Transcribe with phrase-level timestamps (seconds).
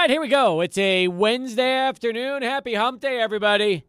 [0.00, 0.62] right, here we go.
[0.62, 2.40] It's a Wednesday afternoon.
[2.40, 3.84] Happy hump day, everybody.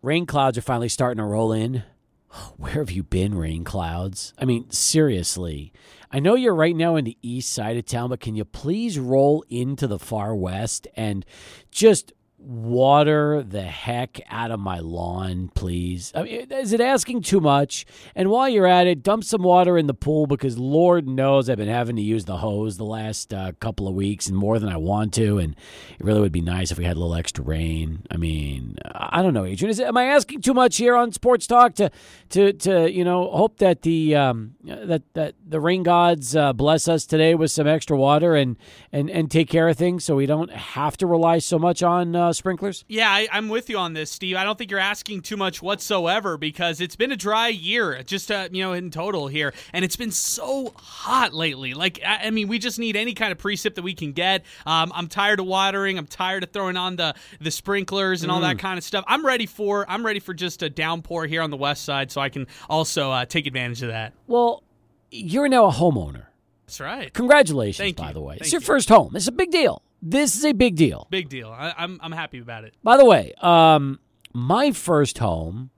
[0.00, 1.82] Rain clouds are finally starting to roll in.
[2.56, 4.32] Where have you been, rain clouds?
[4.38, 5.72] I mean, seriously.
[6.12, 8.96] I know you're right now in the east side of town, but can you please
[9.00, 11.26] roll into the far west and
[11.72, 16.12] just water the heck out of my lawn, please?
[16.14, 17.84] I mean, is it asking too much?
[18.14, 21.58] And while you're at it, dump some water in the pool because Lord knows I've
[21.58, 24.68] been having to use the hose the last uh, couple of weeks and more than
[24.68, 25.38] I want to.
[25.38, 25.56] And
[25.98, 28.04] it really would be nice if we had a little extra rain.
[28.10, 29.70] I mean, I don't know, Adrian.
[29.70, 31.90] Is am I asking too much here on Sports Talk to
[32.30, 36.88] to to you know hope that the um, that that the rain gods uh, bless
[36.88, 38.56] us today with some extra water and
[38.92, 42.14] and and take care of things so we don't have to rely so much on
[42.14, 42.84] uh, sprinklers?
[42.88, 44.36] Yeah, I, I'm with you on this, Steve.
[44.36, 48.30] I don't think you're asking too much whatsoever because it's been a dry year, just
[48.30, 51.74] uh, you know, in total here, and it's been so hot lately.
[51.74, 54.44] Like, I, I mean, we just need any kind of precip that we can get.
[54.66, 55.98] Um, I'm tired of watering.
[55.98, 59.04] I'm tired of throwing on the the sprinklers and all that kind of stuff.
[59.06, 62.20] I'm ready for I'm ready for just a downpour here on the west side, so
[62.20, 64.12] I can also uh, take advantage of that.
[64.26, 64.62] Well,
[65.10, 66.26] you're now a homeowner.
[66.66, 67.12] That's right.
[67.14, 68.14] Congratulations, Thank by you.
[68.14, 68.36] the way.
[68.40, 68.66] it's your you.
[68.66, 69.16] first home.
[69.16, 69.82] It's a big deal.
[70.00, 71.06] This is a big deal.
[71.10, 71.50] Big deal.
[71.50, 72.74] I, I'm I'm happy about it.
[72.82, 73.98] By the way, um,
[74.32, 75.70] my first home.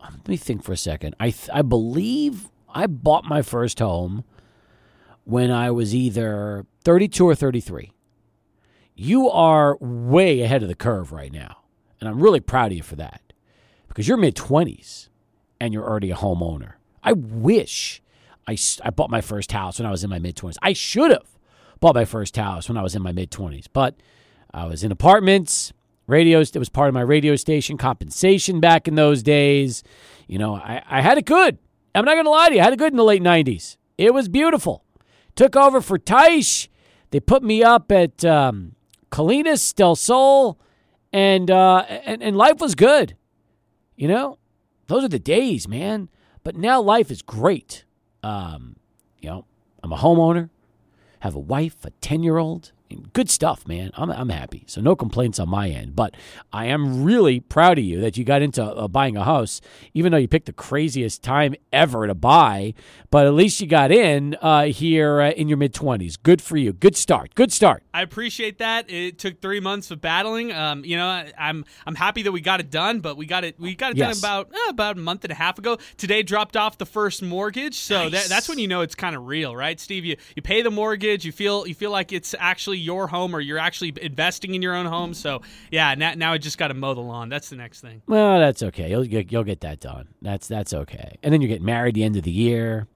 [0.00, 1.16] um, Let me think for a second.
[1.18, 4.24] I th- I believe I bought my first home
[5.24, 7.92] when I was either 32 or 33.
[8.94, 11.58] You are way ahead of the curve right now,
[12.00, 13.32] and I'm really proud of you for that
[13.88, 15.08] because you're mid 20s
[15.60, 16.74] and you're already a homeowner.
[17.02, 18.02] I wish
[18.46, 20.56] I, s- I bought my first house when I was in my mid 20s.
[20.62, 21.37] I should have
[21.80, 23.96] bought my first house when I was in my mid 20s, but
[24.52, 25.72] I was in apartments,
[26.06, 26.54] radios.
[26.54, 29.82] It was part of my radio station compensation back in those days.
[30.26, 31.58] You know, I, I had it good.
[31.94, 32.60] I'm not going to lie to you.
[32.60, 33.76] I had it good in the late 90s.
[33.96, 34.84] It was beautiful.
[35.34, 36.68] Took over for Taish.
[37.10, 38.74] They put me up at um,
[39.10, 40.58] Colinas Del Sol,
[41.12, 43.16] and, uh, and, and life was good.
[43.96, 44.38] You know,
[44.86, 46.08] those are the days, man.
[46.44, 47.84] But now life is great.
[48.22, 48.76] Um,
[49.20, 49.44] you know,
[49.82, 50.50] I'm a homeowner,
[51.20, 52.72] have a wife, a 10 year old.
[53.12, 53.90] Good stuff, man.
[53.94, 54.64] I'm, I'm happy.
[54.66, 55.94] So, no complaints on my end.
[55.96, 56.14] But
[56.52, 59.60] I am really proud of you that you got into uh, buying a house,
[59.94, 62.74] even though you picked the craziest time ever to buy.
[63.10, 66.16] But at least you got in uh, here uh, in your mid 20s.
[66.22, 66.72] Good for you.
[66.72, 67.34] Good start.
[67.34, 67.82] Good start.
[67.92, 68.90] I appreciate that.
[68.90, 70.52] It took three months of battling.
[70.52, 73.44] Um, you know, I- I'm I'm happy that we got it done, but we got
[73.44, 74.20] it we got it Yes.
[74.20, 75.78] done about eh, about a month and a half ago.
[75.96, 79.26] Today dropped off the first mortgage, so that, that's when you know it's kind of
[79.26, 80.04] real, right, Steve?
[80.04, 83.40] You you pay the mortgage, you feel you feel like it's actually your home, or
[83.40, 85.14] you're actually investing in your own home.
[85.14, 87.28] So yeah, now, now I just got to mow the lawn.
[87.28, 88.02] That's the next thing.
[88.06, 88.90] Well, that's okay.
[88.90, 90.08] You'll get, you'll get that done.
[90.22, 91.16] That's that's okay.
[91.22, 92.86] And then you get married the end of the year.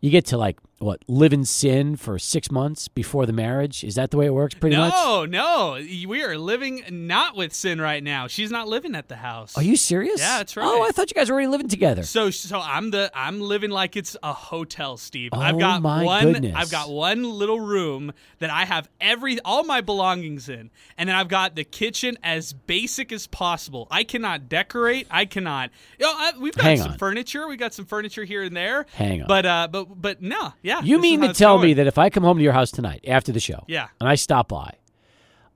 [0.00, 3.84] You get to like what live in sin for six months before the marriage.
[3.84, 4.54] Is that the way it works?
[4.54, 4.92] Pretty much.
[4.92, 5.74] No, no,
[6.08, 8.26] we are living not with Sin right now.
[8.26, 9.56] She's not living at the house.
[9.56, 10.20] Are you serious?
[10.20, 10.66] Yeah, that's right.
[10.66, 10.82] Oh.
[10.82, 12.02] I thought you guys were already living together.
[12.02, 15.30] So so I'm the I'm living like it's a hotel, Steve.
[15.32, 16.54] Oh, I've got my one goodness.
[16.56, 20.70] I've got one little room that I have every all my belongings in.
[20.98, 23.86] And then I've got the kitchen as basic as possible.
[23.90, 25.06] I cannot decorate.
[25.10, 25.70] I cannot.
[25.98, 26.98] You know, I, we've got Hang some on.
[26.98, 27.46] furniture.
[27.46, 28.86] We got some furniture here and there.
[28.94, 29.28] Hang on.
[29.28, 30.54] But uh but but no.
[30.62, 30.71] Yeah.
[30.82, 33.32] You mean to tell me that if I come home to your house tonight after
[33.32, 33.88] the show, Yeah.
[34.00, 34.74] and I stop by,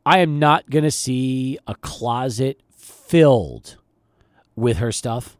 [0.05, 3.77] I am not going to see a closet filled
[4.55, 5.37] with her stuff?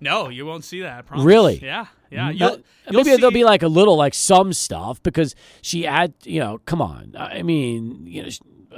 [0.00, 0.98] No, you won't see that.
[0.98, 1.24] I promise.
[1.24, 1.60] Really?
[1.62, 1.86] Yeah.
[2.10, 2.26] Yeah.
[2.26, 2.50] Uh, You'll,
[2.90, 6.60] you'll maybe there'll be like a little, like some stuff because she had, you know,
[6.66, 7.14] come on.
[7.16, 8.28] I mean, you know,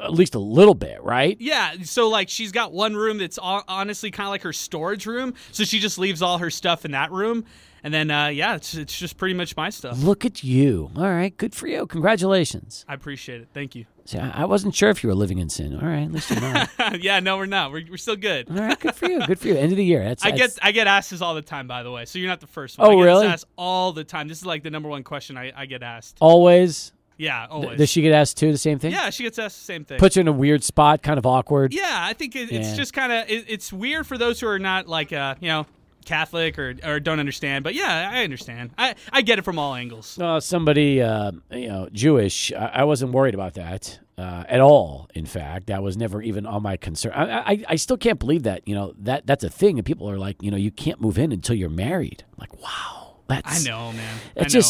[0.02, 1.36] at least a little bit, right?
[1.40, 5.06] Yeah, so like she's got one room that's hon- honestly kind of like her storage
[5.06, 7.44] room, so she just leaves all her stuff in that room,
[7.84, 10.02] and then uh, yeah, it's it's just pretty much my stuff.
[10.02, 10.90] Look at you.
[10.96, 11.86] All right, good for you.
[11.86, 12.84] Congratulations.
[12.88, 13.48] I appreciate it.
[13.54, 13.84] Thank you.
[14.06, 15.74] See, I I wasn't sure if you were living in sin.
[15.74, 16.68] All right, at least you're not.
[17.02, 17.70] yeah, no, we're not.
[17.70, 18.50] We're, we're still good.
[18.50, 19.24] All right, good for you.
[19.26, 19.56] Good for you.
[19.56, 20.02] End of the year.
[20.02, 22.04] That's, I that's- get I get asked this all the time, by the way.
[22.06, 22.88] So you're not the first one.
[22.88, 23.26] Oh, I get really?
[23.28, 24.28] Asked all the time.
[24.28, 26.16] This is like the number one question I, I get asked.
[26.20, 26.92] always.
[27.16, 27.78] Yeah, Th- always.
[27.78, 28.50] Does she get asked too?
[28.50, 28.90] The same thing.
[28.90, 29.98] yeah, she gets asked the same thing.
[30.00, 31.72] Puts you in a weird spot, kind of awkward.
[31.72, 32.74] Yeah, I think it, it's Yeah.
[32.74, 35.66] just kind of it, it's weird for those who are not like uh you know
[36.04, 37.64] Catholic or or don't understand.
[37.64, 38.70] But yeah, I understand.
[38.78, 40.18] I I get it from all angles.
[40.18, 42.52] Uh, somebody, uh, you know, Jewish.
[42.52, 45.08] I, I wasn't worried about that uh, at all.
[45.14, 47.12] In fact, that was never even on my concern.
[47.12, 48.66] I, I, I still can't believe that.
[48.66, 51.18] You know that that's a thing, and people are like, you know, you can't move
[51.18, 52.24] in until you're married.
[52.32, 54.18] I'm like, wow, that's I know, man.
[54.36, 54.60] I It know.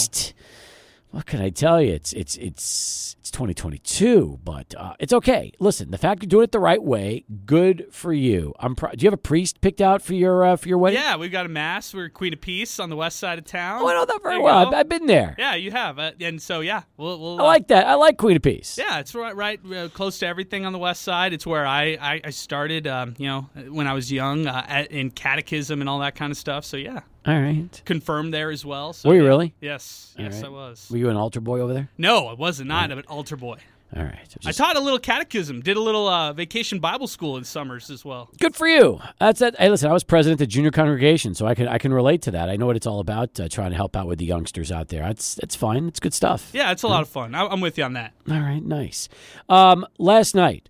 [1.14, 1.92] What can I tell you?
[1.92, 5.52] It's it's it's it's 2022, but uh, it's okay.
[5.60, 8.52] Listen, the fact you're doing it the right way, good for you.
[8.58, 8.74] I'm.
[8.74, 10.98] Pro- do you have a priest picked out for your uh, for your wedding?
[10.98, 11.94] Yeah, we've got a mass.
[11.94, 13.82] We're Queen of Peace on the west side of town.
[13.82, 14.64] Oh, I know that very well.
[14.64, 14.70] go.
[14.70, 15.36] I've, I've been there.
[15.38, 17.20] Yeah, you have, uh, and so yeah, we'll.
[17.20, 17.86] we'll I like that.
[17.86, 18.76] I like Queen of Peace.
[18.76, 21.32] Yeah, it's right, right, uh, close to everything on the west side.
[21.32, 25.12] It's where I, I, I started, um, you know, when I was young, uh, in
[25.12, 26.64] catechism and all that kind of stuff.
[26.64, 27.82] So yeah, All right.
[27.84, 28.92] confirmed there as well.
[28.92, 29.54] So, Were you really?
[29.60, 30.44] Yes, All yes, right.
[30.46, 30.88] I was.
[30.90, 31.88] Were you an altar boy over there?
[31.96, 32.68] No, I wasn't.
[32.68, 33.58] Not an altar boy.
[33.96, 34.36] All right.
[34.40, 35.60] So I taught a little catechism.
[35.60, 38.28] Did a little uh, vacation Bible school in summers as well.
[38.40, 39.00] Good for you.
[39.20, 39.54] That's it.
[39.56, 42.32] Hey, listen, I was president of junior congregation, so I can I can relate to
[42.32, 42.48] that.
[42.48, 43.38] I know what it's all about.
[43.38, 45.02] Uh, trying to help out with the youngsters out there.
[45.04, 45.86] That's that's fine.
[45.86, 46.50] It's good stuff.
[46.52, 47.34] Yeah, it's a lot of fun.
[47.36, 48.14] I, I'm with you on that.
[48.28, 49.08] All right, nice.
[49.48, 50.68] Um, last night,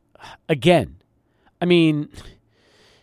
[0.49, 0.97] again,
[1.63, 2.11] I mean,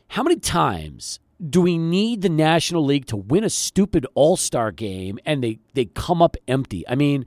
[0.10, 1.20] how many times
[1.50, 5.60] do we need the National League to win a stupid All Star game and they,
[5.74, 6.88] they come up empty?
[6.88, 7.26] I mean,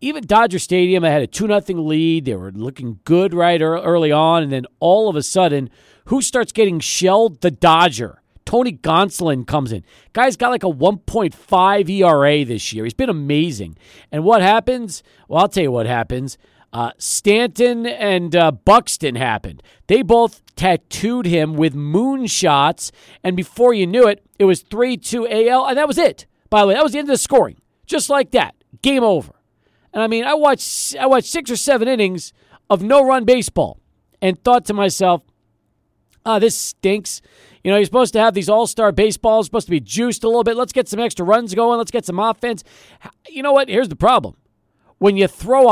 [0.00, 2.24] even Dodger Stadium, I had a 2 nothing lead.
[2.24, 4.42] They were looking good right early on.
[4.42, 5.68] And then all of a sudden,
[6.06, 7.42] who starts getting shelled?
[7.42, 8.22] The Dodger.
[8.46, 9.84] Tony Gonsolin comes in.
[10.12, 12.84] Guy's got like a 1.5 ERA this year.
[12.84, 13.76] He's been amazing.
[14.10, 15.02] And what happens?
[15.28, 16.38] Well, I'll tell you what happens.
[16.72, 19.62] Uh, Stanton and uh, Buxton happened.
[19.88, 22.92] They both tattooed him with moonshots,
[23.24, 26.26] and before you knew it, it was 3 2 AL, and that was it.
[26.48, 27.60] By the way, that was the end of the scoring.
[27.86, 28.54] Just like that.
[28.82, 29.32] Game over.
[29.92, 32.32] And I mean, I watched I watched six or seven innings
[32.68, 33.80] of no run baseball
[34.22, 35.22] and thought to myself,
[36.24, 37.20] ah, this stinks.
[37.64, 40.28] You know, you're supposed to have these all star baseballs, supposed to be juiced a
[40.28, 40.56] little bit.
[40.56, 41.78] Let's get some extra runs going.
[41.78, 42.62] Let's get some offense.
[43.28, 43.68] You know what?
[43.68, 44.36] Here's the problem.
[44.98, 45.68] When you throw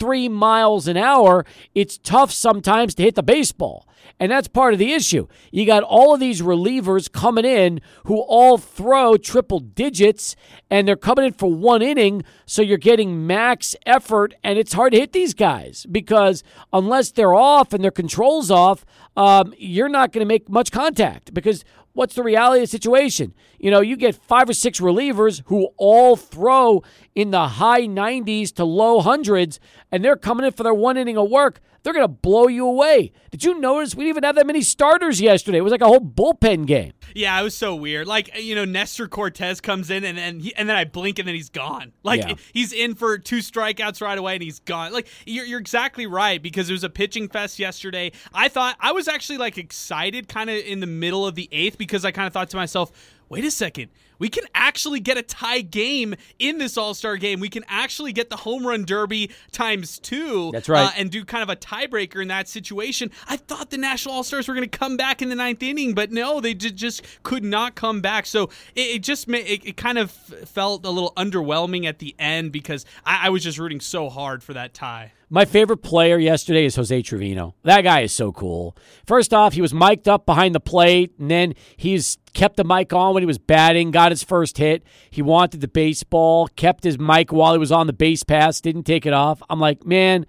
[0.00, 3.86] 103 miles an hour, it's tough sometimes to hit the baseball.
[4.20, 5.26] And that's part of the issue.
[5.50, 10.36] You got all of these relievers coming in who all throw triple digits,
[10.70, 12.24] and they're coming in for one inning.
[12.46, 16.42] So you're getting max effort, and it's hard to hit these guys because
[16.72, 18.84] unless they're off and their control's off,
[19.16, 21.64] um, you're not going to make much contact because
[21.98, 23.34] what's the reality of the situation?
[23.58, 26.84] You know, you get five or six relievers who all throw
[27.16, 29.58] in the high 90s to low hundreds,
[29.90, 31.60] and they're coming in for their one inning of work.
[31.84, 33.12] They're going to blow you away.
[33.30, 35.58] Did you notice we didn't even have that many starters yesterday?
[35.58, 36.92] It was like a whole bullpen game.
[37.14, 38.06] Yeah, it was so weird.
[38.06, 41.26] Like you know, Nestor Cortes comes in and then he, and then I blink and
[41.28, 41.92] then he's gone.
[42.02, 42.34] Like Yeah.
[42.52, 44.92] he's in for two strikeouts right away and he's gone.
[44.92, 48.12] Like you're, you're exactly right because it was a pitching fest yesterday.
[48.34, 51.78] I thought I was actually like excited, kind of in the middle of the eighth
[51.78, 52.90] because I kind of thought to myself,
[53.28, 53.90] wait a second.
[54.18, 57.38] We can actually get a tie game in this All Star game.
[57.38, 60.50] We can actually get the home run derby times two.
[60.52, 60.86] That's right.
[60.86, 63.12] uh, and do kind of a tiebreaker in that situation.
[63.28, 65.94] I thought the National All Stars were going to come back in the ninth inning,
[65.94, 68.26] but no, they ju- just could not come back.
[68.26, 68.44] So
[68.74, 72.50] it, it just ma- it, it kind of felt a little underwhelming at the end
[72.50, 75.12] because I, I was just rooting so hard for that tie.
[75.30, 77.54] My favorite player yesterday is Jose Trevino.
[77.62, 78.74] That guy is so cool.
[79.06, 82.94] First off, he was mic'd up behind the plate, and then he's kept the mic
[82.94, 84.82] on when he was batting, got his first hit.
[85.10, 88.84] He wanted the baseball, kept his mic while he was on the base pass, didn't
[88.84, 89.42] take it off.
[89.50, 90.24] I'm like, man,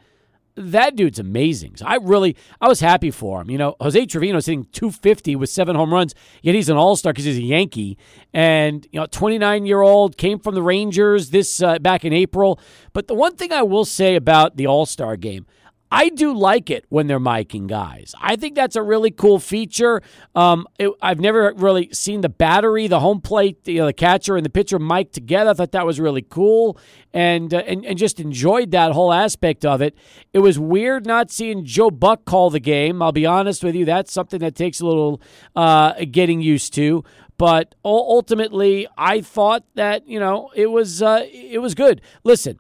[0.60, 1.78] that dude's amazing.
[1.78, 3.50] So I really, I was happy for him.
[3.50, 7.14] You know, Jose Trevino's hitting 250 with seven home runs, yet he's an all star
[7.14, 7.98] because he's a Yankee.
[8.34, 12.60] And, you know, 29 year old, came from the Rangers this uh, back in April.
[12.94, 15.46] But the one thing I will say about the all star game,
[15.92, 18.14] I do like it when they're miking guys.
[18.22, 20.02] I think that's a really cool feature.
[20.36, 24.38] Um, it, I've never really seen the battery, the home plate, you know, the catcher
[24.38, 25.50] and the pitcher mic together.
[25.50, 26.78] I thought that was really cool,
[27.12, 29.96] and, uh, and and just enjoyed that whole aspect of it.
[30.32, 33.02] It was weird not seeing Joe Buck call the game.
[33.02, 35.22] I'll be honest with you, that's something that takes a little
[35.56, 37.04] uh, getting used to.
[37.38, 42.02] But ultimately, I thought that you know it was uh, it was good.
[42.24, 42.60] Listen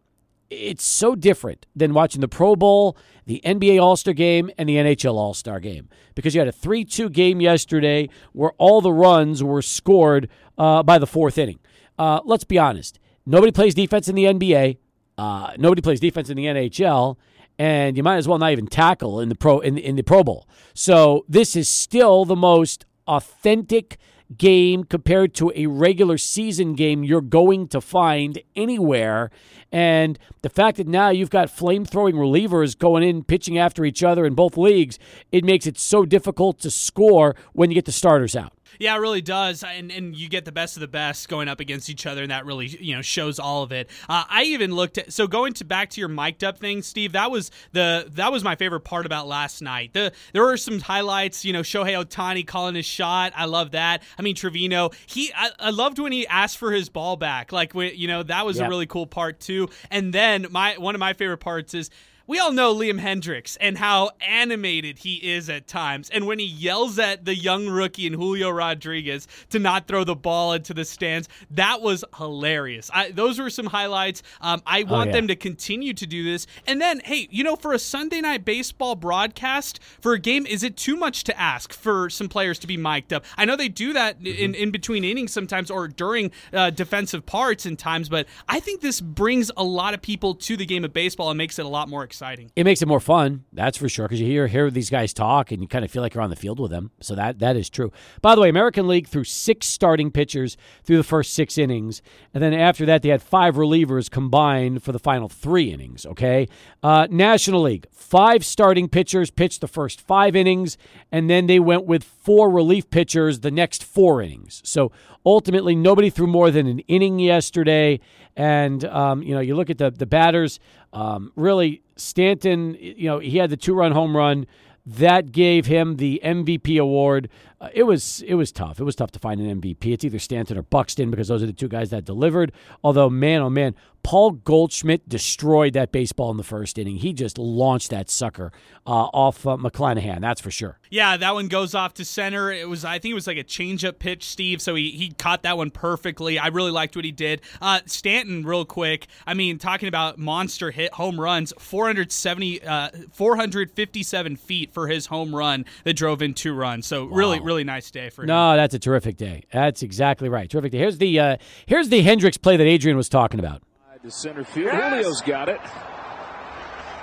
[0.49, 2.97] it's so different than watching the Pro Bowl,
[3.29, 6.51] the NBA All Star game, and the NHL All Star game because you had a
[6.51, 11.59] 3 2 game yesterday where all the runs were scored uh, by the fourth inning.
[11.99, 12.99] Uh, let's be honest.
[13.27, 14.77] Nobody plays defense in the NBA.
[15.15, 17.17] Uh, nobody plays defense in the NHL,
[17.59, 20.23] and you might as well not even tackle in the pro in, in the Pro
[20.23, 20.47] Bowl.
[20.73, 23.99] So this is still the most authentic
[24.37, 29.31] game compared to a regular season game you're going to find anywhere.
[29.71, 34.03] And the fact that now you've got flame throwing relievers going in pitching after each
[34.03, 34.99] other in both leagues,
[35.31, 38.53] it makes it so difficult to score when you get the starters out.
[38.77, 41.59] Yeah, it really does, and and you get the best of the best going up
[41.59, 43.89] against each other, and that really you know shows all of it.
[44.07, 47.13] Uh, I even looked at so going to back to your mic'd up thing, Steve.
[47.13, 49.93] That was the that was my favorite part about last night.
[49.93, 51.45] The there were some highlights.
[51.45, 53.33] You know, Shohei Ohtani calling his shot.
[53.35, 54.03] I love that.
[54.17, 54.91] I mean, Trevino.
[55.05, 57.51] He I, I loved when he asked for his ball back.
[57.51, 59.69] Like you know that was a really cool part too.
[59.89, 61.89] And then my one of my favorite parts is
[62.29, 66.11] we all know Liam Hendriks and how animated he is at times.
[66.11, 70.15] And when he yells at the young rookie and Julio Rodriguez to not throw the
[70.15, 72.91] ball into the stands, that was hilarious.
[72.93, 74.21] I, those were some highlights.
[74.41, 75.13] Um, I oh, want oh, yeah.
[75.13, 76.45] them to continue to do this.
[76.67, 80.61] And then, hey, you know, for a Sunday night baseball broadcast for a game, is
[80.61, 83.25] it too much to ask for some players to be mic'd up?
[83.37, 84.27] I know they do that mm-hmm.
[84.27, 88.81] in, in between innings sometimes or during uh, defensive parts in times, but I think
[88.81, 91.69] this brings a lot of people to the game of baseball and makes it a
[91.69, 92.51] lot more exciting exciting.
[92.55, 95.51] It makes it more fun, that's for sure, because you hear hear these guys talk
[95.51, 96.91] and you kind of feel like you're on the field with them.
[96.99, 97.91] So that that is true.
[98.21, 102.01] By the way, American League threw six starting pitchers through the first six innings,
[102.33, 106.05] and then after that they had five relievers combined for the final three innings.
[106.05, 106.47] Okay,
[106.83, 110.77] uh, National League five starting pitchers pitched the first five innings,
[111.11, 114.61] and then they went with four relief pitchers the next four innings.
[114.65, 114.91] So
[115.29, 117.99] ultimately, nobody threw more than an inning yesterday.
[118.35, 120.59] And um, you know, you look at the the batters.
[120.91, 122.75] Um, really, Stanton.
[122.79, 124.47] You know, he had the two run home run
[124.85, 127.29] that gave him the MVP award.
[127.61, 128.79] Uh, it was it was tough.
[128.79, 129.87] It was tough to find an MVP.
[129.87, 132.53] It's either Stanton or Buxton because those are the two guys that delivered.
[132.83, 136.97] Although, man, oh man, Paul Goldschmidt destroyed that baseball in the first inning.
[136.97, 138.51] He just launched that sucker
[138.87, 140.21] uh, off uh, McClanahan.
[140.21, 140.79] That's for sure.
[140.89, 142.51] Yeah, that one goes off to center.
[142.51, 144.61] It was, I think, it was like a changeup pitch, Steve.
[144.61, 146.39] So he he caught that one perfectly.
[146.39, 147.41] I really liked what he did.
[147.61, 149.07] Uh, Stanton, real quick.
[149.27, 155.35] I mean, talking about monster hit home runs, 470, uh, 457 feet for his home
[155.35, 156.87] run that drove in two runs.
[156.87, 157.15] So wow.
[157.15, 158.27] really, really nice day for him.
[158.27, 159.43] No, that's a terrific day.
[159.51, 160.47] That's exactly right.
[160.47, 160.77] Terrific day.
[160.77, 163.63] Here's the uh, here's the Hendriks play that Adrian was talking about.
[164.03, 164.67] To center field.
[164.71, 164.93] Yes.
[164.93, 165.59] Julio's got it.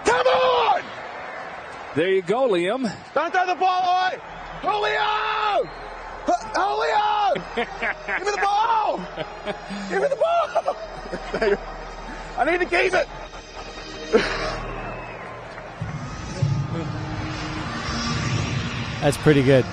[0.04, 0.82] Come on!
[1.96, 2.90] There you go, Liam.
[3.12, 4.18] Don't throw the ball away!
[4.62, 5.68] Julio!
[6.54, 7.34] Julio!
[7.56, 9.00] Give me the ball!
[9.90, 10.76] Give me the ball!
[12.38, 13.08] I need to keep it!
[19.02, 19.66] That's pretty good.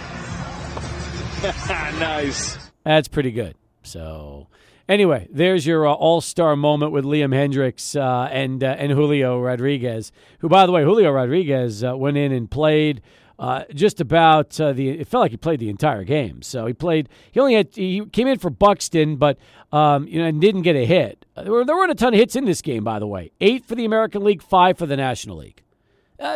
[2.00, 2.58] nice.
[2.84, 3.56] That's pretty good.
[3.84, 4.48] So
[4.90, 9.40] Anyway, there's your uh, All Star moment with Liam Hendriks uh, and uh, and Julio
[9.40, 13.02] Rodriguez, who, by the way, Julio Rodriguez uh, went in and played
[13.40, 14.90] uh, just about uh, the.
[14.90, 16.42] It felt like he played the entire game.
[16.42, 17.08] So he played.
[17.32, 17.70] He only had.
[17.74, 19.38] He came in for Buxton, but
[19.72, 21.26] um, you know, and didn't get a hit.
[21.38, 23.32] There, were, there weren't a ton of hits in this game, by the way.
[23.40, 25.64] Eight for the American League, five for the National League.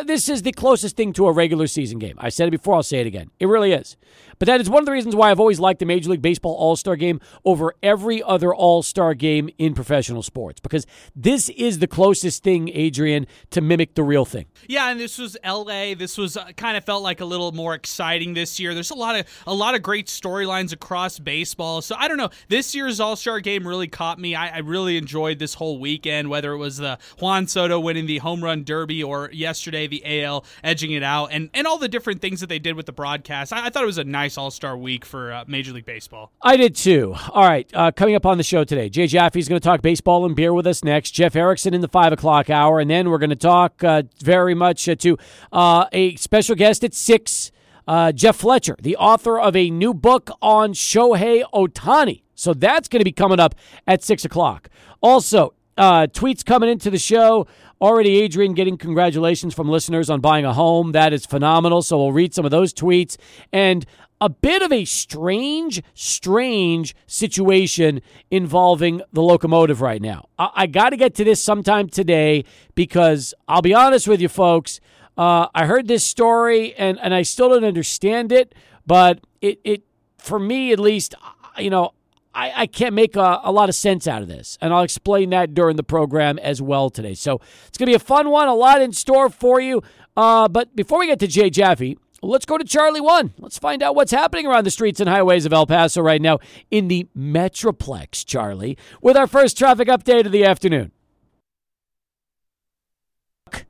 [0.06, 2.16] this is the closest thing to a regular season game.
[2.18, 2.76] I said it before.
[2.76, 3.30] I'll say it again.
[3.38, 3.98] It really is.
[4.38, 6.54] But that is one of the reasons why I've always liked the Major League Baseball
[6.54, 11.78] All Star game over every other All Star game in professional sports because this is
[11.80, 14.46] the closest thing, Adrian, to mimic the real thing.
[14.66, 15.94] Yeah, and this was L.A.
[15.94, 18.74] This was uh, kind of felt like a little more exciting this year.
[18.74, 21.82] There's a lot of a lot of great storylines across baseball.
[21.82, 22.30] So I don't know.
[22.48, 24.34] This year's All Star game really caught me.
[24.34, 28.18] I, I really enjoyed this whole weekend, whether it was the Juan Soto winning the
[28.18, 32.20] home run derby or yesterday the AL edging it out, and and all the different
[32.20, 33.52] things that they did with the broadcast.
[33.52, 35.86] I, I thought it was a nice nice All Star week for uh, Major League
[35.86, 36.30] Baseball.
[36.42, 37.14] I did too.
[37.30, 39.80] All right, uh, coming up on the show today, Jay Jaffe is going to talk
[39.80, 41.12] baseball and beer with us next.
[41.12, 44.54] Jeff Erickson in the five o'clock hour, and then we're going to talk uh, very
[44.54, 45.16] much uh, to
[45.50, 47.50] uh, a special guest at six.
[47.86, 52.20] Uh, Jeff Fletcher, the author of a new book on Shohei Ohtani.
[52.34, 53.54] So that's going to be coming up
[53.86, 54.68] at 6 o'clock.
[55.00, 57.46] Also, uh, tweets coming into the show.
[57.80, 60.92] Already, Adrian getting congratulations from listeners on buying a home.
[60.92, 61.80] That is phenomenal.
[61.80, 63.16] So we'll read some of those tweets.
[63.52, 63.86] And
[64.20, 70.28] a bit of a strange, strange situation involving the locomotive right now.
[70.38, 72.44] I, I got to get to this sometime today
[72.74, 74.80] because I'll be honest with you, folks.
[75.16, 78.54] Uh, I heard this story and, and I still don't understand it,
[78.86, 79.82] but it, it
[80.18, 81.14] for me at least,
[81.58, 81.92] you know,
[82.34, 84.58] I, I can't make a, a, lot of sense out of this.
[84.60, 87.14] And I'll explain that during the program as well today.
[87.14, 89.82] So it's going to be a fun one, a lot in store for you.
[90.16, 93.32] Uh, but before we get to Jay Jaffe, Let's go to Charlie One.
[93.38, 96.38] Let's find out what's happening around the streets and highways of El Paso right now
[96.70, 100.90] in the Metroplex, Charlie, with our first traffic update of the afternoon.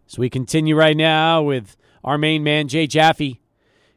[0.06, 3.40] So we continue right now with our main man, Jay Jaffe.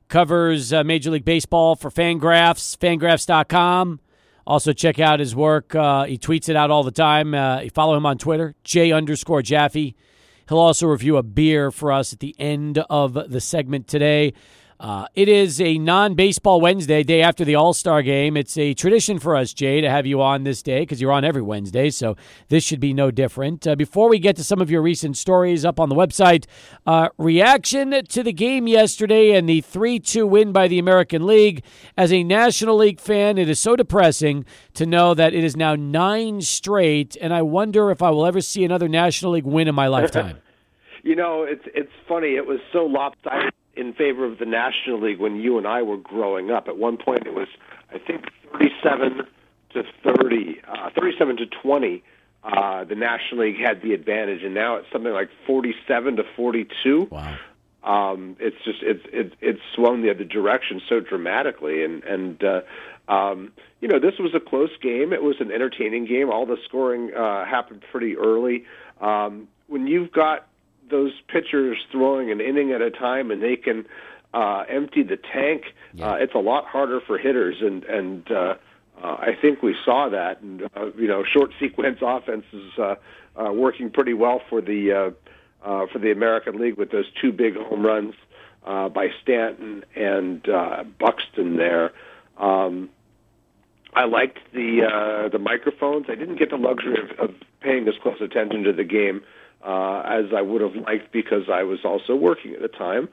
[0.10, 4.02] Covers uh, Major League Baseball for Fangraphs, fangraphs.com.
[4.46, 5.74] Also, check out his work.
[5.74, 7.34] Uh, he tweets it out all the time.
[7.34, 9.96] Uh, follow him on Twitter, J underscore Jaffe.
[10.52, 14.34] He'll also review a beer for us at the end of the segment today.
[14.82, 18.36] Uh, it is a non baseball Wednesday, day after the All Star game.
[18.36, 21.24] It's a tradition for us, Jay, to have you on this day because you're on
[21.24, 22.16] every Wednesday, so
[22.50, 23.68] this should be no different.
[23.68, 26.48] Uh, before we get to some of your recent stories up on the website,
[26.88, 31.64] uh, reaction to the game yesterday and the 3 2 win by the American League.
[31.96, 35.76] As a National League fan, it is so depressing to know that it is now
[35.76, 39.76] nine straight, and I wonder if I will ever see another National League win in
[39.76, 40.40] my lifetime.
[41.04, 42.30] you know, it's it's funny.
[42.30, 45.98] It was so lopsided in favor of the National League when you and I were
[45.98, 46.68] growing up.
[46.68, 47.48] At one point, it was
[47.94, 49.22] I think 37
[49.74, 52.04] to 30, uh, 37 to 20.
[52.44, 57.08] Uh, the National League had the advantage, and now it's something like 47 to 42.
[57.12, 57.38] Wow.
[57.84, 62.62] Um, it's just it's it's it's swung the other direction so dramatically, and and uh,
[63.12, 65.14] um, you know this was a close game.
[65.14, 66.30] It was an entertaining game.
[66.30, 68.66] All the scoring uh, happened pretty early.
[69.00, 70.48] Um, when you've got
[70.92, 73.86] those pitchers throwing an inning at a time and they can
[74.34, 76.12] uh, empty the tank, yeah.
[76.12, 77.58] uh, it's a lot harder for hitters.
[77.62, 78.56] And and uh,
[79.02, 80.42] uh, I think we saw that.
[80.42, 82.96] And uh, you know, short sequence offense is uh,
[83.36, 85.12] uh, working pretty well for the uh,
[85.68, 88.16] uh, for the American League with those two big home runs
[88.66, 91.92] uh, by Stanton and uh, Buxton there.
[92.38, 92.90] Um,
[93.94, 96.06] I liked the uh, the microphones.
[96.10, 99.22] I didn't get the luxury of, of paying as close attention to the game
[99.64, 103.10] uh, as I would have liked because I was also working at the time.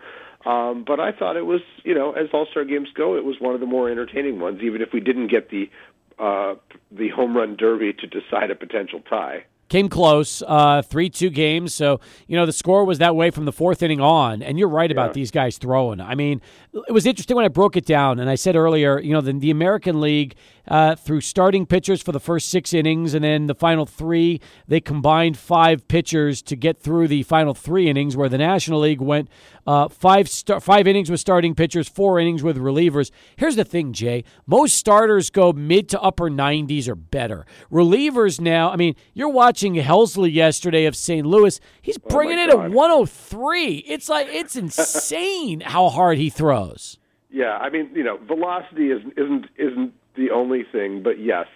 [0.47, 3.37] Um, but I thought it was, you know, as All Star games go, it was
[3.41, 5.69] one of the more entertaining ones, even if we didn't get the
[6.19, 6.55] uh,
[6.91, 9.45] the home run derby to decide a potential tie.
[9.69, 11.75] Came close, uh, three two games.
[11.75, 14.43] So you know the score was that way from the fourth inning on.
[14.43, 16.01] And you're right about these guys throwing.
[16.01, 16.41] I mean,
[16.73, 19.33] it was interesting when I broke it down, and I said earlier, you know, the,
[19.33, 23.55] the American League uh, threw starting pitchers for the first six innings, and then the
[23.55, 28.17] final three, they combined five pitchers to get through the final three innings.
[28.17, 29.29] Where the National League went
[29.67, 33.11] uh, five star- five innings with starting pitchers, four innings with relievers.
[33.37, 34.25] Here's the thing, Jay.
[34.47, 37.45] Most starters go mid to upper 90s or better.
[37.71, 38.71] Relievers now.
[38.71, 41.27] I mean, you're watching Helsley yesterday of St.
[41.27, 41.61] Louis.
[41.83, 43.77] He's oh bringing oh it at 103.
[43.77, 46.99] It's like it's insane how hard he throws.
[47.31, 51.47] Yeah, I mean, you know, velocity is, isn't isn't the only thing, but yes,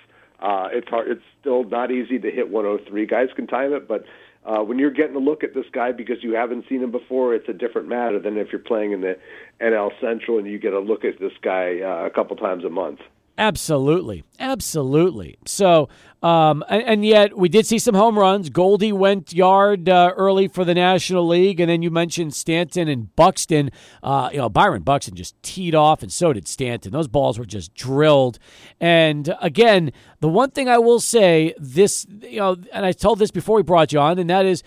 [0.41, 1.09] uh, it's hard.
[1.09, 3.07] It's still not easy to hit 103.
[3.07, 4.05] Guys can time it, but
[4.45, 7.35] uh, when you're getting a look at this guy because you haven't seen him before,
[7.35, 9.17] it's a different matter than if you're playing in the
[9.61, 12.71] NL Central and you get a look at this guy uh, a couple times a
[12.71, 12.99] month.
[13.43, 15.37] Absolutely, absolutely.
[15.47, 15.89] So,
[16.23, 18.51] um, and, and, yet we did see some home runs.
[18.51, 23.15] Goldie went yard uh, early for the National League, and then you mentioned Stanton and
[23.17, 23.73] Buxton.
[24.01, 26.93] Uh, you know, Byron Buxton just teed off, and so did Stanton.
[26.93, 28.39] Those balls were just drilled.
[28.79, 33.33] And again, the one thing I will say, this you know, and I told this
[33.33, 34.63] before we brought you on, and that is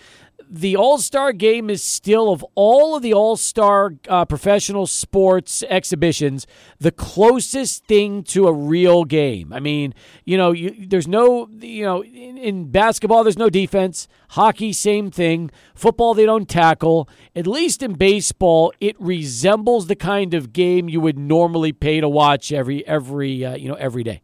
[0.48, 5.62] the All Star game is still, of all of the All Star uh, professional sports
[5.68, 6.46] exhibitions,
[6.78, 9.52] the closest thing to a real game.
[9.52, 14.08] I mean, you know, you, there's no, you know, in, in, basketball, there's no defense.
[14.30, 15.50] Hockey, same thing.
[15.74, 17.08] Football, they don't tackle.
[17.34, 22.08] At least in baseball, it resembles the kind of game you would normally pay to
[22.08, 24.22] watch every, every, uh, you know, every day.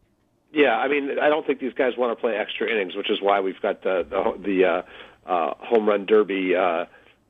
[0.53, 3.23] Yeah, I mean, I don't think these guys want to play extra innings, which is
[3.23, 4.83] why we've got the the, the uh,
[5.27, 6.85] uh, home run derby uh,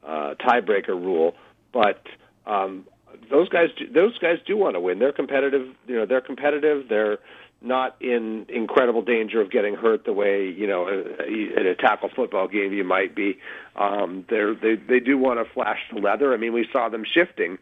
[0.07, 1.35] uh, tiebreaker rule,
[1.73, 2.03] but
[2.47, 2.85] um,
[3.31, 4.99] those guys do, those guys do want to win.
[4.99, 5.69] They're competitive.
[5.87, 6.89] You know, they're competitive.
[6.89, 7.19] They're
[7.61, 12.49] not in incredible danger of getting hurt the way you know in a tackle football
[12.49, 13.39] game you might be.
[13.77, 16.35] Um, they're, they they do want to flash the leather.
[16.35, 17.59] I mean, we saw them shifting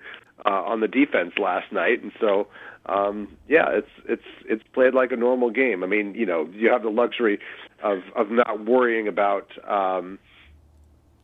[0.46, 2.48] uh, on the defense last night, and so
[2.86, 5.84] um, yeah, it's it's it's played like a normal game.
[5.84, 7.38] I mean, you know, you have the luxury
[7.82, 10.18] of of not worrying about um,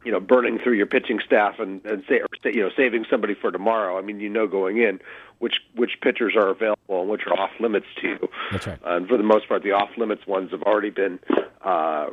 [0.04, 3.34] you know burning through your pitching staff and and say or, you know saving somebody
[3.34, 3.98] for tomorrow.
[3.98, 5.00] I mean, you know going in
[5.38, 8.28] which which pitchers are available and which are off limits to you.
[8.52, 8.78] That's right.
[8.84, 11.18] And for the most part, the off limits ones have already been.
[11.62, 12.10] Uh,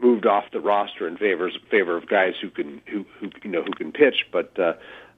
[0.00, 3.62] moved off the roster in favors favor of guys who can who who you know
[3.62, 4.72] who can pitch but uh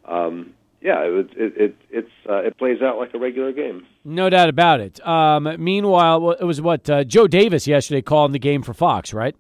[0.05, 0.53] um
[0.85, 3.87] yeah, it it, it it's uh, it plays out like a regular game.
[4.05, 5.05] No doubt about it.
[5.07, 9.35] Um, meanwhile, it was what uh, Joe Davis yesterday calling the game for Fox, right?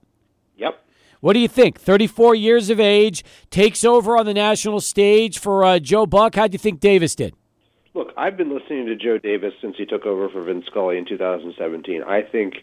[0.56, 0.82] Yep.
[1.20, 1.78] What do you think?
[1.78, 6.34] Thirty-four years of age, takes over on the national stage for uh, Joe Buck.
[6.34, 7.34] How do you think Davis did?
[7.92, 11.04] Look, I've been listening to Joe Davis since he took over for Vin Scully in
[11.04, 12.02] 2017.
[12.02, 12.54] I think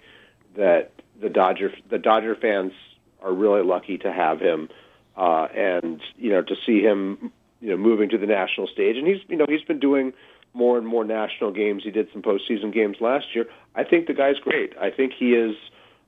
[0.58, 0.92] that
[1.22, 2.72] the Dodger the Dodger fans
[3.22, 4.70] are really lucky to have him,
[5.16, 7.32] uh, and you know to see him
[7.62, 10.14] you know moving to the national stage, and he's you know he's been doing
[10.54, 11.84] more and more national games.
[11.84, 13.46] He did some postseason games last year.
[13.76, 14.74] I think the guy's great.
[14.78, 15.56] I think he is,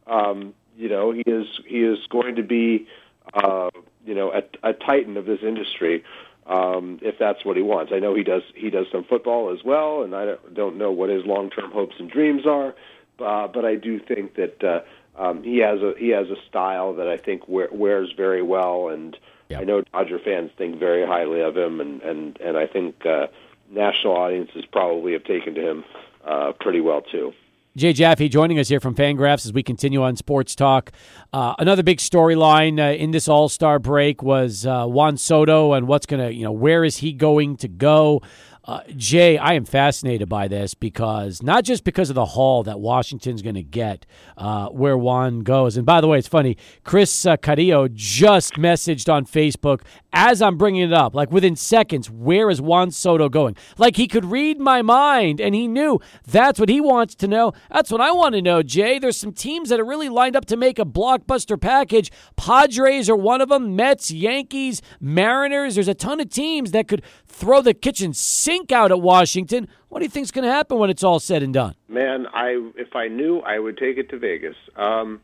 [0.08, 2.88] um, you know, he is he is going to be,
[3.34, 3.70] uh,
[4.06, 6.04] you know, a, a titan of this industry.
[6.46, 7.92] um, if that's what he wants.
[7.94, 10.92] I know he does he does some football as well, and I don't, don't know
[10.92, 12.76] what his long term hopes and dreams are,
[13.20, 14.82] uh, but I do think that uh,
[15.22, 18.90] um, he has a he has a style that I think wear, wears very well,
[18.90, 19.16] and
[19.50, 19.62] Yep.
[19.62, 23.28] I know Dodger fans think very highly of him, and and and I think uh,
[23.70, 25.84] national audiences probably have taken to him
[26.26, 27.34] uh, pretty well too.
[27.76, 30.92] Jay Jaffe joining us here from Fangraphs as we continue on Sports Talk.
[31.34, 35.88] Uh, another big storyline uh, in this All Star break was uh, Juan Soto and
[35.88, 38.22] what's going to, you know, where is he going to go?
[38.66, 42.80] Uh, Jay, I am fascinated by this because not just because of the haul that
[42.80, 44.06] Washington's going to get
[44.38, 45.76] uh, where Juan goes.
[45.76, 46.56] And by the way, it's funny.
[46.86, 49.82] Chris uh, Carrillo just messaged on Facebook
[50.14, 53.58] as I'm bringing it up, like within seconds, where is Juan Soto going?
[53.78, 57.54] Like he could read my mind and he knew that's what he wants to know.
[57.72, 59.00] That's what I want to know, Jay.
[59.00, 62.12] There's some teams that are really lined up to make a blockbuster package.
[62.36, 65.76] Padres are one of them, Mets, Yankees, Mariners.
[65.76, 69.68] There's a ton of teams that could throw the kitchen sink out at Washington.
[69.90, 71.76] What do you think's going to happen when it's all said and done?
[71.88, 74.56] Man, I if I knew, I would take it to Vegas.
[74.76, 75.22] Um,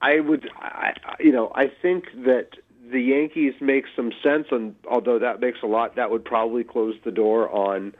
[0.00, 2.50] I would, I, you know, I think that
[2.90, 6.94] the Yankees make some sense, and although that makes a lot, that would probably close
[7.04, 7.94] the door on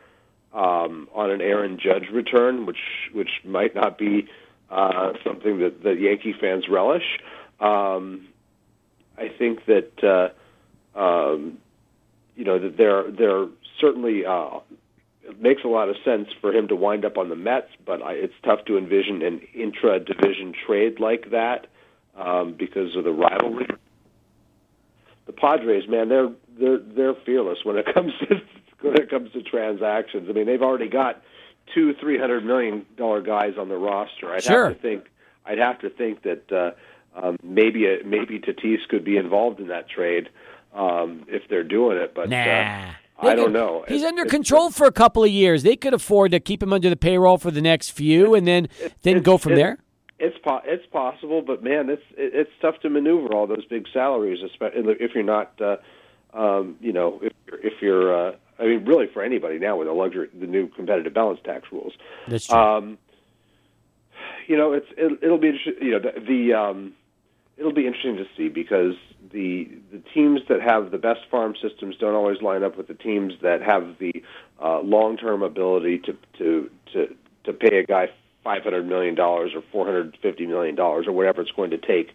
[0.53, 4.29] um, on an Aaron Judge return, which which might not be
[4.71, 7.19] uh, something that that Yankee fans relish.
[7.61, 8.29] Um,
[9.19, 10.33] I think that
[10.97, 11.59] uh, um,
[12.35, 13.47] you know that there there
[13.81, 14.61] certainly uh,
[15.23, 18.03] it makes a lot of sense for him to wind up on the Mets, but
[18.03, 21.67] I, it's tough to envision an intra-division trade like that
[22.17, 23.67] um, because of the rivalry.
[25.27, 28.37] The Padres, man, they're they're they're fearless when it comes to
[28.81, 30.29] when it comes to transactions.
[30.29, 31.23] I mean, they've already got
[31.75, 34.33] two three hundred million dollar guys on the roster.
[34.33, 34.69] I'd Sure.
[34.69, 35.05] have to think.
[35.45, 36.71] I'd have to think that uh,
[37.21, 40.29] um, maybe a, maybe Tatis could be involved in that trade
[40.75, 42.15] um, if they're doing it.
[42.15, 42.37] But Nah.
[42.37, 43.85] uh, They I don't know.
[43.89, 45.63] He's It- under it's- control for a couple of years.
[45.63, 48.69] They could afford to keep him under the payroll for the next few, and then
[49.03, 49.79] then go from it- there.
[50.19, 54.43] It's po- it's possible, but man, it's it's tough to maneuver all those big salaries,
[54.43, 55.77] especially if you're not, uh,
[56.33, 59.89] um, you know, if you're, if you're, uh, I mean, really for anybody now with
[59.89, 61.93] the luxury, the new competitive balance tax rules.
[62.29, 62.57] That's true.
[62.57, 62.99] Um,
[64.47, 65.53] you know, it's it, it'll be.
[65.83, 66.95] You know, the, the um,
[67.57, 68.95] it'll be interesting to see because
[69.33, 72.95] the the teams that have the best farm systems don't always line up with the
[72.95, 74.13] teams that have the
[74.63, 78.09] uh, long term ability to to to to pay a guy
[78.47, 81.79] five hundred million dollars or four hundred fifty million dollars or whatever it's going to
[81.79, 82.15] take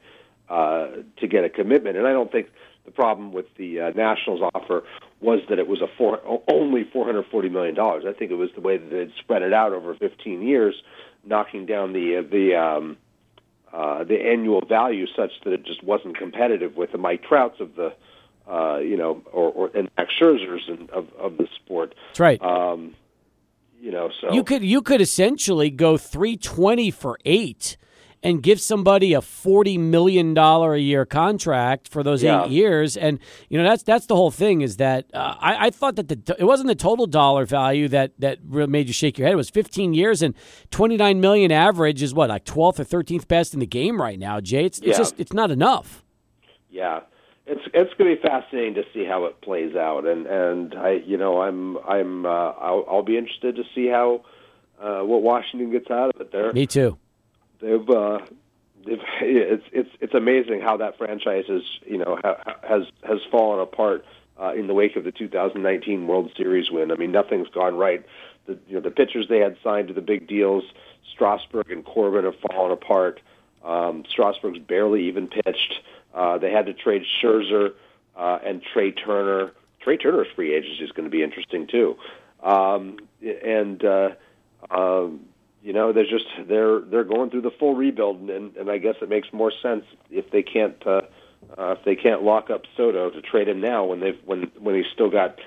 [0.50, 1.98] uh, to get a commitment.
[1.98, 2.48] And I don't think
[2.86, 4.84] the problem with the uh, Nationals offer
[5.20, 8.06] was that it was a four, only four hundred forty million dollars.
[8.08, 10.74] I think it was the way that they'd spread it out over fifteen years,
[11.26, 12.98] knocking down the uh, the um,
[13.74, 17.76] uh, the annual value such that it just wasn't competitive with the Mike Trouts of
[17.76, 17.94] the
[18.50, 21.94] uh, you know or, or and Max Scherzers and, of of the sport.
[22.12, 22.42] That's right.
[22.42, 22.96] Um,
[23.82, 27.78] you know, so you could you could essentially go three twenty for eight,
[28.24, 32.46] and give somebody a forty million dollar a year contract for those Yeah.
[32.46, 33.18] eight years, and
[33.50, 34.62] you know that's that's the whole thing.
[34.62, 38.12] Is that uh, I, I thought that the it wasn't the total dollar value that
[38.20, 39.34] that really made you shake your head.
[39.34, 40.36] It was fifteen years and
[40.70, 44.20] twenty nine million average is what like twelfth or thirteenth best in the game right
[44.20, 44.40] now.
[44.40, 44.98] Jay, it's, it's Yeah.
[44.98, 46.04] just it's not enough.
[46.70, 47.00] yeah,
[47.52, 50.92] it's it's going to be fascinating to see how it plays out, and and I
[51.06, 54.24] you know I'm I'm uh, I'll, I'll be interested to see how
[54.82, 56.32] uh, what Washington gets out of it.
[56.32, 56.98] They're Me too.
[57.60, 58.20] they've uh,
[58.86, 62.38] they've it's it's it's amazing how that franchise is you know ha,
[62.68, 64.06] has has fallen apart
[64.42, 66.92] uh, in the wake of the 2019 World Series win.
[66.92, 68.06] I mean, nothing's gone right.
[68.46, 70.64] The you know the pitchers they had signed to the big deals,
[71.14, 73.20] Strasburg and Corbin have fallen apart.
[73.64, 75.82] Um, Strasburg's barely even pitched.
[76.14, 77.74] Uh, they had to trade Scherzer
[78.16, 79.52] uh, and Trea Turner.
[79.82, 81.96] Trea Turner's free agency is going to be interesting too.
[82.44, 84.10] Um, and uh,
[84.70, 85.22] um,
[85.64, 88.96] you know, they're just they're they're going through the full rebuild, and and I guess
[89.02, 91.02] it makes more sense if they can't uh,
[91.58, 94.76] uh, if they can't lock up Soto to trade him now when they've when when
[94.76, 95.40] he's still got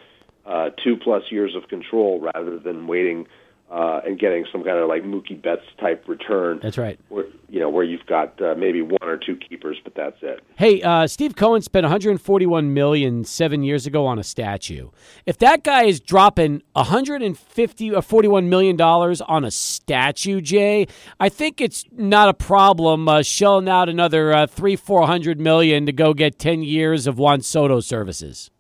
[0.47, 3.29] uh, two plus years of control rather than waiting uh,
[3.71, 6.61] and getting some kind of like Mookie Betts type return.
[6.63, 6.99] That's right.
[7.09, 10.41] Where you know where you've got uh, maybe one or two keepers, but that's it.
[10.57, 14.91] Hey, uh, Steve Cohen spent 141 million seven years ago on a statue.
[15.27, 20.87] If that guy is dropping 150 or 41 million dollars on a statue, Jay,
[21.19, 25.87] I think it's not a problem uh, shelling out another uh, three, four hundred million
[25.87, 28.51] to go get 10 years of Juan Soto services.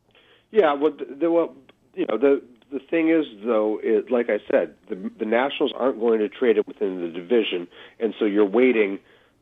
[0.51, 1.55] Yeah, well, the, well,
[1.95, 2.43] you know, the
[2.75, 6.59] the thing is though, it, like I said, the the Nationals aren't going to trade
[6.59, 7.69] it within the division,
[8.01, 8.99] and so you're waiting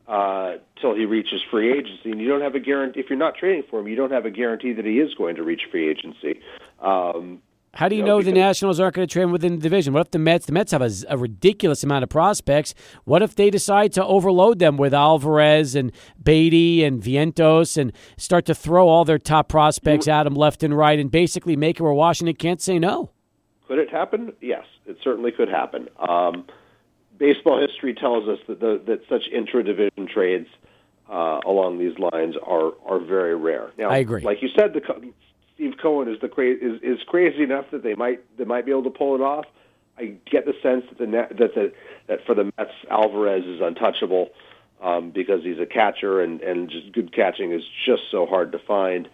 [0.07, 2.99] uh, till he reaches free agency, and you don't have a guarantee.
[2.99, 5.35] If you're not trading for him, you don't have a guarantee that he is going
[5.37, 6.41] to reach free agency.
[6.79, 7.41] Um,
[7.73, 9.93] How do you you know know, the Nationals aren't going to trade within the division?
[9.93, 10.45] What if the Mets?
[10.45, 12.75] The Mets have a, a ridiculous amount of prospects.
[13.05, 15.91] What if they decide to overload them with Alvarez and
[16.21, 20.77] Baty and Vientos and start to throw all their top prospects at them left and
[20.77, 23.12] right and basically make it where Washington can't say no?
[23.73, 24.33] Could it happen?
[24.39, 25.89] Yes, it certainly could happen.
[25.97, 26.45] Um,
[27.17, 30.47] baseball history tells us that the, that such intra-division trades
[31.09, 33.71] uh, along these lines are are very rare.
[33.75, 34.21] Now, I agree.
[34.21, 35.11] Like you said, the
[35.55, 38.69] Steve Cohen is the cra- is is crazy enough that they might they might be
[38.69, 39.45] able to pull it off.
[39.97, 41.73] I get the sense that the net, that the
[42.05, 44.29] that for the Mets, Alvarez is untouchable
[44.83, 48.59] um, because he's a catcher and and just good catching is just so hard to
[48.59, 49.09] find.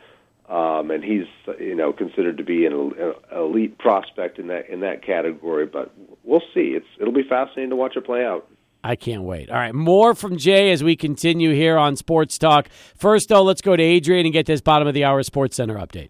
[0.50, 1.28] Um, and he's
[1.60, 2.92] you know considered to be an,
[3.36, 5.68] elite prospect in that in that category.
[5.68, 6.72] But we'll see.
[6.76, 8.50] It's it'll be fascinating to watch it play out.
[8.84, 9.50] I can't wait.
[9.50, 12.70] All right, more from Jay as we continue here on Sports Talk.
[12.96, 15.76] First, though, let's go to Adrian and get this bottom of the hour Sports Center
[15.76, 16.10] update.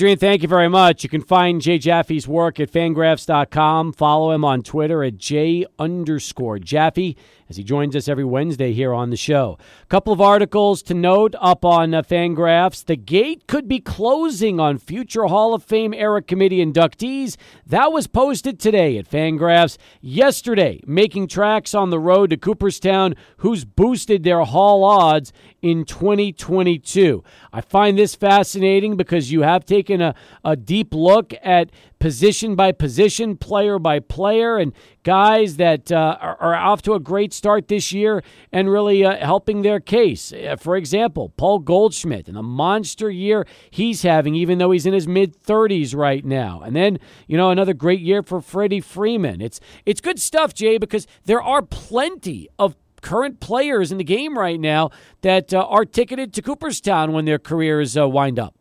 [0.00, 1.02] Adrian, thank you very much.
[1.02, 3.94] You can find Jay Jaffe's work at fangraphs.com.
[3.94, 7.16] Follow him on Twitter at J underscore Jaffe
[7.48, 9.58] as he joins us every Wednesday here on the show.
[9.82, 12.84] A couple of articles to note up on uh, Fangraphs.
[12.84, 17.36] The gate could be closing on future Hall of Fame era committee inductees.
[17.66, 19.78] That was posted today at Fangraphs.
[20.00, 25.32] Yesterday, making tracks on the road to Cooperstown, who's boosted their Hall odds
[25.62, 27.24] in 2022.
[27.52, 32.72] I find this fascinating because you have taken a, a deep look at position by
[32.72, 37.68] position, player by player, and guys that uh, are, are off to a great start
[37.68, 40.32] this year and really uh, helping their case.
[40.32, 44.92] Uh, for example, Paul Goldschmidt and the monster year he's having, even though he's in
[44.92, 46.60] his mid 30s right now.
[46.60, 49.40] And then, you know, another great year for Freddie Freeman.
[49.40, 54.36] It's it's good stuff, Jay, because there are plenty of current players in the game
[54.36, 54.90] right now
[55.22, 58.57] that uh, are ticketed to Cooperstown when their careers uh, wind up.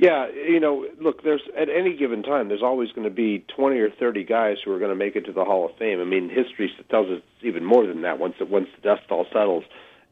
[0.00, 3.78] Yeah, you know, look, there's at any given time, there's always going to be 20
[3.80, 6.00] or 30 guys who are going to make it to the Hall of Fame.
[6.00, 9.26] I mean, history tells us even more than that once it, once the dust all
[9.30, 9.64] settles.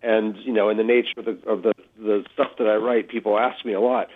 [0.03, 3.09] And you know, in the nature of the of the the stuff that I write,
[3.09, 4.09] people ask me a lot.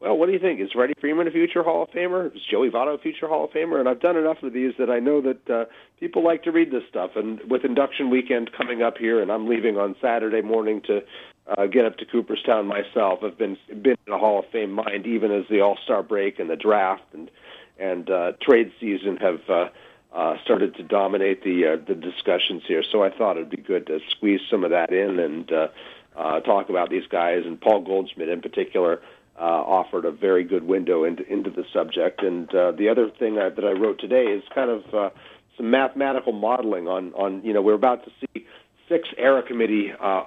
[0.00, 0.58] Well, what do you think?
[0.58, 2.34] Is Freddie Freeman a future Hall of Famer?
[2.34, 3.78] Is Joey Votto a future Hall of Famer?
[3.78, 5.64] And I've done enough of these that I know that uh,
[6.00, 7.10] people like to read this stuff.
[7.16, 11.00] And with induction weekend coming up here, and I'm leaving on Saturday morning to
[11.46, 13.20] uh, get up to Cooperstown myself.
[13.22, 16.38] I've been been in a Hall of Fame mind even as the All Star break
[16.38, 17.30] and the draft and
[17.78, 19.68] and uh, trade season have uh,
[20.12, 22.82] uh, started to dominate the uh, the discussions here.
[22.90, 25.68] So I thought it'd be good to squeeze some of that in and uh,
[26.16, 29.00] uh, talk about these guys and Paul Goldschmidt in particular.
[29.38, 33.36] Uh, offered a very good window into into the subject, and uh, the other thing
[33.36, 35.08] that, that I wrote today is kind of uh,
[35.56, 38.44] some mathematical modeling on on you know we're about to see
[38.86, 40.24] six era committee uh,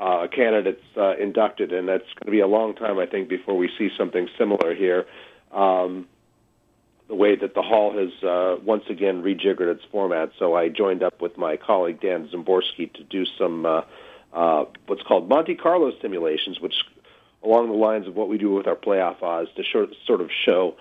[0.00, 3.56] uh, candidates uh, inducted, and that's going to be a long time, I think, before
[3.56, 5.04] we see something similar here.
[5.52, 6.08] Um,
[7.06, 11.02] the way that the hall has uh, once again rejiggered its format, so I joined
[11.02, 13.82] up with my colleague Dan Szymborski to do some uh,
[14.32, 16.74] uh, what's called Monte Carlo simulations, which
[17.42, 20.30] along the lines of what we do with our playoff odds to short, sort of
[20.46, 20.76] show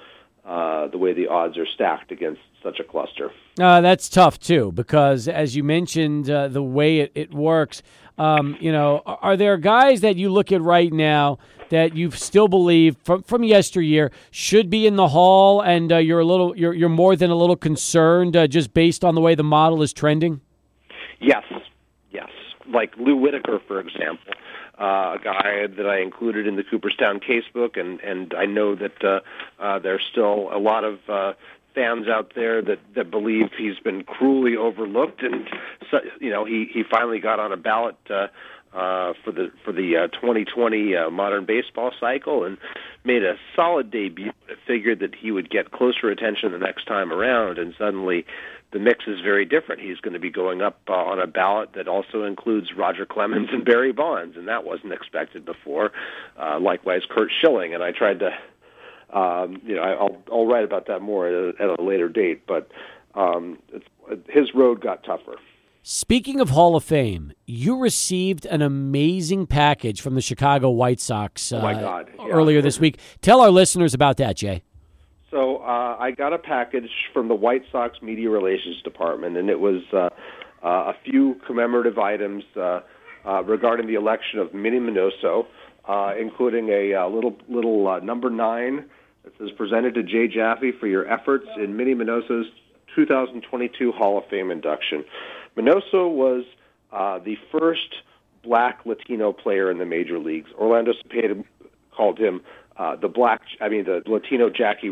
[0.46, 3.32] uh, the way the odds are stacked against such a cluster.
[3.60, 7.82] Uh, that's tough too, because as you mentioned, uh, the way it, it works.
[8.20, 12.50] Um, you know, are, there guys that you look at right now that you still
[12.50, 16.74] believe from from yesteryear should be in the hall, and uh, you're a little, you're
[16.74, 19.94] you're more than a little concerned uh, just based on the way the model is
[19.94, 20.42] trending?
[21.22, 21.46] Yes,
[22.12, 22.30] yes.
[22.68, 24.34] Like Lou Whitaker, for example,
[24.78, 29.02] uh, a guy that I included in the Cooperstown casebook, and and I know that
[29.02, 29.20] uh,
[29.60, 31.34] uh, there's still a lot of uh,
[31.80, 35.48] fans out there that that believe he's been cruelly overlooked, and
[35.90, 37.96] so, you know he he finally got on a ballot.
[38.10, 38.28] Uh,
[38.72, 42.56] uh, for the for the uh, 2020 uh, modern baseball cycle and
[43.04, 44.32] made a solid debut.
[44.48, 48.28] I figured that he would get closer attention the next time around, and suddenly
[48.72, 49.82] the mix is very different.
[49.82, 53.50] He's going to be going up uh, on a ballot that also includes Roger Clemens
[53.52, 55.92] and Barry Bonds, and that wasn't expected before.
[56.38, 58.30] Uh, likewise, Curt Schilling, and I tried to,
[59.14, 62.10] um, you know, I, I'll I'll write about that more at a, at a later
[62.10, 62.70] date, but
[63.16, 63.86] um, it's,
[64.30, 65.36] his road got tougher.
[65.82, 71.52] Speaking of Hall of Fame, you received an amazing package from the Chicago White Sox
[71.52, 72.28] uh, Oh, my God, yeah.
[72.28, 73.00] earlier this week.
[73.22, 74.62] Tell our listeners about that, Jay.
[75.32, 79.60] So uh, I got a package from the White Sox Media Relations Department, and it
[79.60, 80.10] was uh,
[80.64, 82.82] uh, a few commemorative items uh,
[83.26, 85.46] uh, regarding the election of Minnie Minoso,
[85.88, 88.86] uh, including a uh, little little uh, number nine
[89.38, 92.48] that is "Presented to Jay Jaffe for your efforts in Minnie Minoso's
[92.96, 95.04] 2022 Hall of Fame induction."
[95.58, 96.46] Minoso was
[96.92, 97.96] uh, the first
[98.44, 100.50] black Latino player in the major leagues.
[100.58, 101.44] Orlando Cepeda
[101.96, 102.42] called him
[102.78, 104.92] uh, the black, I mean the Latino Jackie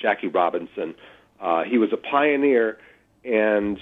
[0.00, 0.94] Jackie Robinson.
[1.40, 2.78] Uh, he was a pioneer,
[3.24, 3.78] and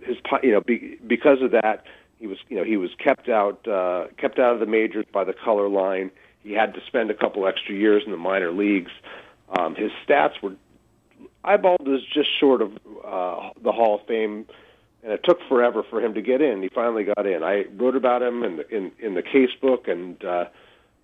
[0.00, 1.84] his you know be, because of that
[2.18, 5.24] he was you know he was kept out uh, kept out of the majors by
[5.24, 6.10] the color line.
[6.44, 8.92] He had to spend a couple extra years in the minor leagues.
[9.48, 10.54] Um, his stats were
[11.44, 12.72] eyeballed as just short of
[13.04, 14.46] uh, the Hall of Fame,
[15.02, 16.62] and it took forever for him to get in.
[16.62, 17.42] He finally got in.
[17.42, 20.46] I wrote about him in the, in, in the case book, and uh,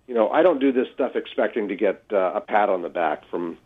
[0.07, 2.89] you know I don't do this stuff expecting to get uh, a pat on the
[2.89, 3.57] back from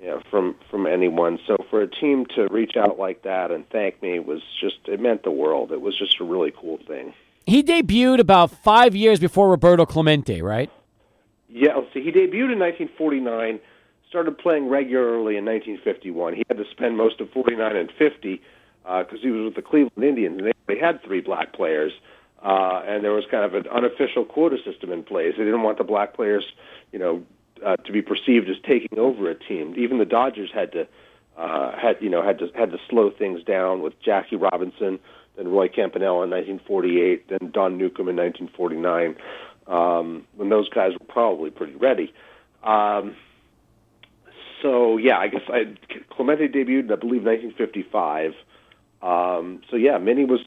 [0.00, 1.38] you know, from from anyone.
[1.46, 5.00] So for a team to reach out like that and thank me was just it
[5.00, 5.72] meant the world.
[5.72, 7.14] It was just a really cool thing.
[7.46, 10.70] He debuted about five years before Roberto Clemente, right?
[11.54, 13.60] Yeah, see, he debuted in 1949,
[14.08, 16.34] started playing regularly in 1951.
[16.34, 18.42] He had to spend most of 49 and 50
[18.82, 21.92] because uh, he was with the Cleveland Indians, and they had three black players.
[22.42, 25.34] Uh, and there was kind of an unofficial quota system in place.
[25.38, 26.44] They didn't want the black players,
[26.90, 27.22] you know,
[27.64, 29.74] uh, to be perceived as taking over a team.
[29.78, 30.88] Even the Dodgers had to
[31.38, 34.98] uh, had you know had to had to slow things down with Jackie Robinson,
[35.36, 39.16] then Roy Campanella in 1948, then Don Newcombe in 1949.
[39.66, 42.12] Um, when those guys were probably pretty ready.
[42.62, 43.16] Um,
[44.60, 45.74] so yeah, I guess I
[46.10, 48.32] Clemente debuted, I believe, 1955.
[49.02, 50.40] Um, so yeah, Minnie was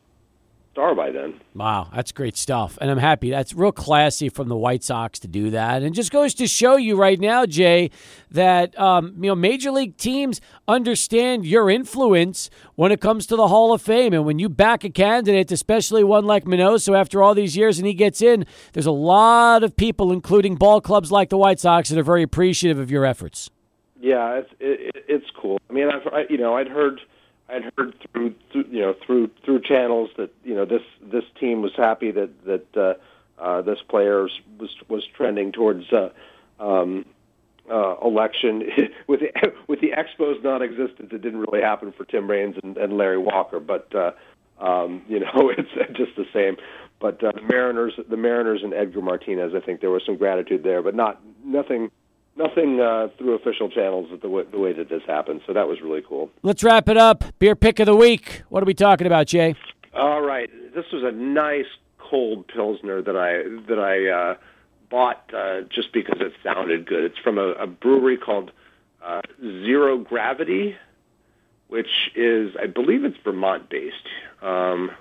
[0.78, 1.34] star by then.
[1.56, 2.78] Wow, that's great stuff.
[2.80, 3.32] And I'm happy.
[3.32, 5.82] That's real classy from the White Sox to do that.
[5.82, 7.90] And just goes to show you right now, Jay,
[8.30, 13.48] that um, you know major league teams understand your influence when it comes to the
[13.48, 14.14] Hall of Fame.
[14.14, 17.88] And when you back a candidate, especially one like Minoso after all these years and
[17.88, 21.90] he gets in, there's a lot of people, including ball clubs like the White Sox,
[21.90, 23.50] that are very appreciative of your efforts.
[24.00, 25.58] Yeah, it's it, it's cool.
[25.72, 27.02] I mean, I've I, you know I'd heard
[27.50, 31.62] I'd heard through, through you know through through channels that you know this this team
[31.62, 34.28] was happy that that uh, uh, this player
[34.60, 36.10] was was trending towards uh,
[36.60, 37.06] um,
[37.72, 38.64] uh, election
[39.08, 41.12] with the, with the Expos non-existent.
[41.14, 44.12] It didn't really happen for Tim Raines and, and Larry Walker, but uh,
[44.60, 46.58] um, you know it's just the same.
[47.00, 50.64] But uh, the Mariners, the Mariners and Edgar Martinez, I think there was some gratitude
[50.64, 51.92] there, but not nothing
[52.38, 55.42] nothing uh, through official channels the way, the way that this happened.
[55.46, 56.30] So that was really cool.
[56.44, 57.24] Let's wrap it up.
[57.40, 58.44] Beer pick of the week.
[58.50, 59.56] What are we talking about, Jay?
[59.94, 61.66] All right, this was a nice
[61.98, 64.36] cold pilsner that I that I uh,
[64.90, 67.04] bought uh, just because it sounded good.
[67.04, 68.52] It's from a, a brewery called
[69.04, 70.76] uh, Zero Gravity,
[71.68, 73.96] which is I believe it's Vermont based.
[74.42, 74.92] Um,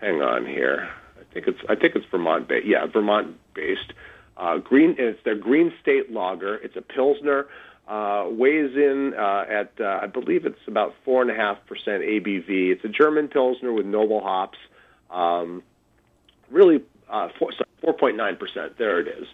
[0.00, 0.88] hang on here.
[1.20, 2.66] I think it's I think it's Vermont based.
[2.66, 3.92] Yeah, Vermont based.
[4.38, 6.56] Uh, green, it's their Green State Lager.
[6.56, 7.46] It's a pilsner.
[7.88, 12.02] Uh, weighs in uh, at uh, I believe it's about four and a half percent
[12.02, 12.70] ABV.
[12.70, 14.58] It's a German pilsner with noble hops.
[15.10, 15.62] Um,
[16.50, 18.76] really, uh, four point nine percent.
[18.76, 19.26] There it is,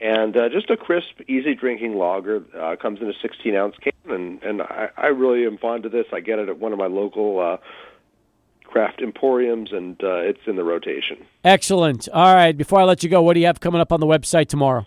[0.00, 2.42] and uh, just a crisp, easy drinking lager.
[2.58, 5.92] Uh, comes in a sixteen ounce can, and and I, I really am fond of
[5.92, 6.06] this.
[6.12, 7.38] I get it at one of my local.
[7.38, 7.56] Uh,
[8.70, 11.18] craft emporiums, and uh, it's in the rotation.
[11.44, 12.08] Excellent.
[12.08, 12.56] All right.
[12.56, 14.86] Before I let you go, what do you have coming up on the website tomorrow?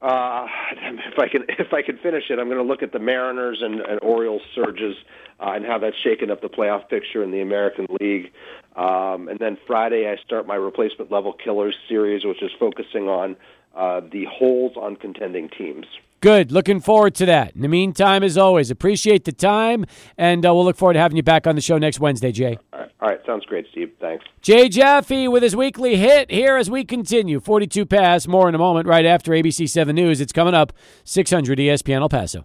[0.00, 0.46] Uh,
[1.12, 3.58] if I can, if I can finish it, I'm going to look at the Mariners
[3.60, 4.96] and, and Orioles surges
[5.40, 8.32] uh, and how that's shaken up the playoff picture in the American League.
[8.76, 13.36] Um, and then Friday, I start my replacement level killers series, which is focusing on
[13.74, 15.86] uh, the holes on contending teams.
[16.20, 16.50] Good.
[16.50, 17.54] Looking forward to that.
[17.54, 19.84] In the meantime, as always, appreciate the time,
[20.16, 22.58] and uh, we'll look forward to having you back on the show next Wednesday, Jay.
[22.72, 22.90] All right.
[23.00, 23.20] All right.
[23.24, 23.92] Sounds great, Steve.
[24.00, 24.24] Thanks.
[24.42, 27.38] Jay Jaffe with his weekly hit here as we continue.
[27.38, 28.26] 42 pass.
[28.26, 30.20] More in a moment, right after ABC 7 News.
[30.20, 30.72] It's coming up
[31.04, 32.44] 600 ESPN El Paso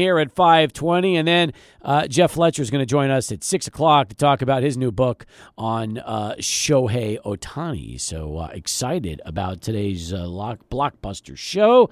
[0.00, 3.66] here at 520 and then uh, jeff fletcher is going to join us at 6
[3.66, 5.26] o'clock to talk about his new book
[5.58, 11.90] on uh, shohei ohtani so uh, excited about today's uh, lock- blockbuster show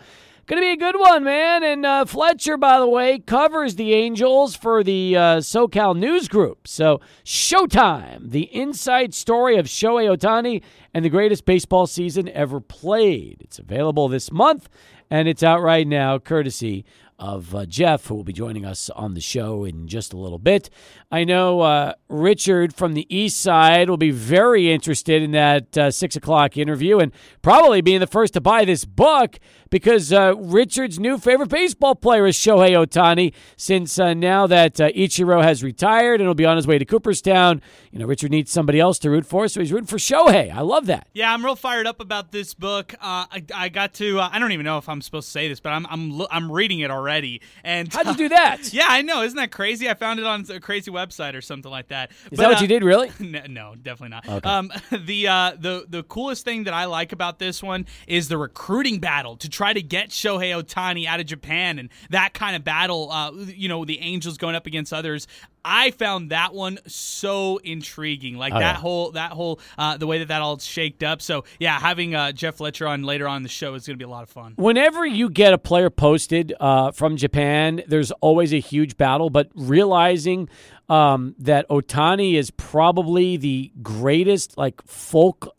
[0.49, 1.63] Gonna be a good one, man.
[1.63, 6.67] And uh, Fletcher, by the way, covers the Angels for the uh, SoCal News Group.
[6.67, 10.63] So, Sho-Time, the inside story of Shohei Ohtani
[10.95, 13.43] and the greatest baseball season ever played.
[13.43, 14.71] It's available this month,
[15.11, 16.87] and it's out right now, courtesy
[17.19, 20.39] of uh, Jeff, who will be joining us on the show in just a little
[20.39, 20.71] bit.
[21.11, 25.91] I know uh, Richard from the East Side will be very interested in that uh,
[25.91, 29.39] six o'clock interview and probably being the first to buy this book
[29.71, 33.33] because uh, Richard's new favorite baseball player is Shohei Ohtani.
[33.57, 36.85] Since uh, now that uh, Ichiro has retired and will be on his way to
[36.85, 40.55] Cooperstown, you know Richard needs somebody else to root for, so he's rooting for Shohei.
[40.55, 41.09] I love that.
[41.13, 42.95] Yeah, I'm real fired up about this book.
[43.01, 44.21] I, I got to.
[44.21, 46.81] I don't even know if I'm supposed to say this, but I'm I'm I'm reading
[46.81, 47.41] it already.
[47.65, 48.73] And How'd you do that?
[48.73, 49.23] yeah, I know.
[49.23, 49.89] Isn't that crazy?
[49.89, 52.11] I found it on a crazy website or something like that.
[52.31, 53.11] Is that what you did, really?
[53.29, 54.47] No, no, definitely not.
[54.47, 58.39] Um, the uh, the the coolest thing that I like about this one is the
[58.39, 62.63] recruiting battle to try to get Shohei Ohtani out of Japan and that kind of
[62.63, 63.11] battle.
[63.11, 65.27] Uh, you know, the Angels going up against others.
[65.65, 68.81] I found that one so intriguing, like Oh, that yeah.
[68.81, 71.21] whole that whole uh, the way that that all shaked up.
[71.21, 74.03] So yeah, having uh, Jeff Fletcher on later on in the show is going to
[74.03, 74.55] be a lot of fun.
[74.57, 79.29] Whenever you get a player posted uh, from Japan, there's always a huge battle.
[79.29, 80.49] But realizing
[80.89, 84.81] um, that Ohtani is probably the greatest like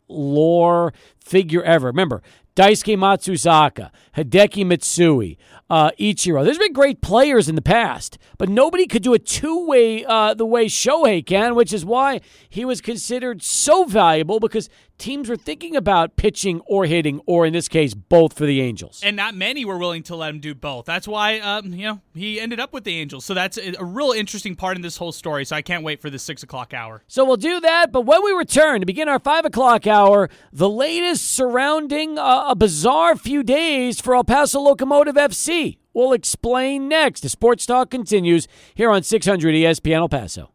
[0.08, 0.92] folklore
[1.24, 1.88] figure ever.
[1.88, 2.22] Remember,
[2.56, 5.38] Daisuke Matsuzaka, Hideki Matsui,
[5.68, 6.44] uh, Ichiro.
[6.44, 10.44] There's been great players in the past, but nobody could do a two-way uh, the
[10.46, 14.68] way Shohei can, which is why he was considered so valuable because
[15.00, 19.00] teams were thinking about pitching or hitting, or in this case, both for the Angels.
[19.02, 20.84] and not many were willing to let him do both.
[20.84, 23.24] That's why, um, you know, he ended up with the Angels.
[23.24, 25.44] So that's a, real interesting part in this whole story.
[25.44, 27.02] So I can't wait for the six o'clock hour.
[27.08, 30.68] So we'll do that, but when we return to begin our five o'clock hour, the
[30.68, 35.78] latest surrounding uh, a bizarre few days for El Paso Locomotive FC.
[35.92, 37.22] We'll explain next.
[37.22, 40.52] The Sports Talk continues here on 600 ESPN El Paso.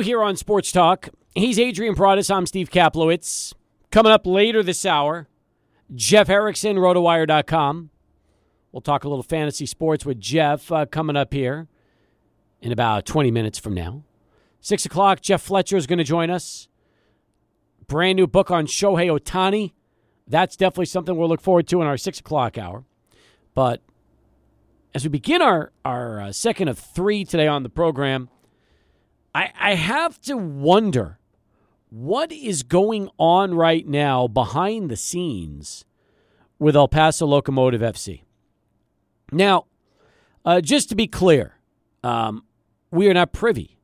[0.00, 2.34] Here on Sports Talk, he's Adrian Prodis.
[2.34, 3.54] I'm Steve Kaplowitz.
[3.90, 5.28] Coming up later this hour,
[5.94, 7.90] Jeff Erickson, rotowire.com.
[8.72, 11.68] We'll talk a little fantasy sports with Jeff uh, coming up here
[12.60, 14.04] in about 20 minutes from now.
[14.60, 16.68] Six o'clock, Jeff Fletcher is going to join us.
[17.86, 19.72] Brand new book on Shohei Ohtani.
[20.26, 22.84] That's definitely something we'll look forward to in our six o'clock hour.
[23.54, 23.82] But
[24.94, 28.28] as we begin our, our uh, second of three today on the program,
[29.34, 31.17] I, I have to wonder
[31.90, 35.84] what is going on right now behind the scenes
[36.58, 38.22] with El Paso Locomotive FC.
[39.32, 39.66] Now,
[40.44, 41.54] uh, just to be clear,
[42.02, 42.44] um,
[42.90, 43.78] we are not privy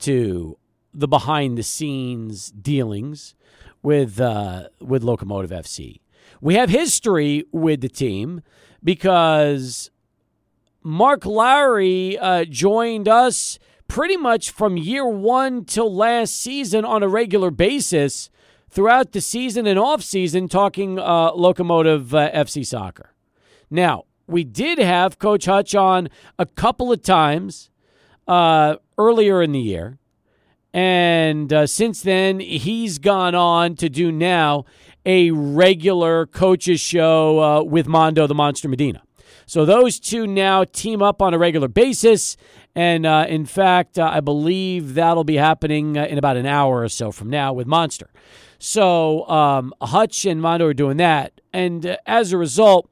[0.00, 0.58] to
[0.92, 3.34] the behind the scenes dealings
[3.82, 6.00] with uh, with Locomotive FC.
[6.40, 8.42] We have history with the team
[8.82, 9.90] because
[10.82, 13.58] Mark Lowry uh, joined us
[13.88, 18.30] pretty much from year one till last season on a regular basis
[18.70, 23.14] throughout the season and off season, talking uh, Locomotive uh, FC soccer.
[23.70, 26.08] Now, we did have Coach Hutch on
[26.38, 27.70] a couple of times
[28.26, 29.98] uh, earlier in the year.
[30.72, 34.64] And uh, since then, he's gone on to do now
[35.06, 39.02] a regular coaches show uh, with Mondo the Monster Medina.
[39.46, 42.36] So those two now team up on a regular basis.
[42.74, 46.82] And uh, in fact, uh, I believe that'll be happening uh, in about an hour
[46.82, 48.10] or so from now with Monster.
[48.58, 51.40] So um, Hutch and Mondo are doing that.
[51.52, 52.90] And uh, as a result,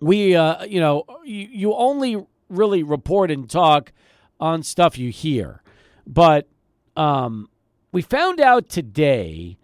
[0.00, 3.92] we, uh, you know, you, you only really report and talk
[4.38, 5.62] on stuff you hear.
[6.06, 6.48] But
[6.96, 7.48] um,
[7.92, 9.56] we found out today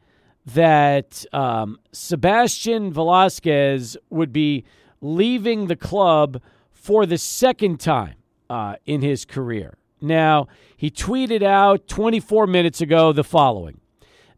[0.47, 4.64] that um, Sebastian Velasquez would be
[5.03, 6.41] leaving the club
[6.72, 8.14] for the second time
[8.49, 9.78] uh, in his career.
[10.01, 13.80] Now, he tweeted out 24 minutes ago the following.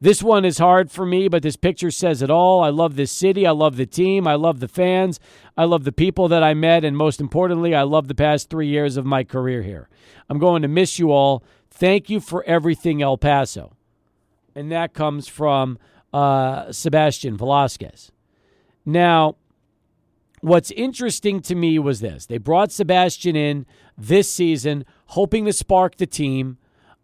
[0.03, 2.63] This one is hard for me, but this picture says it all.
[2.63, 3.47] I love this city.
[3.47, 4.27] I love the team.
[4.27, 5.21] I love the fans.
[5.59, 6.87] I love the people that I met.
[6.87, 9.91] And most importantly, I love the past three years of my career here.
[10.31, 11.45] I'm going to miss you all.
[11.71, 13.77] Thank you for everything, El Paso.
[14.55, 15.79] And that comes from
[16.15, 18.11] uh, Sebastian Velasquez.
[18.87, 19.37] Now,
[20.41, 23.67] what's interesting to me was this they brought Sebastian in
[24.01, 26.59] this season, hoping to spark the team.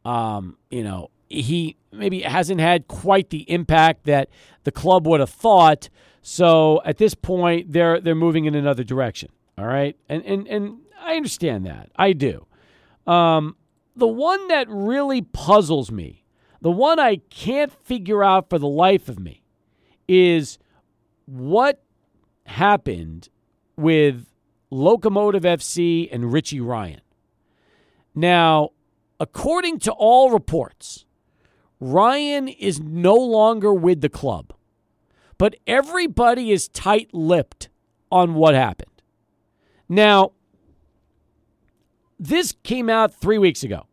[0.04, 4.28] Um, you know, he maybe hasn't had quite the impact that
[4.64, 5.88] the club would have thought.
[6.22, 9.30] So at this point, they're they're moving in another direction.
[9.58, 11.90] All right, and and and I understand that.
[11.96, 12.46] I do.
[13.06, 13.56] Um,
[13.94, 16.24] the one that really puzzles me,
[16.60, 19.42] the one I can't figure out for the life of me,
[20.08, 20.58] is
[21.24, 21.82] what
[22.46, 23.28] happened
[23.76, 24.26] with
[24.76, 27.00] Locomotive FC and Richie Ryan.
[28.14, 28.70] Now,
[29.18, 31.06] according to all reports,
[31.80, 34.52] Ryan is no longer with the club,
[35.38, 37.70] but everybody is tight lipped
[38.12, 38.90] on what happened.
[39.88, 40.32] Now,
[42.18, 43.86] this came out three weeks ago.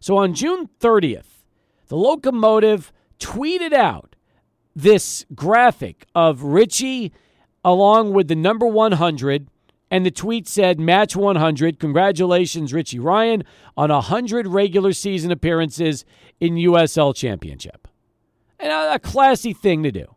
[0.00, 1.44] So on June 30th,
[1.86, 4.16] the locomotive tweeted out
[4.74, 7.12] this graphic of Richie
[7.64, 9.48] along with the number 100.
[9.94, 11.78] And the tweet said, Match 100.
[11.78, 13.44] Congratulations, Richie Ryan,
[13.76, 16.04] on 100 regular season appearances
[16.40, 17.86] in USL Championship.
[18.58, 20.16] And a, a classy thing to do.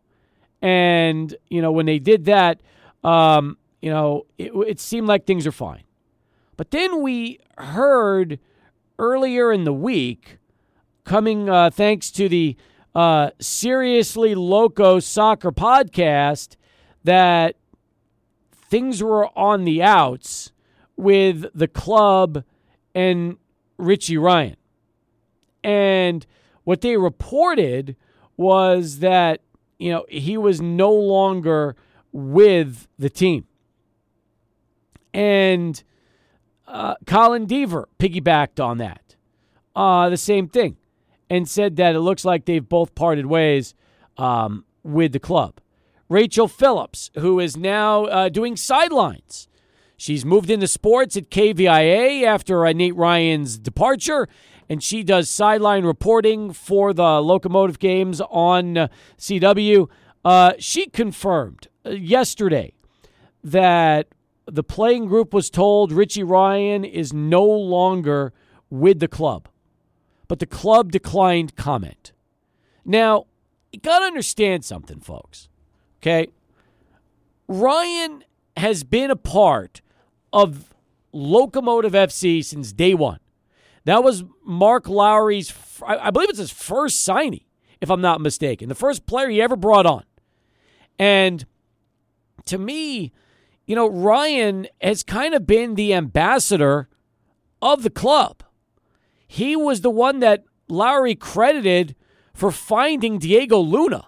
[0.64, 2.60] And, you know, when they did that,
[3.04, 5.84] um, you know, it, it seemed like things are fine.
[6.56, 8.40] But then we heard
[8.98, 10.40] earlier in the week,
[11.04, 12.58] coming uh, thanks to the
[12.96, 16.56] uh, Seriously Loco Soccer podcast,
[17.04, 17.58] that
[18.70, 20.52] things were on the outs
[20.96, 22.44] with the club
[22.94, 23.38] and
[23.78, 24.58] Richie Ryan.
[25.64, 26.26] And
[26.64, 27.96] what they reported
[28.36, 29.42] was that,
[29.80, 31.76] you know, he was no longer
[32.12, 33.46] with the team.
[35.14, 35.82] And
[36.68, 39.16] uh, Colin Deaver piggybacked on that.
[39.76, 40.78] Uh, the same thing.
[41.30, 43.76] And said that it looks like they've both parted ways
[44.18, 45.60] um, with the club.
[46.10, 49.48] Rachel Phillips, who is now uh, doing sidelines.
[49.98, 54.30] She's moved into sports at KVIA after uh, Nate Ryan's departure,
[54.70, 58.88] and she does sideline reporting for the locomotive games on uh,
[59.18, 59.90] CW.
[60.24, 62.74] Uh, she confirmed uh, yesterday
[63.44, 64.08] that
[64.46, 68.34] the playing group was told Richie Ryan is no longer
[68.70, 69.50] with the club,
[70.28, 72.14] but the club declined comment.
[72.86, 73.26] Now,
[73.74, 75.50] you got to understand something, folks.
[76.08, 76.32] Okay?
[77.50, 78.24] Ryan
[78.56, 79.82] has been a part
[80.32, 80.74] of
[81.12, 83.20] Locomotive FC since day one.
[83.84, 85.54] That was Mark Lowry's,
[85.86, 87.44] I believe it's his first signing,
[87.82, 90.04] if I'm not mistaken, the first player he ever brought on.
[90.98, 91.46] And
[92.46, 93.12] to me,
[93.66, 96.88] you know, Ryan has kind of been the ambassador
[97.62, 98.44] of the club.
[99.28, 101.96] He was the one that Lowry credited
[102.34, 104.08] for finding Diego Luna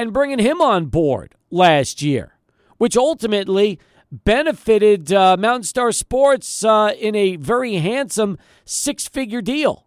[0.00, 2.38] and bringing him on board last year,
[2.78, 3.78] which ultimately
[4.10, 9.84] benefited uh, Mountain Star Sports uh, in a very handsome six figure deal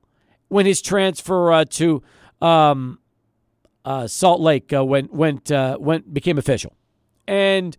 [0.49, 2.03] when his transfer uh, to
[2.43, 2.99] um,
[3.83, 6.75] uh, Salt Lake uh, went went uh, went became official.
[7.27, 7.75] And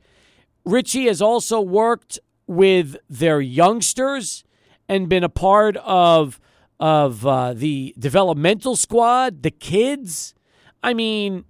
[0.64, 2.18] Richie has also worked
[2.48, 4.42] with their youngsters
[4.88, 6.40] and been a part of
[6.80, 7.20] of
[7.60, 10.34] the developmental squad, the kids.
[10.82, 11.44] I mean,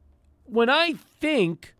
[0.47, 1.74] when I think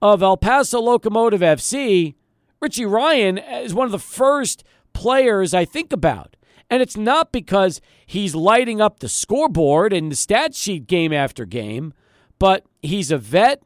[0.00, 2.14] of El Paso Locomotive FC,
[2.60, 6.36] Richie Ryan is one of the first players I think about.
[6.70, 11.44] And it's not because he's lighting up the scoreboard and the stat sheet game after
[11.44, 11.92] game,
[12.38, 13.62] but he's a vet.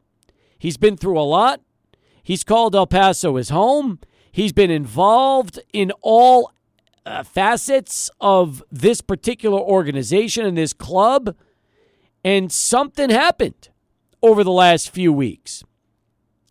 [0.59, 1.61] He's been through a lot.
[2.21, 3.99] He's called El Paso his home.
[4.31, 6.51] He's been involved in all
[7.05, 11.35] uh, facets of this particular organization and this club.
[12.23, 13.69] And something happened
[14.21, 15.63] over the last few weeks.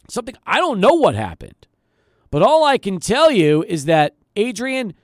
[0.08, 1.66] Something I don't know what happened.
[2.30, 4.94] But all I can tell you is that Adrian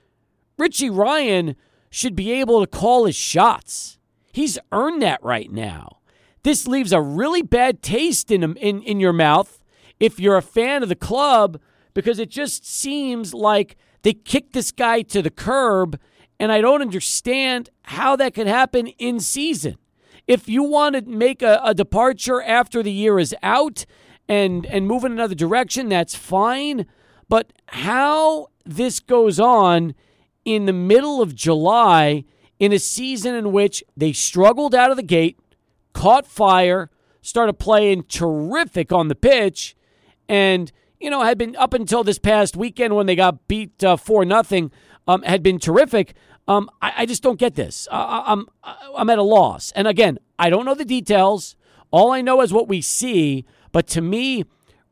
[0.57, 1.55] Richie Ryan
[1.89, 3.97] should be able to call his shots.
[4.31, 5.99] He's earned that right now.
[6.43, 9.61] This leaves a really bad taste in, in, in your mouth
[9.99, 11.59] if you're a fan of the club
[11.93, 15.99] because it just seems like they kicked this guy to the curb,
[16.39, 19.77] and I don't understand how that could happen in season.
[20.27, 23.85] If you want to make a, a departure after the year is out
[24.27, 26.85] and and move in another direction, that's fine.
[27.27, 29.95] But how this goes on
[30.45, 32.25] in the middle of July
[32.59, 35.37] in a season in which they struggled out of the gate,
[35.93, 36.89] caught fire,
[37.21, 39.75] started playing terrific on the pitch,
[40.29, 43.97] and you know had been up until this past weekend when they got beat uh,
[43.97, 44.71] four nothing,
[45.07, 46.13] um, had been terrific.
[46.47, 47.87] Um, I, I, just don't get this.
[47.89, 49.71] Uh, I'm I'm at a loss.
[49.75, 51.55] And again, I don't know the details.
[51.89, 53.45] All I know is what we see.
[53.71, 54.43] But to me,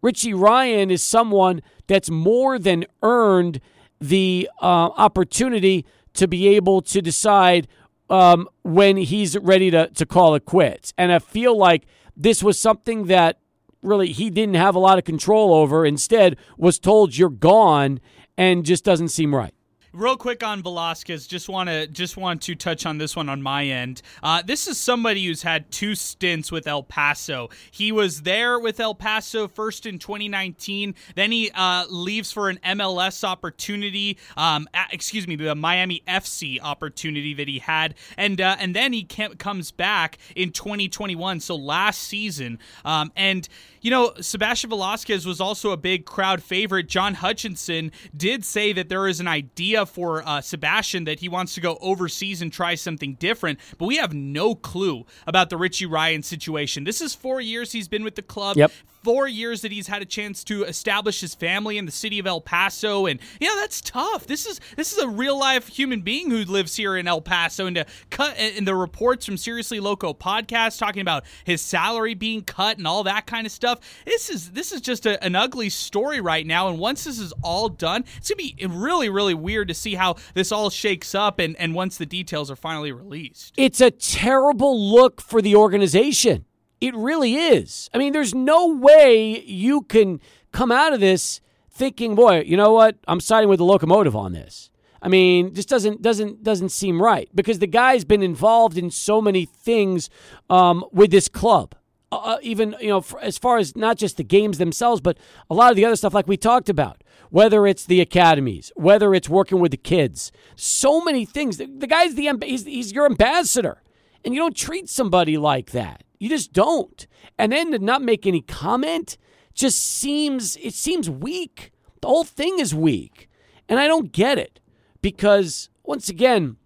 [0.01, 3.59] Richie Ryan is someone that's more than earned
[3.99, 7.67] the uh, opportunity to be able to decide
[8.09, 10.93] um, when he's ready to, to call it quits.
[10.97, 11.85] And I feel like
[12.15, 13.39] this was something that
[13.81, 15.85] really he didn't have a lot of control over.
[15.85, 17.99] Instead, was told you're gone
[18.37, 19.53] and just doesn't seem right.
[19.93, 23.41] Real quick on Velasquez, just want to just want to touch on this one on
[23.41, 24.01] my end.
[24.23, 27.49] Uh, this is somebody who's had two stints with El Paso.
[27.71, 32.57] He was there with El Paso first in 2019, then he uh, leaves for an
[32.63, 34.17] MLS opportunity.
[34.37, 39.03] Um, excuse me, the Miami FC opportunity that he had, and uh, and then he
[39.03, 41.41] comes back in 2021.
[41.41, 43.45] So last season, um, and
[43.81, 46.87] you know, Sebastian Velasquez was also a big crowd favorite.
[46.87, 51.55] John Hutchinson did say that there is an idea for uh, Sebastian that he wants
[51.55, 55.85] to go overseas and try something different, but we have no clue about the Richie
[55.85, 56.83] Ryan situation.
[56.83, 58.57] This is four years he's been with the club.
[58.57, 58.71] Yep
[59.03, 62.27] four years that he's had a chance to establish his family in the city of
[62.27, 64.27] El Paso, and you know that's tough.
[64.27, 67.65] This is this is a real life human being who lives here in El Paso,
[67.65, 72.13] and to cut uh, in the reports from Seriously Loco podcast talking about his salary
[72.13, 73.79] being cut and all that kind of stuff.
[74.05, 77.33] This is this is just a, an ugly story right now, and once this is
[77.43, 81.39] all done, it's gonna be really really weird to see how this all shakes up,
[81.39, 83.53] and and once the details are finally released.
[83.57, 86.45] It's a terrible look for the organization.
[86.81, 87.89] It really is.
[87.93, 90.19] I mean, there's no way you can
[90.51, 92.97] come out of this thinking, "Boy, you know what?
[93.07, 94.71] I'm siding with the locomotive on this."
[95.01, 99.21] I mean, just doesn't doesn't doesn't seem right because the guy's been involved in so
[99.21, 100.09] many things
[100.49, 101.75] um, with this club.
[102.11, 105.17] Uh, even you know, as far as not just the games themselves, but
[105.49, 109.13] a lot of the other stuff, like we talked about, whether it's the academies, whether
[109.13, 111.57] it's working with the kids, so many things.
[111.57, 113.81] The, the guy's the he's, he's your ambassador,
[114.25, 116.03] and you don't treat somebody like that.
[116.21, 117.07] You just don't.
[117.39, 119.17] And then to not make any comment
[119.55, 121.71] just seems it seems weak.
[122.01, 123.27] The whole thing is weak.
[123.67, 124.59] And I don't get it
[125.01, 126.57] because once again,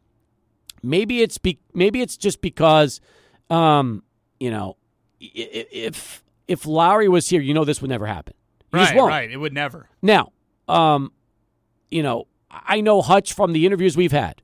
[0.83, 2.99] maybe it's be, maybe it's just because
[3.49, 4.03] um,
[4.41, 4.75] you know,
[5.21, 8.33] if if Lowry was here, you know this would never happen.
[8.73, 9.31] You right, right.
[9.31, 9.87] It would never.
[10.01, 10.33] Now,
[10.67, 11.13] um,
[11.89, 14.41] you know, I know Hutch from the interviews we've had.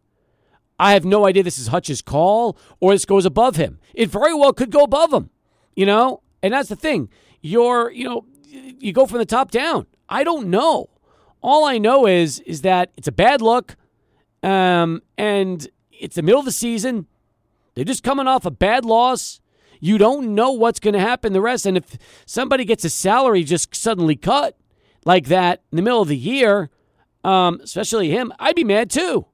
[0.81, 3.79] I have no idea this is Hutch's call or this goes above him.
[3.93, 5.29] It very well could go above him,
[5.75, 6.23] you know?
[6.41, 7.07] And that's the thing.
[7.39, 9.85] You're, you know, you go from the top down.
[10.09, 10.89] I don't know.
[11.43, 13.75] All I know is is that it's a bad look,
[14.41, 17.05] um, and it's the middle of the season.
[17.75, 19.39] They're just coming off a bad loss.
[19.79, 21.67] You don't know what's going to happen the rest.
[21.67, 24.57] And if somebody gets a salary just suddenly cut
[25.05, 26.71] like that in the middle of the year,
[27.23, 29.27] um, especially him, I'd be mad too.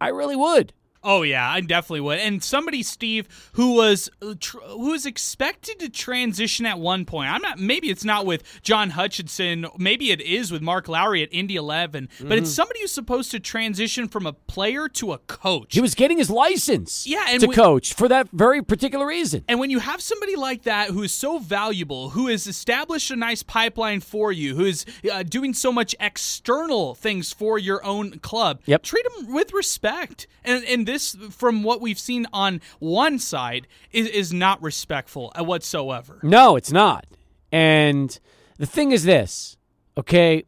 [0.00, 0.72] I really would.
[1.04, 2.20] Oh yeah, I definitely would.
[2.20, 7.30] And somebody, Steve, who was tr- who was expected to transition at one point.
[7.30, 7.58] I'm not.
[7.58, 9.66] Maybe it's not with John Hutchinson.
[9.76, 12.06] Maybe it is with Mark Lowry at Indy 11.
[12.06, 12.28] Mm-hmm.
[12.28, 12.54] But it's mm-hmm.
[12.54, 15.74] somebody who's supposed to transition from a player to a coach.
[15.74, 17.06] He was getting his license.
[17.06, 19.44] Yeah, and to coach for that very particular reason.
[19.48, 23.16] And when you have somebody like that who is so valuable, who has established a
[23.16, 28.20] nice pipeline for you, who is uh, doing so much external things for your own
[28.20, 28.82] club, yep.
[28.82, 30.28] treat him with respect.
[30.44, 36.20] And and this, from what we've seen on one side, is, is not respectful whatsoever.
[36.22, 37.06] No, it's not.
[37.50, 38.18] And
[38.58, 39.56] the thing is this,
[39.96, 40.44] okay?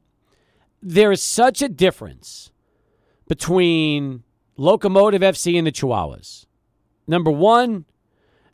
[0.83, 2.51] There is such a difference
[3.27, 4.23] between
[4.57, 6.47] Locomotive FC and the Chihuahuas.
[7.07, 7.85] Number one,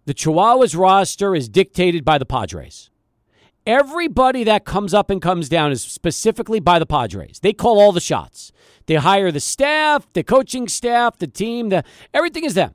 [0.06, 2.90] the Chihuahuas roster is dictated by the Padres.
[3.66, 7.40] Everybody that comes up and comes down is specifically by the Padres.
[7.40, 8.52] They call all the shots.
[8.90, 12.74] They hire the staff, the coaching staff, the team, the everything is them.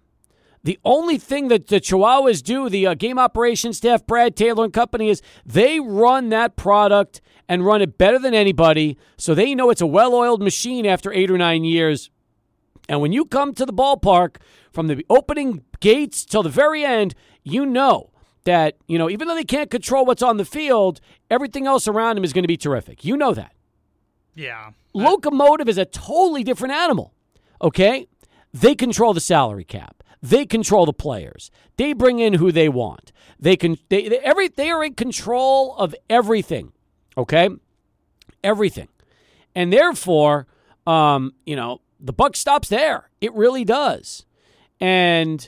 [0.63, 4.71] The only thing that the Chihuahuas do, the uh, game operations staff, Brad Taylor and
[4.71, 8.97] company, is they run that product and run it better than anybody.
[9.17, 12.09] So they know it's a well oiled machine after eight or nine years.
[12.87, 14.37] And when you come to the ballpark
[14.71, 17.13] from the opening gates till the very end,
[17.43, 18.11] you know
[18.45, 22.15] that, you know, even though they can't control what's on the field, everything else around
[22.15, 23.03] them is going to be terrific.
[23.03, 23.51] You know that.
[24.33, 24.69] Yeah.
[24.95, 27.13] Locomotive is a totally different animal.
[27.61, 28.07] Okay?
[28.53, 30.01] They control the salary cap.
[30.21, 31.51] They control the players.
[31.75, 33.11] They bring in who they want.
[33.37, 36.71] They can they, they every they are in control of everything.
[37.17, 37.49] Okay?
[38.41, 38.87] Everything.
[39.53, 40.47] And therefore,
[40.87, 43.09] um, you know, the buck stops there.
[43.19, 44.25] It really does.
[44.79, 45.47] And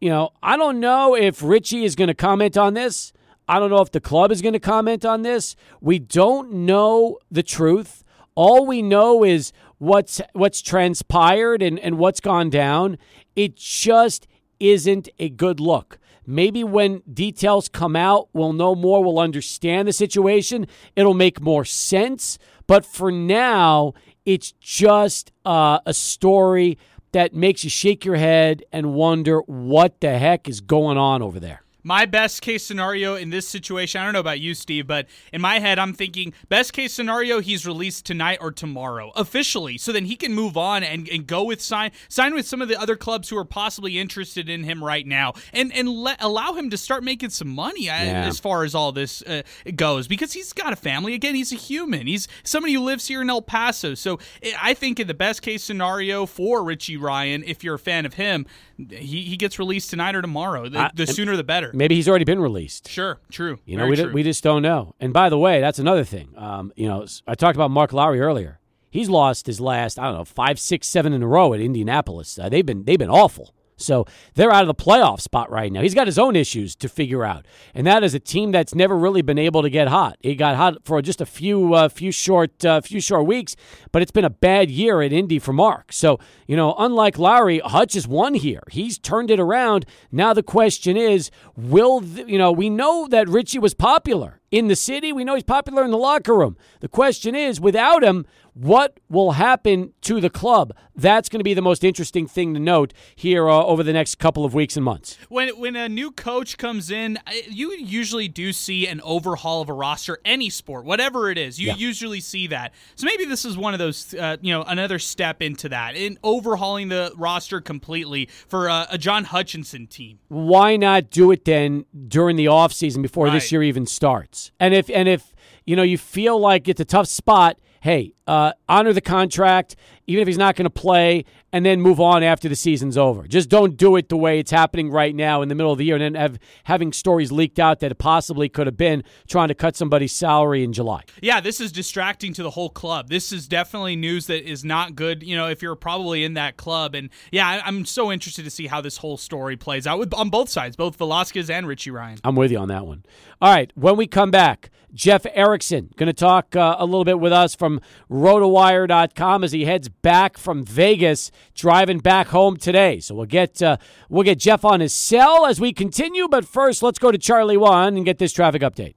[0.00, 3.12] you know, I don't know if Richie is going to comment on this.
[3.46, 5.54] I don't know if the club is going to comment on this.
[5.82, 8.02] We don't know the truth.
[8.36, 12.98] All we know is what's what's transpired and, and what's gone down.
[13.34, 14.28] It just
[14.60, 15.98] isn't a good look.
[16.26, 20.66] Maybe when details come out, we'll know more, we'll understand the situation,
[20.96, 22.38] it'll make more sense.
[22.66, 26.78] But for now, it's just uh, a story
[27.12, 31.38] that makes you shake your head and wonder what the heck is going on over
[31.38, 35.06] there my best case scenario in this situation, I don't know about you, Steve, but
[35.32, 39.92] in my head, I'm thinking best case scenario, he's released tonight or tomorrow officially, so
[39.92, 42.78] then he can move on and, and go with sign sign with some of the
[42.80, 46.70] other clubs who are possibly interested in him right now, and and let allow him
[46.70, 48.26] to start making some money uh, yeah.
[48.26, 49.42] as far as all this uh,
[49.76, 51.14] goes because he's got a family.
[51.14, 52.08] Again, he's a human.
[52.08, 53.94] He's somebody who lives here in El Paso.
[53.94, 54.18] So
[54.60, 58.14] I think in the best case scenario for Richie Ryan, if you're a fan of
[58.14, 58.44] him,
[58.76, 60.68] he, he gets released tonight or tomorrow.
[60.68, 61.70] The, the sooner the better.
[61.76, 62.88] Maybe he's already been released.
[62.88, 63.58] Sure, true.
[63.66, 64.12] You know, we, true.
[64.12, 64.94] we just don't know.
[64.98, 66.30] And by the way, that's another thing.
[66.36, 68.60] Um, you know, I talked about Mark Lowry earlier.
[68.90, 72.38] He's lost his last, I don't know, five, six, seven in a row at Indianapolis.
[72.38, 75.82] Uh, they've been they've been awful So they're out of the playoff spot right now.
[75.82, 78.96] He's got his own issues to figure out, and that is a team that's never
[78.96, 80.16] really been able to get hot.
[80.20, 83.54] He got hot for just a few uh, few short uh, few short weeks,
[83.92, 85.92] but it's been a bad year at Indy for Mark.
[85.92, 88.62] So you know, unlike Lowry, Hutch has won here.
[88.70, 89.84] He's turned it around.
[90.10, 92.52] Now the question is, will the, you know?
[92.52, 95.12] We know that Richie was popular in the city.
[95.12, 96.56] We know he's popular in the locker room.
[96.80, 98.26] The question is, without him,
[98.56, 100.72] what will happen to the club?
[100.94, 104.14] That's going to be the most interesting thing to note here uh, over the next
[104.14, 105.18] couple of weeks and months.
[105.28, 107.18] When when a new coach comes in,
[107.50, 111.60] you usually do see an overhaul of a roster, any sport, whatever it is.
[111.60, 111.74] You yeah.
[111.76, 112.72] usually see that.
[112.94, 116.18] So maybe this is one of those, uh, you know, another step into that in
[116.22, 120.18] overhauling the roster completely for uh, a John Hutchinson team.
[120.28, 123.34] Why not do it then during the offseason before right.
[123.34, 124.50] this year even starts?
[124.58, 125.34] And if and if
[125.66, 129.76] you know you feel like it's a tough spot hey, uh, honor the contract,
[130.08, 133.28] even if he's not going to play, and then move on after the season's over.
[133.28, 135.84] Just don't do it the way it's happening right now in the middle of the
[135.84, 139.46] year, and then have having stories leaked out that it possibly could have been trying
[139.46, 141.04] to cut somebody's salary in July.
[141.22, 143.08] Yeah, this is distracting to the whole club.
[143.08, 145.22] This is definitely news that is not good.
[145.22, 148.66] You know, if you're probably in that club, and yeah, I'm so interested to see
[148.66, 152.18] how this whole story plays out with, on both sides, both Velasquez and Richie Ryan.
[152.24, 153.04] I'm with you on that one.
[153.40, 154.70] All right, when we come back.
[154.96, 157.80] Jeff Erickson going to talk uh, a little bit with us from
[158.10, 162.98] rotowire.com as he heads back from Vegas, driving back home today.
[162.98, 163.76] So we'll get uh,
[164.08, 166.26] we'll get Jeff on his cell as we continue.
[166.28, 168.94] But first, let's go to Charlie One and get this traffic update.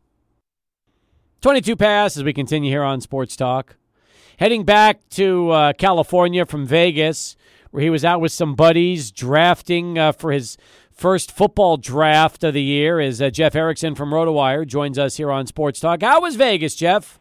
[1.42, 3.76] 22 pass as we continue here on Sports Talk.
[4.40, 7.36] Heading back to uh, California from Vegas,
[7.72, 10.58] where he was out with some buddies drafting uh, for his
[11.00, 15.32] first football draft of the year is uh, Jeff Erickson from RotoWire joins us here
[15.32, 16.02] on Sports Talk.
[16.02, 17.18] How was Vegas, Jeff?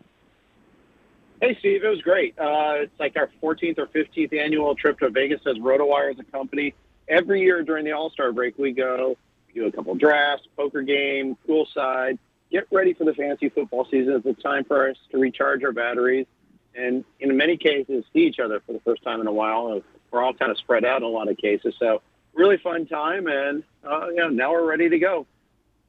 [1.40, 1.84] Hey, Steve.
[1.84, 2.36] It was great.
[2.36, 6.24] Uh, it's like our 14th or 15th annual trip to Vegas as RotoWire as a
[6.24, 6.74] company.
[7.08, 9.16] Every year during the All Star break, we go
[9.54, 12.18] do a couple drafts, poker game, poolside,
[12.50, 14.14] get ready for the fantasy football season.
[14.14, 16.26] It's a time for us to recharge our batteries
[16.74, 19.80] and, in many cases, see each other for the first time in a while.
[20.10, 21.74] We're all kind of spread out in a lot of cases.
[21.78, 22.02] So
[22.38, 25.26] really fun time, and uh, yeah, now we're ready to go.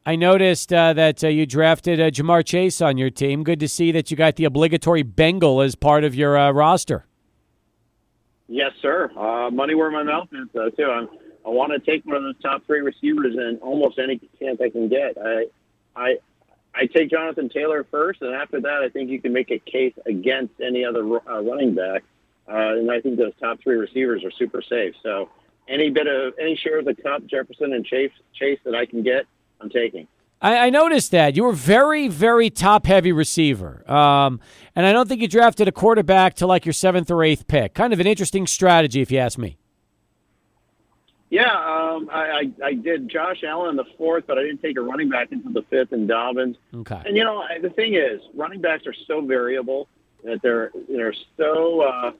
[0.05, 3.43] I noticed uh, that uh, you drafted uh, Ja'Marr Chase on your team.
[3.43, 7.05] Good to see that you got the obligatory Bengal as part of your uh, roster.
[8.47, 9.11] Yes, sir.
[9.15, 10.85] Uh, money where my mouth is, though, too.
[10.85, 11.07] I'm,
[11.45, 14.69] I want to take one of those top three receivers in almost any chance I
[14.69, 15.17] can get.
[15.23, 15.45] I,
[15.95, 16.17] I,
[16.73, 19.93] I take Jonathan Taylor first, and after that, I think you can make a case
[20.07, 22.03] against any other uh, running back.
[22.47, 24.95] and I think those top three receivers are super safe.
[25.03, 25.29] So
[25.69, 29.03] any bit of any share of the Kupp, Jefferson and Chase, Chase that I can
[29.03, 29.25] get,
[29.61, 30.07] I'm taking.
[30.41, 34.39] I, I noticed that you were very, very top heavy receiver, um,
[34.75, 37.73] and I don't think you drafted a quarterback to like your seventh or eighth pick.
[37.73, 39.57] Kind of an interesting strategy, if you ask me.
[41.29, 44.77] Yeah, um, I, I, I did Josh Allen in the fourth, but I didn't take
[44.77, 46.55] a running back into the fifth and Dobbins.
[46.73, 47.01] Okay.
[47.05, 49.87] And you know the thing is, running backs are so variable
[50.23, 52.11] that they're they're so uh,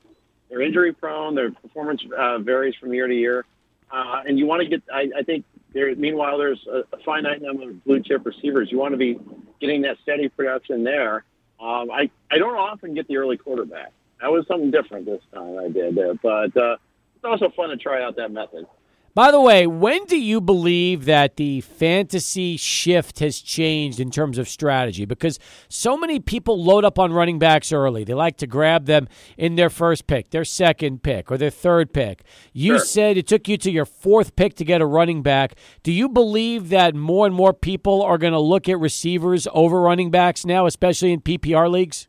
[0.50, 1.36] they're injury prone.
[1.36, 3.46] Their performance uh, varies from year to year,
[3.92, 4.84] uh, and you want to get.
[4.92, 5.96] I, I think there.
[5.96, 8.72] Meanwhile, there's a, a finite number of blue chip receivers.
[8.72, 9.20] You want to be
[9.62, 11.24] getting that steady production there.
[11.60, 13.92] Um, I I don't often get the early quarterback.
[14.22, 16.76] That was something different this time I did but uh,
[17.16, 18.66] it's also fun to try out that method.
[19.14, 24.38] By the way, when do you believe that the fantasy shift has changed in terms
[24.38, 25.06] of strategy?
[25.06, 28.04] Because so many people load up on running backs early.
[28.04, 29.08] They like to grab them
[29.38, 32.24] in their first pick, their second pick, or their third pick.
[32.54, 32.86] You sure.
[32.86, 35.56] said it took you to your fourth pick to get a running back.
[35.84, 39.82] Do you believe that more and more people are going to look at receivers over
[39.82, 42.08] running backs now, especially in PPR leagues?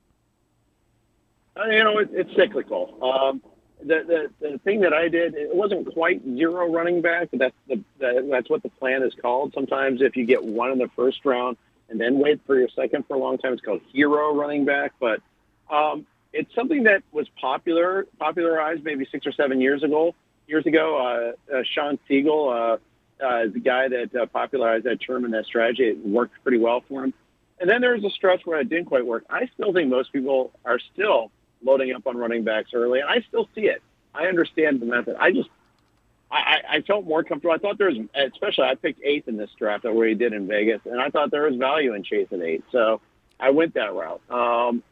[1.56, 2.98] Uh, you know, it, it's cyclical.
[3.02, 3.42] Um,
[3.84, 7.82] the, the the thing that I did, it wasn't quite zero running back, that's the,
[7.98, 9.52] the that's what the plan is called.
[9.54, 11.56] Sometimes if you get one in the first round
[11.88, 14.92] and then wait for your second for a long time, it's called hero running back.
[15.00, 15.20] But
[15.70, 20.14] um, it's something that was popular popularized maybe six or seven years ago.
[20.46, 22.78] Years ago, uh, uh, Shawn Siegele,
[23.20, 26.58] uh, uh, the guy that uh, popularized that term and that strategy, it worked pretty
[26.58, 27.14] well for him.
[27.60, 29.24] And then there was a stretch where it didn't quite work.
[29.30, 31.30] I still think most people are still
[31.62, 33.82] loading up on running backs early, and I still see it.
[34.14, 35.16] I understand the method.
[35.18, 35.48] I just
[36.30, 37.54] I, I felt more comfortable.
[37.54, 40.46] I thought there was, especially I picked eighth in this draft where he did in
[40.46, 43.00] Vegas, and I thought there was value in Chase at eight, so
[43.40, 44.20] I went that route.
[44.30, 44.82] Um,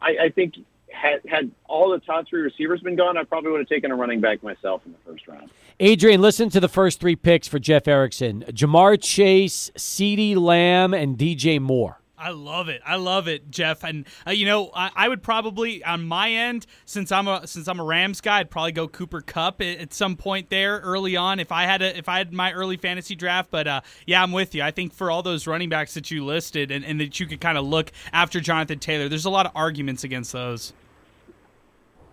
[0.00, 0.54] I, I think
[0.90, 3.96] had had all the top three receivers been gone, I probably would have taken a
[3.96, 5.50] running back myself in the first round.
[5.78, 11.18] Adrian, listen to the first three picks for Jeff Erickson: Ja'Marr Chase, CeeDee Lamb, and
[11.18, 11.97] DJ Moore.
[12.18, 12.82] I love it.
[12.84, 13.84] I love it, Jeff.
[13.84, 17.68] And uh, you know, I, I, would probably on my end, since I'm a since
[17.68, 21.16] I'm a Rams guy, I'd probably go Cooper Kupp at, at some point there early
[21.16, 23.50] on if I had a if I had my early fantasy draft.
[23.50, 24.62] But uh, yeah, I'm with you.
[24.62, 27.40] I think for all those running backs that you listed and, and that you could
[27.40, 30.72] kind of look after Jonathan Taylor, there's a lot of arguments against those.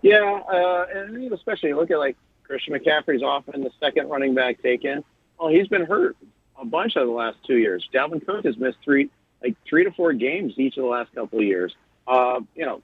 [0.02, 5.04] Yeah, uh, and especially look at like Christian McCaffrey's often the second running back taken.
[5.40, 6.16] Well, he's been hurt
[6.60, 7.88] a bunch of the last two years.
[7.94, 9.10] Dalvin Cook has missed three
[9.46, 11.74] like three to four games each of the last couple of years.
[12.08, 12.82] Uh, you know,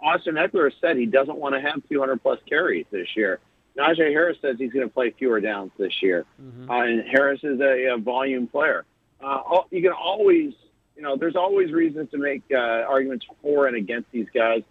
[0.00, 3.40] Austin Ekeler said he doesn't want to have 200 plus carries this year.
[3.76, 6.70] Najee Harris says he's going to play fewer downs this year, mm-hmm.
[6.70, 8.84] uh, and Harris is a, a volume player.
[9.20, 9.40] Uh,
[9.70, 10.54] you can always,
[10.96, 14.62] you know, there's always reasons to make uh, arguments for and against these guys.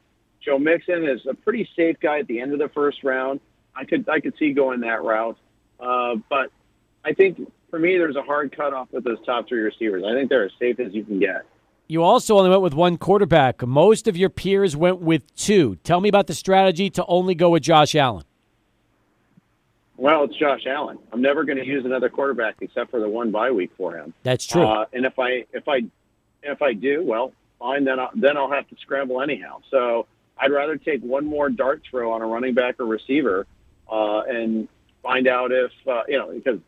[0.43, 3.41] Joe Mixon is a pretty safe guy at the end of the first round.
[3.75, 5.37] I could I could see going that route,
[5.79, 6.51] uh, but
[7.03, 10.01] I think for me, there's a hard cutoff with those top three receivers.
[10.07, 11.45] I think they're as safe as you can get.
[11.87, 13.67] You also only went with one quarterback.
[13.67, 15.75] Most of your peers went with two.
[15.83, 18.23] Tell me about the strategy to only go with Josh Allen.
[19.97, 20.99] Well, it's Josh Allen.
[21.11, 24.13] I'm never going to use another quarterback except for the one bye week for him.
[24.23, 24.65] That's true.
[24.65, 25.81] Uh, and if I if I
[26.43, 27.83] if I do, well, fine.
[27.83, 29.61] Then I'll, then I'll have to scramble anyhow.
[29.69, 30.07] So
[30.37, 33.45] I'd rather take one more dart throw on a running back or receiver
[33.91, 34.69] uh, and
[35.03, 36.59] find out if uh, you know because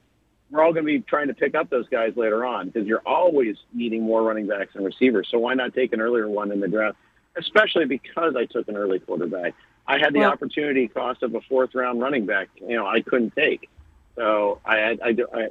[0.49, 3.03] we're all going to be trying to pick up those guys later on because you're
[3.05, 5.27] always needing more running backs and receivers.
[5.29, 6.97] So why not take an earlier one in the draft?
[7.37, 9.53] Especially because I took an early quarterback.
[9.85, 12.49] I had the well, opportunity cost of a fourth round running back.
[12.55, 13.69] You know, I couldn't take.
[14.15, 15.47] So I, I, I, I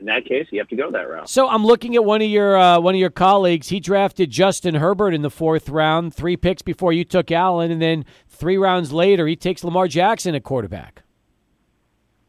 [0.00, 1.28] in that case, you have to go that route.
[1.28, 3.68] So I'm looking at one of your uh, one of your colleagues.
[3.68, 7.82] He drafted Justin Herbert in the fourth round, three picks before you took Allen, and
[7.82, 11.02] then three rounds later, he takes Lamar Jackson at quarterback.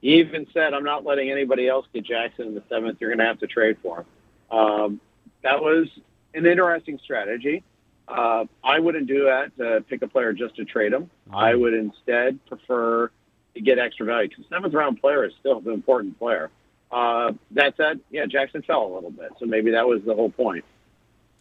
[0.02, 3.00] He even said, "I'm not letting anybody else get Jackson in the seventh.
[3.00, 5.02] You're going to have to trade for him." Um,
[5.44, 5.88] that was
[6.34, 7.64] an interesting strategy.
[8.08, 11.10] Uh, I wouldn't do that to pick a player just to trade him.
[11.32, 13.12] I would instead prefer
[13.54, 16.50] to get extra value because seventh round player is still an important player.
[16.92, 20.32] Uh, that said, yeah, Jackson fell a little bit, so maybe that was the whole
[20.32, 20.66] point.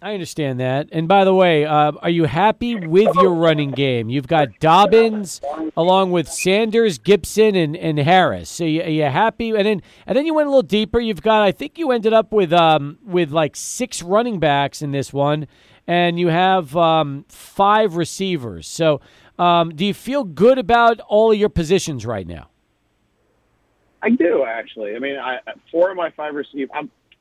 [0.01, 0.89] I understand that.
[0.93, 4.09] And by the way, uh, are you happy with your running game?
[4.09, 5.41] You've got Dobbins
[5.77, 8.49] along with Sanders, Gibson, and, and Harris.
[8.49, 9.51] So you, are you happy?
[9.51, 11.01] And then and then you went a little deeper.
[11.01, 14.93] You've got I think you ended up with um, with like six running backs in
[14.93, 15.49] this one,
[15.89, 18.69] and you have um, five receivers.
[18.69, 19.01] So
[19.37, 22.51] um, do you feel good about all of your positions right now?
[24.01, 24.95] I do actually.
[24.95, 25.39] I mean, I,
[25.73, 26.71] four of my five receivers.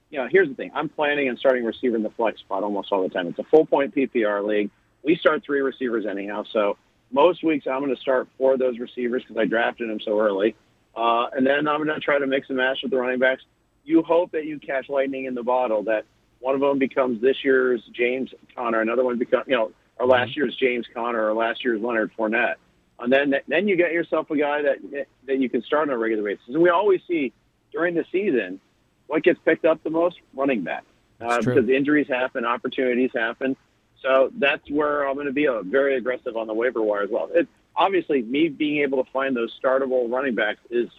[0.10, 0.72] You know, here's the thing.
[0.74, 3.28] I'm planning on starting receiver in the flex spot almost all the time.
[3.28, 4.70] It's a full point PPR league.
[5.03, 6.43] We start three receivers anyhow.
[6.51, 6.78] So
[7.12, 10.20] most weeks I'm going to start four of those receivers because I drafted them so
[10.20, 10.55] early.
[10.95, 13.43] Uh, and then I'm going to try to mix and match with the running backs.
[13.84, 16.05] You hope that you catch lightning in the bottle, that
[16.39, 20.32] one of them becomes this year's James Conner, another one becomes, you know, or last
[20.32, 20.41] mm-hmm.
[20.41, 22.55] year's James Conner or last year's Leonard Fournette.
[22.99, 25.97] And then, then you get yourself a guy that, that you can start on a
[25.97, 26.45] regular basis.
[26.47, 27.32] And we always see
[27.72, 28.60] during the season,
[29.08, 30.18] what gets picked up the most?
[30.34, 30.84] Running back.
[31.20, 33.55] Uh, because injuries happen, opportunities happen.
[34.03, 37.10] So that's where I'm going to be a very aggressive on the waiver wire as
[37.10, 37.30] well.
[37.34, 40.89] It, obviously, me being able to find those startable running backs is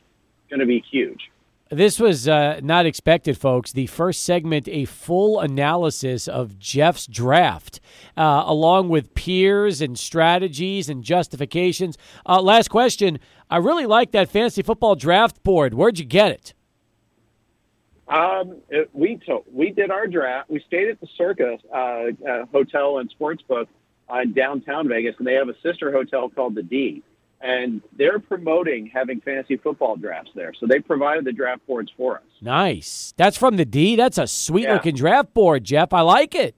[0.51, 1.31] going to be huge.
[1.71, 3.73] This was uh, not expected, folks.
[3.73, 7.79] The first segment, a full analysis of Jeff's draft,
[8.17, 11.99] uh, along with peers and strategies and justifications.
[12.27, 13.19] Uh, last question.
[13.51, 15.75] I really like that fantasy football draft board.
[15.75, 16.55] Where'd you get it?
[18.09, 20.49] Um, it, we so we did our draft.
[20.51, 23.67] We stayed at the Circa uh, uh, Hotel and Sportsbook
[24.11, 27.03] uh, in downtown Vegas, and they have a sister hotel called the D.
[27.41, 32.17] And they're promoting having fantasy football drafts there, so they provided the draft boards for
[32.17, 32.25] us.
[32.41, 33.15] Nice.
[33.17, 33.95] That's from the D.
[33.95, 34.73] That's a sweet yeah.
[34.73, 35.93] looking draft board, Jeff.
[35.93, 36.57] I like it.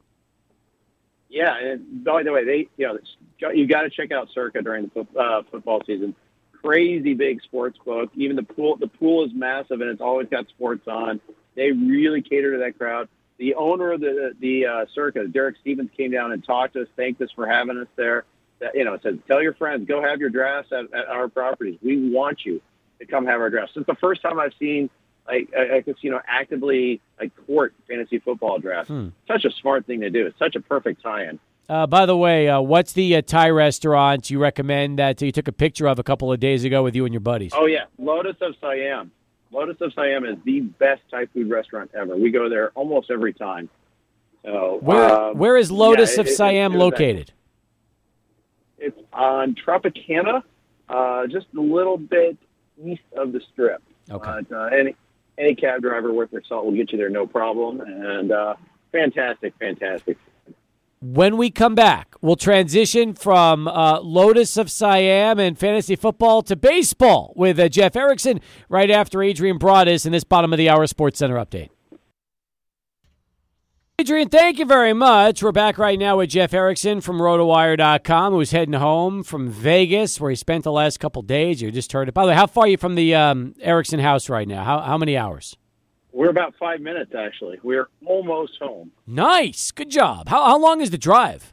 [1.28, 4.90] Yeah, and by the way, they you know you got to check out Circa during
[4.94, 6.14] the uh, football season.
[6.52, 8.10] Crazy big sports book.
[8.14, 11.20] Even the pool, the pool is massive, and it's always got sports on.
[11.60, 13.10] They really cater to that crowd.
[13.36, 16.88] The owner of the the uh, Circa, Derek Stevens, came down and talked to us,
[16.96, 18.24] thanked us for having us there.
[18.60, 21.78] That, you know, said, "Tell your friends, go have your drafts at, at our properties.
[21.82, 22.62] We want you
[22.98, 24.88] to come have our drafts." It's the first time I've seen
[25.28, 28.88] like a, a casino actively like court fantasy football drafts.
[28.88, 29.08] Hmm.
[29.28, 30.26] Such a smart thing to do.
[30.26, 31.38] It's such a perfect tie-in.
[31.68, 35.46] Uh, by the way, uh, what's the uh, Thai restaurant you recommend that you took
[35.46, 37.52] a picture of a couple of days ago with you and your buddies?
[37.54, 39.12] Oh yeah, Lotus of Siam.
[39.52, 42.16] Lotus of Siam is the best Thai food restaurant ever.
[42.16, 43.68] We go there almost every time.
[44.44, 47.32] So where um, where is Lotus yeah, of it, Siam it, it located?
[48.78, 50.42] It's on Tropicana,
[50.88, 52.38] uh, just a little bit
[52.82, 53.82] east of the Strip.
[54.10, 54.40] Okay.
[54.50, 54.96] Uh, any
[55.36, 57.80] any cab driver worth their salt will get you there, no problem.
[57.80, 58.54] And uh,
[58.92, 60.18] fantastic, fantastic.
[61.02, 66.54] When we come back, we'll transition from uh, Lotus of Siam and fantasy football to
[66.54, 68.38] baseball with uh, Jeff Erickson
[68.68, 71.70] right after Adrian Broadus in this bottom of the hour Sports Center update.
[73.98, 75.42] Adrian, thank you very much.
[75.42, 80.28] We're back right now with Jeff Erickson from RotoWire.com, who's heading home from Vegas, where
[80.28, 81.62] he spent the last couple days.
[81.62, 82.14] You just heard it.
[82.14, 84.64] By the way, how far are you from the um, Erickson house right now?
[84.64, 85.56] How, how many hours?
[86.12, 87.58] We're about five minutes, actually.
[87.62, 88.90] We're almost home.
[89.06, 89.70] Nice.
[89.70, 90.28] Good job.
[90.28, 91.52] How, how long is the drive?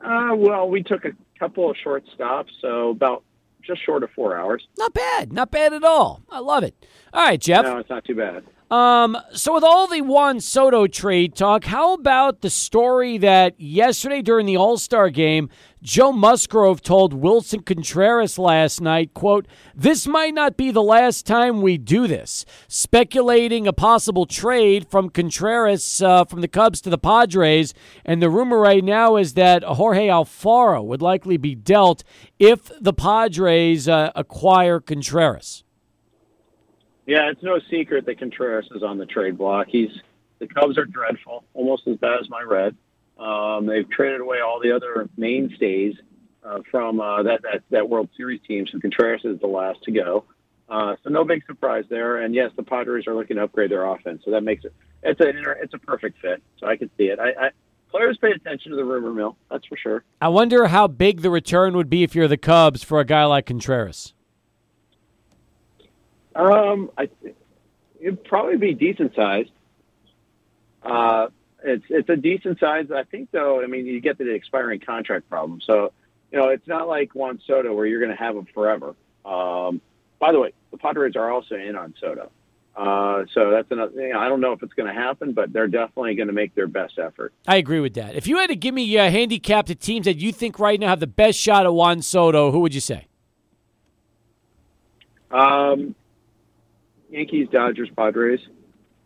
[0.00, 3.22] Uh, well, we took a couple of short stops, so about
[3.62, 4.66] just short of four hours.
[4.78, 5.32] Not bad.
[5.32, 6.22] Not bad at all.
[6.30, 6.74] I love it.
[7.12, 7.64] All right, Jeff.
[7.64, 8.44] No, it's not too bad.
[8.70, 14.22] Um, so with all the Juan Soto trade talk, how about the story that yesterday
[14.22, 15.50] during the All Star game,
[15.82, 21.62] Joe Musgrove told Willson Contreras last night, quote, This might not be the last time
[21.62, 22.44] we do this.
[22.68, 27.74] Speculating a possible trade from Contreras uh, from the Cubs to the Padres.
[28.04, 32.04] And the rumor right now is that Jorge Alfaro would likely be dealt
[32.38, 35.64] if the Padres uh, acquire Contreras.
[37.10, 39.66] Yeah, it's no secret that Contreras is on the trade block.
[39.68, 39.90] He's
[40.38, 42.76] the Cubs are dreadful, almost as bad as my red.
[43.18, 45.96] Um, they've traded away all the other mainstays
[46.44, 49.90] uh, from uh, that, that that World Series team, so Contreras is the last to
[49.90, 50.24] go.
[50.68, 52.18] Uh, so no big surprise there.
[52.18, 55.20] And yes, the Padres are looking to upgrade their offense, so that makes it it's
[55.20, 55.30] a
[55.60, 56.40] it's a perfect fit.
[56.60, 57.18] So I can see it.
[57.18, 57.50] I, I
[57.90, 60.04] players pay attention to the rumor mill, that's for sure.
[60.20, 63.24] I wonder how big the return would be if you're the Cubs for a guy
[63.24, 64.14] like Contreras.
[66.34, 67.08] Um, I
[68.00, 69.50] it'd probably be decent sized.
[70.82, 71.28] Uh,
[71.62, 72.90] it's it's a decent size.
[72.90, 73.62] I think though.
[73.62, 75.60] I mean, you get the expiring contract problem.
[75.60, 75.92] So,
[76.32, 78.94] you know, it's not like Juan Soto where you're going to have him forever.
[79.24, 79.80] Um,
[80.18, 82.30] by the way, the Padres are also in on Soto.
[82.76, 84.00] Uh, so that's another.
[84.00, 86.32] You know, I don't know if it's going to happen, but they're definitely going to
[86.32, 87.34] make their best effort.
[87.46, 88.14] I agree with that.
[88.14, 90.88] If you had to give me a handicap to teams that you think right now
[90.88, 93.06] have the best shot at Juan Soto, who would you say?
[95.30, 95.94] Um,
[97.10, 98.40] Yankees, Dodgers, Padres,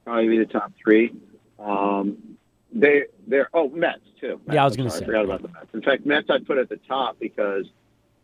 [0.04, 1.14] probably be the top three.
[1.58, 2.36] Um,
[2.72, 4.40] they they're oh Mets too.
[4.46, 5.02] Mets, yeah, I was going to say.
[5.02, 5.66] I forgot about the Mets.
[5.72, 7.66] In fact, Mets I'd put at the top because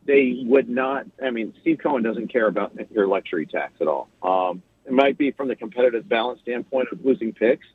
[0.04, 1.06] they would not.
[1.22, 4.08] I mean, Steve Cohen doesn't care about your luxury tax at all.
[4.22, 7.66] Um, it might be from the competitive balance standpoint of losing picks,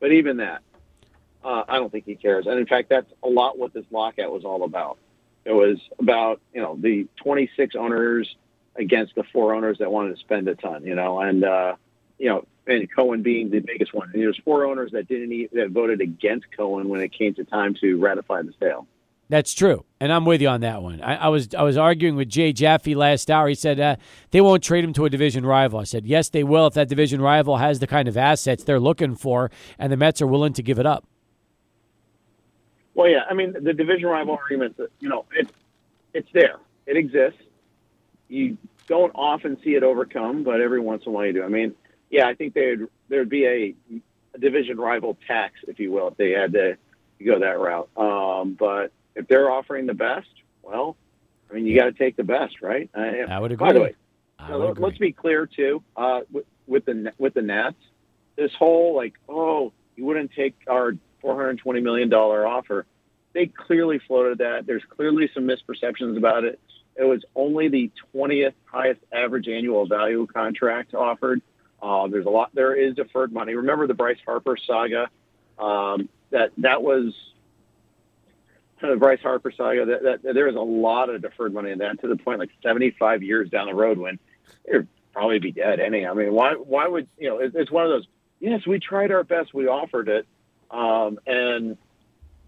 [0.00, 0.62] but even that,
[1.42, 2.46] uh, I don't think he cares.
[2.46, 4.98] And in fact, that's a lot what this lockout was all about.
[5.44, 8.36] It was about you know the 26 owners
[8.76, 11.74] against the four owners that wanted to spend a ton, you know, and uh,
[12.18, 14.10] you know, and Cohen being the biggest one.
[14.12, 17.44] And there's four owners that didn't eat, that voted against Cohen when it came to
[17.44, 18.86] time to ratify the sale.
[19.30, 21.02] That's true, and I'm with you on that one.
[21.02, 23.46] I, I was I was arguing with Jay Jaffe last hour.
[23.46, 23.96] He said uh,
[24.30, 25.80] they won't trade him to a division rival.
[25.80, 28.80] I said yes, they will if that division rival has the kind of assets they're
[28.80, 31.04] looking for, and the Mets are willing to give it up.
[32.94, 34.80] Well, yeah, I mean the division rival argument.
[35.00, 35.50] You know, it
[36.14, 36.56] it's there.
[36.86, 37.42] It exists
[38.28, 41.44] you don't often see it overcome, but every once in a while you do.
[41.44, 41.74] I mean,
[42.10, 43.74] yeah, I think there'd there'd be a,
[44.34, 46.76] a division rival tax, if you will, if they had to
[47.24, 47.88] go that route.
[47.96, 50.28] Um, but if they're offering the best,
[50.62, 50.96] well,
[51.50, 52.88] I mean, you got to take the best, right?
[53.28, 53.66] I would agree.
[53.66, 53.94] By the way,
[54.70, 54.84] agree.
[54.84, 55.82] let's be clear too.
[55.96, 57.76] Uh, with, with the with the Nats,
[58.36, 62.86] this whole like, oh, you wouldn't take our four hundred twenty million dollar offer.
[63.34, 64.66] They clearly floated that.
[64.66, 66.58] There's clearly some misperceptions about it.
[66.98, 71.40] It was only the 20th highest average annual value contract offered.
[71.80, 72.50] Uh, there's a lot.
[72.54, 73.54] There is deferred money.
[73.54, 75.08] Remember the Bryce Harper saga?
[75.58, 77.14] Um, that that was
[78.80, 79.86] the Bryce Harper saga.
[79.86, 83.22] That, that, that, a lot of deferred money in that to the point like 75
[83.22, 84.18] years down the road when
[84.66, 85.78] you'd probably be dead.
[85.78, 87.38] Anyhow, I mean, why why would you know?
[87.38, 88.06] It, it's one of those.
[88.40, 89.54] Yes, we tried our best.
[89.54, 90.26] We offered it,
[90.70, 91.76] um, and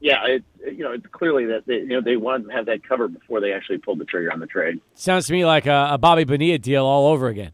[0.00, 2.82] yeah, it, you know, it's clearly that they, you know they wanted to have that
[2.82, 4.80] covered before they actually pulled the trigger on the trade.
[4.94, 7.52] Sounds to me like a, a Bobby Bonilla deal all over again.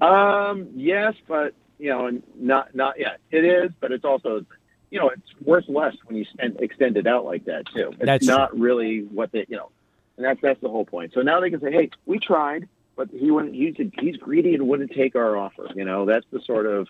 [0.00, 3.18] Um, yes, but you know, and not not yet.
[3.30, 4.44] It is, but it's also,
[4.90, 7.90] you know, it's worth less when you spend, extend it out like that too.
[7.92, 9.70] It's that's not really what they, you know,
[10.16, 11.12] and that's that's the whole point.
[11.12, 13.54] So now they can say, hey, we tried, but he wouldn't.
[13.54, 15.68] He's he's greedy and wouldn't take our offer.
[15.74, 16.88] You know, that's the sort of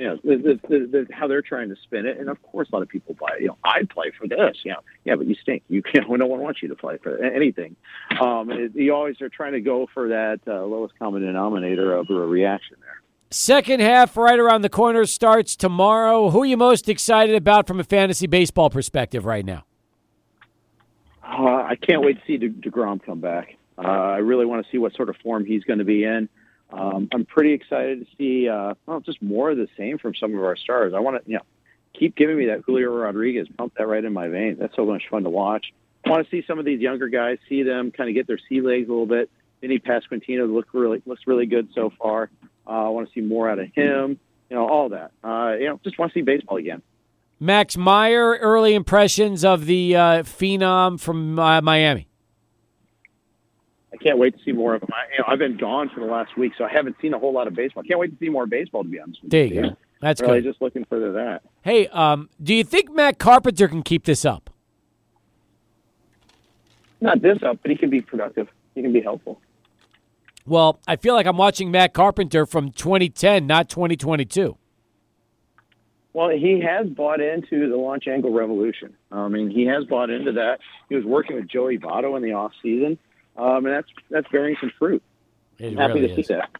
[0.00, 2.18] you know, the, the, the, how they're trying to spin it.
[2.18, 3.42] And of course, a lot of people buy it.
[3.42, 4.56] You know, I'd play for this.
[4.64, 5.62] You know, yeah, but you stink.
[5.68, 6.06] You can't.
[6.20, 7.76] No one wants you to play for anything.
[8.20, 12.10] Um, it, you always are trying to go for that uh, lowest common denominator of
[12.10, 13.00] a reaction there.
[13.30, 16.28] Second half, right around the corner, starts tomorrow.
[16.28, 19.64] Who are you most excited about from a fantasy baseball perspective right now?
[21.22, 23.56] Uh, I can't wait to see De- deGrom come back.
[23.78, 26.28] Uh, I really want to see what sort of form he's going to be in.
[26.72, 30.34] Um, I'm pretty excited to see, uh, well, just more of the same from some
[30.34, 30.92] of our stars.
[30.94, 31.44] I want to, you know,
[31.98, 33.48] keep giving me that Julio Rodriguez.
[33.56, 34.58] Pump that right in my veins.
[34.58, 35.72] That's so much fun to watch.
[36.04, 38.38] I want to see some of these younger guys, see them kind of get their
[38.48, 39.30] sea legs a little bit.
[39.60, 42.30] Vinny Pasquantino look really looks really good so far.
[42.66, 44.18] Uh, I want to see more out of him.
[44.48, 45.12] You know, all that.
[45.22, 46.82] Uh, you know, just want to see baseball again.
[47.38, 52.09] Max Meyer, early impressions of the uh, phenom from uh, Miami.
[53.92, 54.88] I can't wait to see more of him.
[54.92, 57.18] I, you know, I've been gone for the last week, so I haven't seen a
[57.18, 57.82] whole lot of baseball.
[57.84, 58.84] I can't wait to see more baseball.
[58.84, 59.76] To be honest, with there you go.
[60.00, 60.50] That's really good.
[60.50, 61.42] just looking for that.
[61.62, 64.50] Hey, um, do you think Matt Carpenter can keep this up?
[67.00, 68.48] Not this up, but he can be productive.
[68.74, 69.40] He can be helpful.
[70.46, 74.56] Well, I feel like I'm watching Matt Carpenter from 2010, not 2022.
[76.12, 78.94] Well, he has bought into the launch angle revolution.
[79.12, 80.58] I mean, he has bought into that.
[80.88, 82.98] He was working with Joey Votto in the off season,
[83.36, 85.02] um, and that's that's bearing some fruit.
[85.58, 86.50] It Happy really to see that.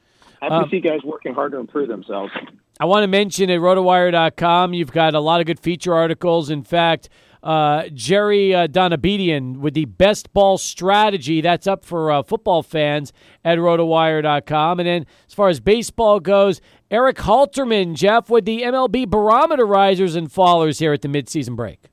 [0.40, 2.32] Happy Um, to see guys working hard to improve themselves.
[2.78, 6.48] I want to mention at rotowire.com, you've got a lot of good feature articles.
[6.48, 7.10] In fact,
[7.42, 11.40] uh, Jerry uh, Donabedian with the best ball strategy.
[11.40, 13.12] That's up for uh, football fans
[13.44, 14.80] at rotowire.com.
[14.80, 16.60] And then as far as baseball goes,
[16.90, 21.89] Eric Halterman, Jeff, with the MLB barometer risers and fallers here at the midseason break.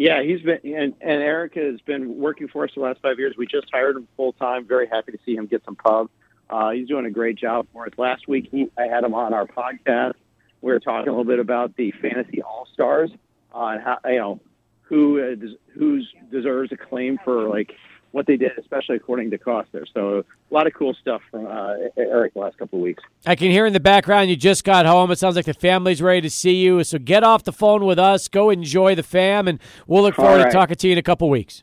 [0.00, 3.34] Yeah, he's been and, and Eric has been working for us the last five years.
[3.36, 4.66] We just hired him full time.
[4.66, 6.08] Very happy to see him get some pub.
[6.48, 7.92] Uh, he's doing a great job for us.
[7.98, 10.14] Last week, he, I had him on our podcast.
[10.62, 13.10] We were talking a little bit about the fantasy all stars
[13.54, 14.40] uh, and how you know
[14.80, 17.72] who uh, deserves a claim for like
[18.12, 19.70] what they did, especially according to Costa.
[19.72, 23.02] There so a lot of cool stuff from uh, Eric the last couple of weeks.
[23.26, 25.10] I can hear in the background you just got home.
[25.10, 26.82] It sounds like the family's ready to see you.
[26.84, 28.28] So get off the phone with us.
[28.28, 31.28] Go enjoy the fam, and we'll look forward to talking to you in a couple
[31.28, 31.62] weeks.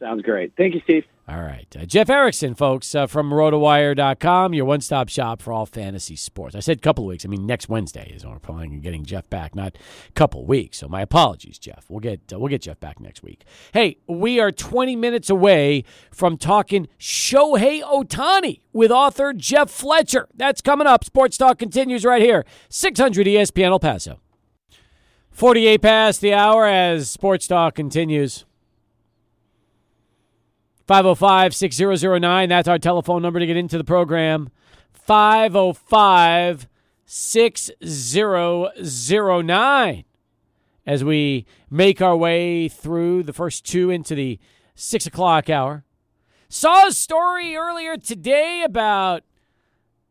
[0.00, 0.52] Sounds great.
[0.56, 1.04] Thank you, Steve.
[1.28, 1.66] All right.
[1.78, 6.56] Uh, Jeff Erickson, folks, uh, from rotowire.com, your one stop shop for all fantasy sports.
[6.56, 7.24] I said couple weeks.
[7.24, 9.76] I mean, next Wednesday is when we're planning on getting Jeff back, not
[10.14, 10.78] couple weeks.
[10.78, 11.84] So my apologies, Jeff.
[11.88, 13.44] We'll get, uh, we'll get Jeff back next week.
[13.72, 20.28] Hey, we are 20 minutes away from talking Shohei Ohtani with author Jeff Fletcher.
[20.34, 21.04] That's coming up.
[21.04, 22.44] Sports Talk continues right here.
[22.70, 24.18] 600 ESPN El Paso.
[25.30, 28.46] 48 past the hour as Sports Talk continues.
[30.90, 32.48] 505 6009.
[32.48, 34.50] That's our telephone number to get into the program.
[34.92, 36.66] 505
[37.04, 40.04] 6009.
[40.84, 44.40] As we make our way through the first two into the
[44.74, 45.84] six o'clock hour.
[46.48, 49.22] Saw a story earlier today about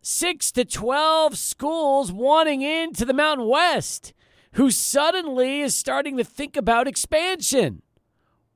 [0.02, 4.14] six to 12 schools wanting into the Mountain West
[4.54, 7.82] who suddenly is starting to think about expansion.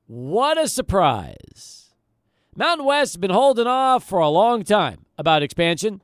[0.06, 1.73] What a surprise.
[2.56, 6.00] Mountain West has been holding off for a long time about expansion.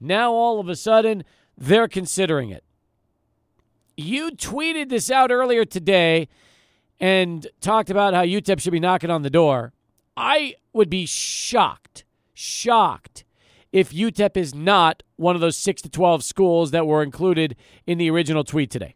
[0.00, 1.22] Now, all of a sudden,
[1.56, 2.64] they're considering it.
[3.96, 6.28] You tweeted this out earlier today
[6.98, 9.74] and talked about how UTEP should be knocking on the door.
[10.16, 13.24] I would be shocked, shocked
[13.70, 17.54] if UTEP is not one of those 6 to 12 schools that were included
[17.86, 18.94] in the original tweet today.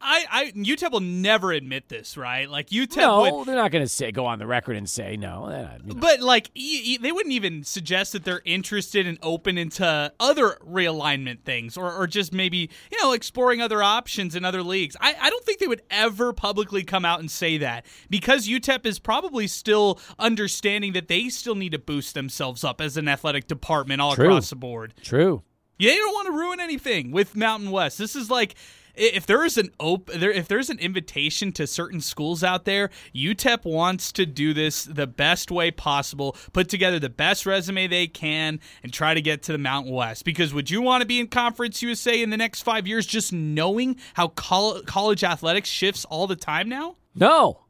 [0.00, 2.48] I, I UTEP will never admit this, right?
[2.50, 5.16] Like UTEP No, would they're not going to say go on the record and say
[5.16, 5.48] no.
[5.48, 6.00] Not, you know.
[6.00, 10.58] But like, e- e- they wouldn't even suggest that they're interested and open into other
[10.66, 14.96] realignment things, or, or just maybe you know exploring other options in other leagues.
[15.00, 18.84] I, I don't think they would ever publicly come out and say that because UTEP
[18.84, 23.46] is probably still understanding that they still need to boost themselves up as an athletic
[23.46, 24.26] department all True.
[24.26, 24.94] across the board.
[25.02, 25.42] True.
[25.78, 27.98] Yeah, they don't want to ruin anything with Mountain West.
[27.98, 28.54] This is like
[28.96, 32.90] if there is an open there if there's an invitation to certain schools out there,
[33.14, 38.06] UTEP wants to do this the best way possible, put together the best resume they
[38.06, 40.24] can, and try to get to the Mountain West.
[40.24, 43.32] Because would you want to be in Conference USA in the next five years, just
[43.32, 46.96] knowing how col- college athletics shifts all the time now?
[47.14, 47.60] No.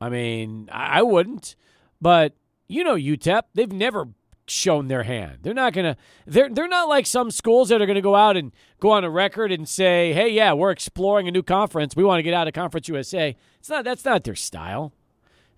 [0.00, 1.56] I mean, I I wouldn't.
[2.00, 2.34] But
[2.68, 4.08] you know UTEP, they've never
[4.46, 5.38] shown their hand.
[5.42, 8.52] They're not to they're they're not like some schools that are to go out and
[8.80, 11.96] go on a record and say, "Hey, yeah, we're exploring a new conference.
[11.96, 14.92] We want to get out of Conference USA." It's not that's not their style.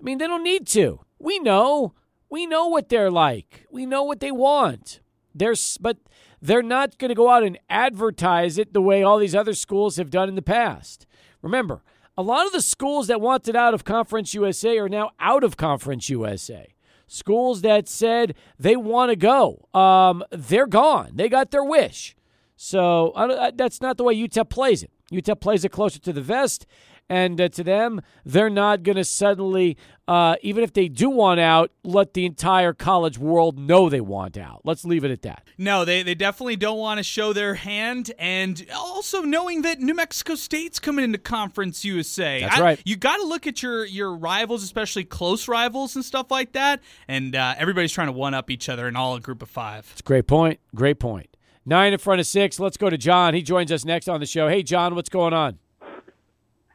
[0.01, 1.01] I mean, they don't need to.
[1.19, 1.95] We know.
[2.29, 3.67] We know what they're like.
[3.71, 5.01] We know what they want.
[5.35, 5.99] There's but
[6.41, 9.97] they're not going to go out and advertise it the way all these other schools
[9.97, 11.07] have done in the past.
[11.43, 11.83] Remember,
[12.17, 15.57] a lot of the schools that wanted out of Conference USA are now out of
[15.57, 16.76] Conference USA.
[17.07, 21.13] Schools that said they want to go, um, they're gone.
[21.15, 22.17] They got their wish.
[22.57, 24.91] So I I- that's not the way UTEP plays it.
[25.13, 26.67] UTEP plays it closer to the vest,
[27.09, 29.77] And uh, to them, they're not going to suddenly,
[30.09, 34.37] uh, even if they do want out, let the entire college world know they want
[34.37, 34.63] out.
[34.65, 35.47] Let's leave it at that.
[35.57, 38.11] No, they, they definitely don't want to show their hand.
[38.19, 42.41] And also knowing that New Mexico State's coming into Conference USA.
[42.41, 42.81] That's right.
[42.85, 46.83] You got to look at your, your rivals, especially close rivals and stuff like that.
[47.07, 49.89] And uh, everybody's trying to one up each other in all a group of five.
[49.93, 50.59] It's a great point.
[50.75, 51.37] Great point.
[51.65, 52.59] Nine in front of six.
[52.59, 53.35] Let's go to John.
[53.35, 54.49] He joins us next on the show.
[54.49, 55.59] Hey, John, what's going on?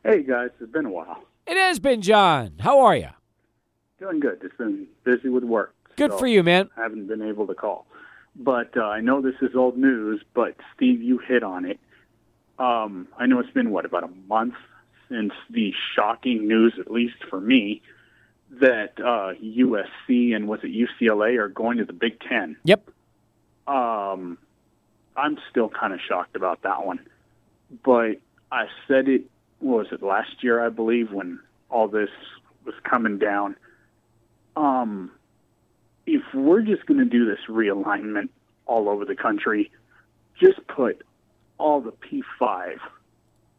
[0.03, 1.23] Hey guys, it's been a while.
[1.45, 2.53] It has been John.
[2.59, 3.09] How are you?
[3.99, 4.41] Doing good.
[4.41, 5.75] Just been busy with work.
[5.95, 6.71] Good so for you, man.
[6.75, 7.85] I Haven't been able to call,
[8.35, 10.19] but uh, I know this is old news.
[10.33, 11.79] But Steve, you hit on it.
[12.57, 14.55] Um, I know it's been what about a month
[15.07, 17.83] since the shocking news, at least for me,
[18.59, 22.57] that uh, USC and was it UCLA are going to the Big Ten.
[22.63, 22.89] Yep.
[23.67, 24.39] Um,
[25.15, 27.01] I'm still kind of shocked about that one,
[27.83, 28.19] but
[28.51, 29.25] I said it
[29.61, 31.39] what was it last year, I believe, when
[31.69, 32.09] all this
[32.65, 33.55] was coming down.
[34.55, 35.11] Um,
[36.05, 38.29] if we're just going to do this realignment
[38.65, 39.71] all over the country,
[40.39, 41.03] just put
[41.57, 42.77] all the P5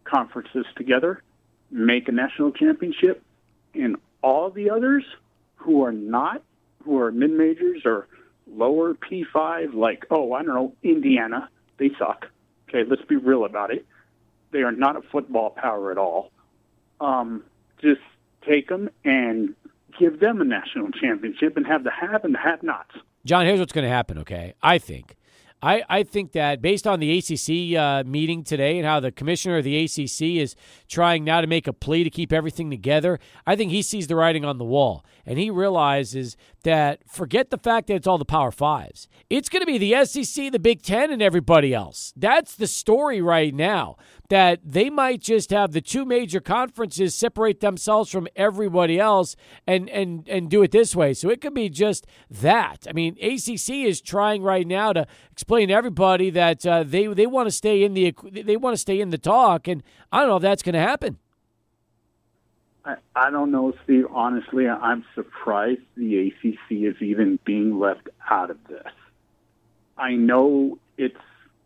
[0.05, 1.23] conferences together,
[1.70, 3.23] make a national championship,
[3.74, 5.05] and all the others
[5.57, 6.43] who are not,
[6.85, 8.09] who are mid majors or
[8.47, 11.49] lower P5, like, oh, I don't know, Indiana,
[11.79, 12.27] they suck.
[12.69, 13.87] Okay, let's be real about it.
[14.53, 16.31] They are not a football power at all.
[17.01, 17.43] Um,
[17.81, 18.01] just
[18.47, 19.55] take them and
[19.99, 22.95] give them a national championship and have the have and the have nots.
[23.24, 24.55] John, here's what's going to happen, okay?
[24.62, 25.16] I think.
[25.62, 29.59] I, I think that based on the ACC uh, meeting today and how the commissioner
[29.59, 30.57] of the ACC is
[30.89, 34.16] trying now to make a plea to keep everything together, I think he sees the
[34.16, 35.05] writing on the wall.
[35.24, 39.07] And he realizes that forget the fact that it's all the Power Fives.
[39.31, 42.12] It's going to be the SEC, the Big Ten, and everybody else.
[42.16, 43.97] That's the story right now.
[44.32, 49.36] That they might just have the two major conferences separate themselves from everybody else
[49.66, 51.12] and, and, and do it this way.
[51.12, 52.86] So it could be just that.
[52.88, 57.26] I mean, ACC is trying right now to explain to everybody that uh, they they
[57.26, 60.30] want to stay in the they want to stay in the talk, and I don't
[60.30, 61.18] know if that's going to happen.
[62.86, 64.06] I, I don't know, Steve.
[64.10, 68.92] Honestly, I'm surprised the ACC is even being left out of this.
[69.98, 71.20] I know it's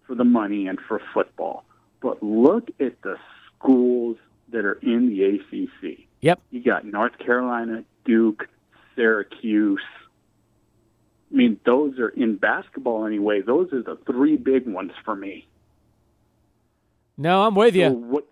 [0.09, 1.65] for the money and for football,
[2.01, 3.17] but look at the
[3.59, 4.17] schools
[4.51, 6.07] that are in the ACC.
[6.21, 6.41] Yep.
[6.51, 8.49] You got North Carolina, Duke,
[8.95, 9.81] Syracuse.
[11.33, 13.43] I mean, those are in basketball anyway.
[13.43, 15.47] Those are the three big ones for me.
[17.19, 17.87] No, I'm with you.
[17.89, 18.27] So what?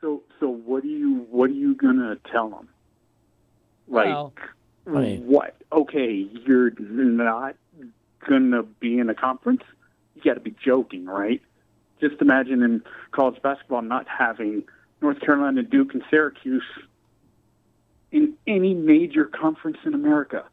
[0.00, 2.68] So so what are you what are you gonna tell them?
[3.88, 4.32] Like Well,
[4.86, 5.56] I mean- what?
[5.72, 7.56] Okay, you're not
[8.28, 9.62] gonna be in a conference.
[10.14, 11.42] You got to be joking, right?
[12.00, 12.82] Just imagine in
[13.12, 14.64] college basketball not having
[15.00, 16.64] North Carolina, Duke, and Syracuse
[18.12, 20.44] in any major conference in America.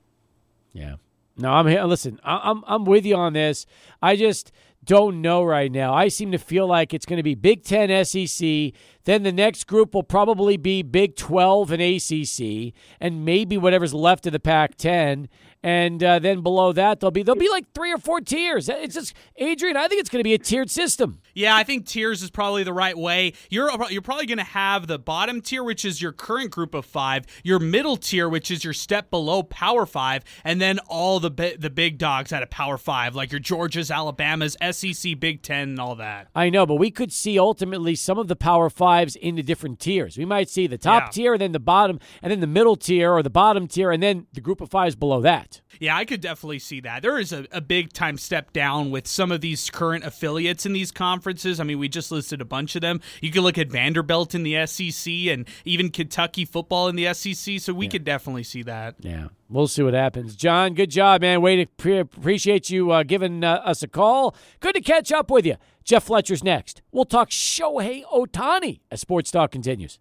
[0.72, 0.95] Yeah.
[1.36, 1.84] No, I'm here.
[1.84, 3.65] Listen, I'm I'm with you on this.
[4.02, 4.52] I just
[4.84, 5.94] don't know right now.
[5.94, 8.74] I seem to feel like it's going to be Big Ten, SEC.
[9.06, 14.28] Then the next group will probably be Big Twelve and ACC, and maybe whatever's left
[14.28, 15.28] of the Pac-10.
[15.64, 18.70] And uh, then below that, there'll be there'll be like three or four tiers.
[18.70, 19.76] It's just Adrian.
[19.76, 21.20] I think it's going to be a tiered system.
[21.34, 23.34] Yeah, I think tiers is probably the right way.
[23.49, 26.85] You're you're probably going to have the bottom tier, which is your current group of
[26.85, 31.31] five, your middle tier, which is your step below Power Five, and then all the
[31.31, 35.69] bi- the big dogs out of Power Five, like your Georgias, Alabamas, SEC, Big Ten,
[35.69, 36.27] and all that.
[36.35, 40.18] I know, but we could see ultimately some of the Power Fives into different tiers.
[40.18, 41.10] We might see the top Yeah.
[41.10, 44.27] tier, then the bottom, and then the middle tier or the bottom tier, and then
[44.34, 45.61] the group of fives below that.
[45.79, 47.01] Yeah, I could definitely see that.
[47.01, 50.73] There is a, a big time step down with some of these current affiliates in
[50.73, 51.59] these conferences.
[51.59, 53.01] I mean, we just listed a bunch of them.
[53.21, 57.59] You could look at Vanderbilt in the SEC and even Kentucky football in the SEC.
[57.59, 58.95] So we could definitely see that.
[58.99, 60.35] Yeah, we'll see what happens.
[60.35, 61.41] John, good job, man.
[61.41, 64.35] Way to pre- appreciate you uh, giving uh, us a call.
[64.59, 65.55] Good to catch up with you.
[65.83, 66.81] Jeff Fletcher's next.
[66.91, 69.99] We'll talk Shohei Ohtani as Sports Talk continues.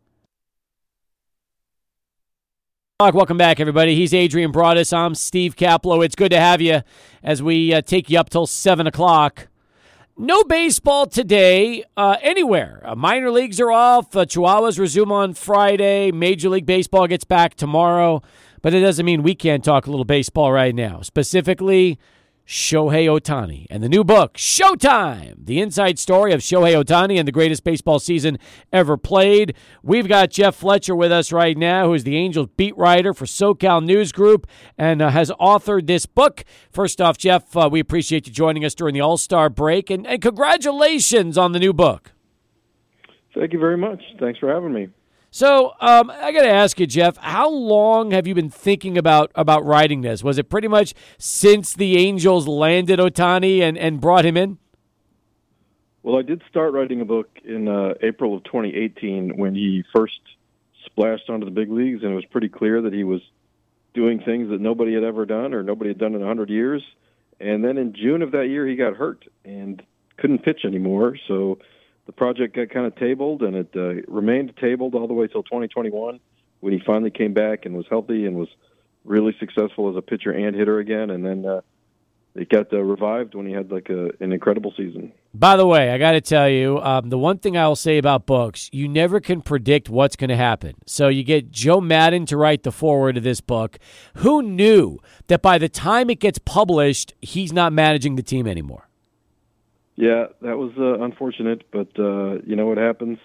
[3.10, 3.96] Welcome back, everybody.
[3.96, 4.92] He's Adrian Broadus.
[4.92, 6.04] I'm Steve Kaplow.
[6.04, 6.82] It's good to have you
[7.20, 9.48] as we uh, take you up till 7 o'clock.
[10.16, 12.80] No baseball today uh, anywhere.
[12.84, 14.14] Uh, minor leagues are off.
[14.14, 16.12] Uh, Chihuahuas resume on Friday.
[16.12, 18.22] Major League Baseball gets back tomorrow.
[18.62, 21.02] But it doesn't mean we can't talk a little baseball right now.
[21.02, 21.98] Specifically,
[22.52, 27.32] Shohei Ohtani and the new book, Sho-Time, the inside story of Shohei Ohtani and the
[27.32, 28.38] greatest baseball season
[28.70, 29.54] ever played.
[29.82, 33.24] We've got Jeff Fletcher with us right now, who is the Angels beat writer for
[33.24, 34.46] SoCal News Group
[34.76, 36.44] and uh, has authored this book.
[36.70, 40.06] First off, Jeff, uh, we appreciate you joining us during the All Star break, and,
[40.06, 42.12] and congratulations on the new book.
[43.34, 44.02] Thank you very much.
[44.20, 44.90] Thanks for having me.
[45.34, 49.32] So um, I got to ask you, Jeff, how long have you been thinking about
[49.34, 50.22] about writing this?
[50.22, 54.58] Was it pretty much since the Angels landed Ohtani and, and brought him in?
[56.02, 60.20] Well, I did start writing a book in uh, April of 2018 when he first
[60.84, 63.22] splashed onto the big leagues, and it was pretty clear that he was
[63.94, 66.82] doing things that nobody had ever done or nobody had done in a 100 years.
[67.40, 69.82] And then in June of that year, he got hurt and
[70.18, 71.16] couldn't pitch anymore.
[71.26, 71.58] So
[72.12, 75.42] the project got kind of tabled, and it uh, remained tabled all the way till
[75.42, 76.20] 2021
[76.60, 78.48] when he finally came back and was healthy and was
[79.04, 81.10] really successful as a pitcher and hitter again.
[81.10, 81.60] And then uh,
[82.34, 85.12] it got uh, revived when he had like a, an incredible season.
[85.34, 87.98] By the way, I got to tell you, um, the one thing I will say
[87.98, 90.74] about books, you never can predict what's going to happen.
[90.86, 93.78] So you get Joe Maddon to write the foreword of this book.
[94.16, 94.98] Who knew
[95.28, 98.88] that by the time it gets published, he's not managing the team anymore?
[100.02, 103.18] Yeah, that was uh, unfortunate, but uh, you know what happens.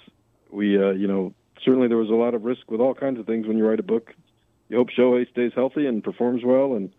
[0.51, 1.33] We, uh, you know,
[1.65, 3.79] certainly there was a lot of risk with all kinds of things when you write
[3.79, 4.13] a book.
[4.69, 6.91] You hope Shohei stays healthy and performs well, and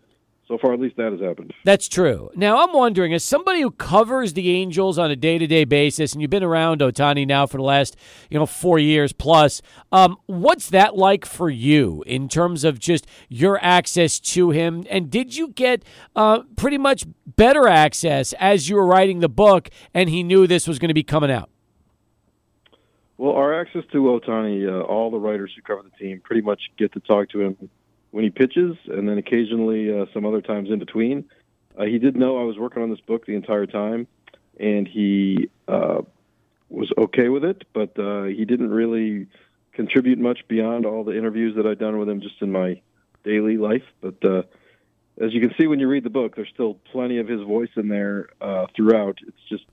[0.49, 1.53] so far at least that has happened.
[1.63, 2.31] That's true.
[2.35, 6.31] Now I'm wondering, as somebody who covers the Angels on a day-to-day basis, and you've
[6.31, 7.95] been around Ohtani now for the last,
[8.31, 9.61] you know, four years plus,
[9.91, 14.85] um, what's that like for you in terms of just your access to him?
[14.89, 15.83] And did you get
[16.15, 20.67] uh, pretty much better access as you were writing the book, and he knew this
[20.67, 21.51] was going to be coming out?
[23.19, 26.61] Well, our access to Ohtani, uh, all the writers who cover the team pretty much
[26.77, 27.69] get to talk to him
[28.11, 31.25] when he pitches, and then occasionally uh, some other times in between.
[31.77, 34.07] Uh, he did know I was working on this book the entire time,
[34.59, 36.01] and he uh,
[36.69, 39.27] was okay with it, but uh, he didn't really
[39.73, 42.81] contribute much beyond all the interviews that I'd done with him just in my
[43.23, 43.83] daily life.
[44.01, 44.43] But uh,
[45.21, 47.69] as you can see when you read the book, there's still plenty of his voice
[47.75, 49.19] in there uh, throughout.
[49.27, 49.65] It's just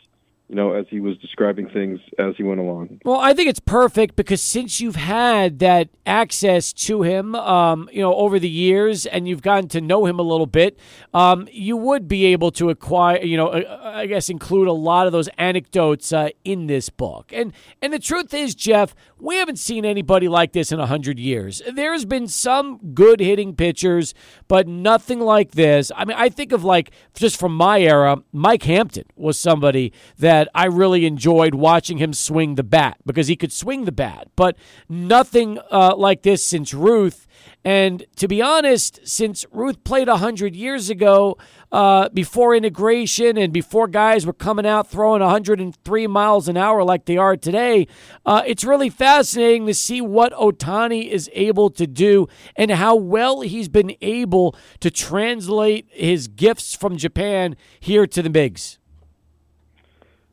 [0.48, 3.01] you know, as he was describing things as he went along.
[3.05, 8.01] Well, I think it's perfect because since you've had that access to him, um, you
[8.01, 10.78] know, over the years, and you've gotten to know him a little bit,
[11.12, 15.06] um, you would be able to acquire, you know, uh, I guess include a lot
[15.06, 17.32] of those anecdotes uh, in this book.
[17.32, 17.52] And
[17.82, 21.60] and the truth is, Jeff, we haven't seen anybody like this in hundred years.
[21.74, 24.14] There's been some good hitting pitchers,
[24.47, 25.90] but nothing like this.
[25.97, 30.35] I mean, I think of like just from my era, Mike Hampton was somebody that
[30.54, 34.56] I really enjoyed watching him swing the bat because he could swing the bat, but
[34.88, 37.26] nothing uh, like this since Ruth.
[37.64, 41.36] And to be honest, since Ruth played 100 years ago,
[41.72, 47.06] uh, before integration and before guys were coming out throwing 103 miles an hour like
[47.06, 47.88] they are today,
[48.24, 53.40] uh, it's really fascinating to see what Ohtani is able to do and how well
[53.40, 58.78] he's been able to translate his gifts from Japan here to the bigs.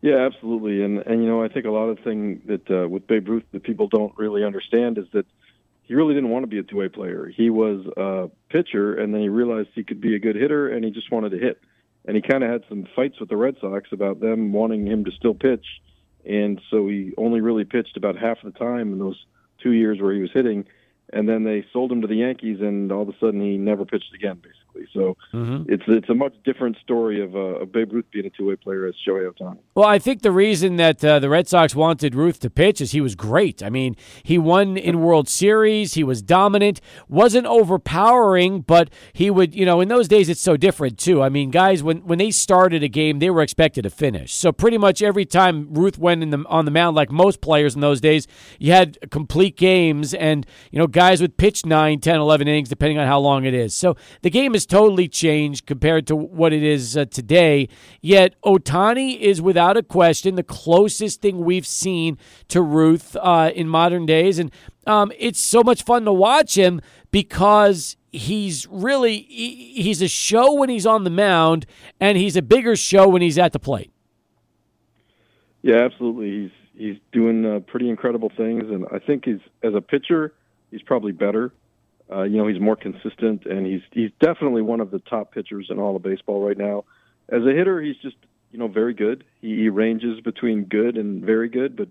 [0.04, 2.90] Yeah, absolutely, and and you know I think a lot of the thing that uh,
[2.90, 5.26] with Babe Ruth that people don't really understand is that
[5.84, 7.32] he really didn't want to be a two-way player.
[7.34, 10.84] He was a pitcher, and then he realized he could be a good hitter, and
[10.84, 11.62] he just wanted to hit.
[12.04, 15.06] And he kind of had some fights with the Red Sox about them wanting him
[15.06, 15.66] to still pitch,
[16.26, 19.26] and so he only really pitched about half the time in those
[19.62, 20.66] two years where he was hitting.
[21.14, 23.86] And then they sold him to the Yankees, and all of a sudden he never
[23.86, 24.63] pitched again, basically.
[24.94, 25.72] So mm-hmm.
[25.72, 28.56] it's it's a much different story of, uh, of Babe Ruth being a two way
[28.56, 29.58] player as Shohei Ohtani.
[29.76, 32.92] Well, I think the reason that uh, the Red Sox wanted Ruth to pitch is
[32.92, 33.64] he was great.
[33.64, 35.94] I mean, he won in World Series.
[35.94, 36.82] He was dominant.
[37.08, 39.56] wasn't overpowering, but he would.
[39.56, 41.22] You know, in those days it's so different too.
[41.22, 44.34] I mean, guys when when they started a game, they were expected to finish.
[44.34, 47.76] So pretty much every time Ruth went in the on the mound, like most players
[47.76, 48.28] in those days,
[48.60, 52.98] you had complete games, and you know guys would pitch 9, 10, 11 innings depending
[52.98, 53.76] on how long it is.
[53.76, 57.68] So the game is has totally changed compared to what it is uh, today.
[58.02, 62.18] Yet Ohtani is without a question the closest thing we've seen
[62.48, 64.52] to Ruth uh, in modern days, and
[64.88, 66.82] um, it's so much fun to watch him
[67.12, 71.66] because he's really he, he's a show when he's on the mound,
[72.00, 73.92] and he's a bigger show when he's at the plate.
[75.62, 76.42] Yeah, absolutely.
[76.42, 80.34] He's he's doing uh, pretty incredible things, and I think he's as a pitcher,
[80.72, 81.54] he's probably better.
[82.14, 85.68] Uh, you know, he's more consistent, and he's he's definitely one of the top pitchers
[85.70, 86.86] in all of baseball right now.
[87.30, 88.18] As a hitter, he's just
[88.52, 89.24] you know very good.
[89.42, 91.90] He, he ranges between good and very good, but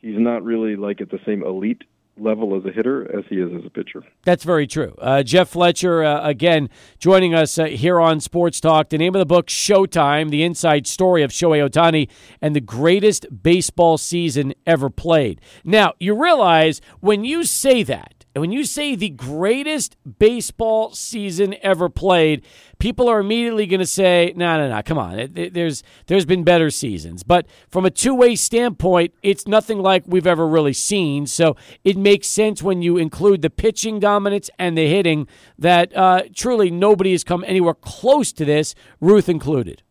[0.00, 1.82] he's not really like at the same elite
[2.18, 4.04] level as a hitter as he is as a pitcher.
[4.24, 4.94] That's very true.
[4.98, 6.68] Uh, Jeff Fletcher, uh, again,
[6.98, 8.90] joining us uh, here on Sports Talk.
[8.90, 12.08] The name of the book, Sho-Time, the inside story of Shohei Ohtani
[12.42, 15.40] and the greatest baseball season ever played.
[15.64, 21.54] Now, you realize when you say that, And when you say the greatest baseball season
[21.60, 22.42] ever played,
[22.78, 25.28] people are immediately going to say, "No, no, no, come on.
[25.32, 30.48] There's there's been better seasons." But from a two-way standpoint, it's nothing like we've ever
[30.48, 31.26] really seen.
[31.26, 35.28] So it makes sense when you include the pitching dominance and the hitting
[35.58, 39.82] that uh, truly nobody has come anywhere close to this, Ruth included.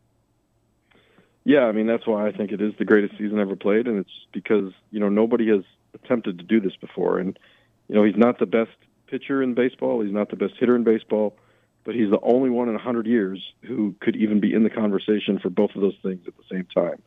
[1.44, 4.00] Yeah, I mean that's why I think it is the greatest season ever played, and
[4.00, 5.64] it's because you know nobody has
[5.94, 7.38] attempted to do this before, and
[7.92, 8.72] you know he's not the best
[9.08, 11.36] pitcher in baseball, he's not the best hitter in baseball,
[11.84, 14.70] but he's the only one in a hundred years who could even be in the
[14.70, 17.02] conversation for both of those things at the same time,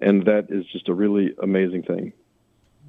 [0.00, 2.12] and that is just a really amazing thing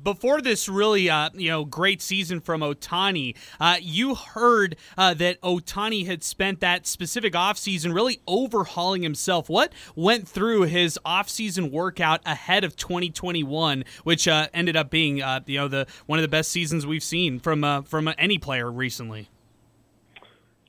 [0.04, 5.42] before this really uh, you know great season from Ohtani, uh, you heard uh, that
[5.42, 9.50] Ohtani had spent that specific offseason really overhauling himself.
[9.50, 15.42] What went through his offseason workout ahead of 2021, which uh, ended up being uh,
[15.46, 18.72] you know the one of the best seasons we've seen from uh, from any player
[18.72, 19.30] recently?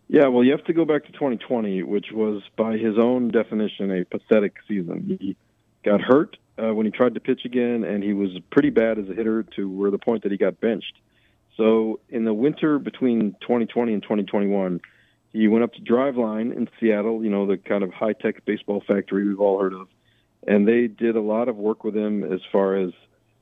[0.09, 3.93] Yeah, well, you have to go back to 2020, which was by his own definition
[3.93, 5.19] a pathetic season.
[5.21, 5.37] He
[5.85, 9.09] got hurt uh, when he tried to pitch again, and he was pretty bad as
[9.09, 10.95] a hitter to where the point that he got benched.
[11.57, 14.81] So in the winter between 2020 and 2021,
[15.33, 18.83] he went up to Driveline in Seattle, you know, the kind of high tech baseball
[18.87, 19.89] factory we've all heard of.
[20.47, 22.93] And they did a lot of work with him as far as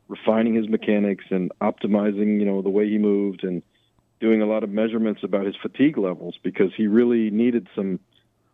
[0.09, 3.62] refining his mechanics and optimizing, you know, the way he moved and
[4.20, 8.01] doing a lot of measurements about his fatigue levels because he really needed some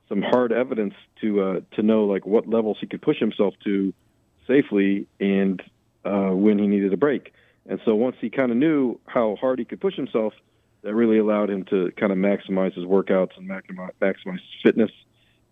[0.08, 0.92] some hard evidence
[1.22, 3.94] to uh, to know like what levels he could push himself to
[4.46, 5.62] safely and
[6.04, 7.32] uh, when he needed a break.
[7.66, 10.34] And so once he kind of knew how hard he could push himself,
[10.82, 14.90] that really allowed him to kind of maximize his workouts and maximize, maximize his fitness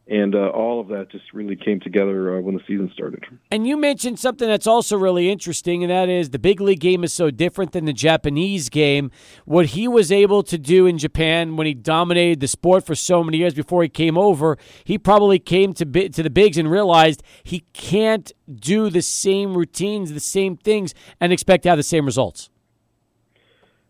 [0.08, 3.24] and uh, all of that just really came together uh, when the season started.
[3.52, 7.04] And you mentioned something that's also really interesting, and that is the big league game
[7.04, 9.12] is so different than the Japanese game.
[9.44, 13.22] What he was able to do in Japan when he dominated the sport for so
[13.22, 17.22] many years before he came over, he probably came to to the bigs and realized
[17.44, 22.04] he can't do the same routines, the same things, and expect to have the same
[22.04, 22.50] results.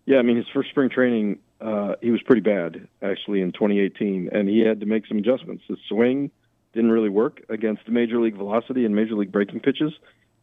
[0.05, 4.31] Yeah, I mean his first spring training uh, he was pretty bad actually in 2018,
[4.33, 5.63] and he had to make some adjustments.
[5.69, 6.31] His swing
[6.75, 9.93] didn't really work against major league velocity and major league breaking pitches,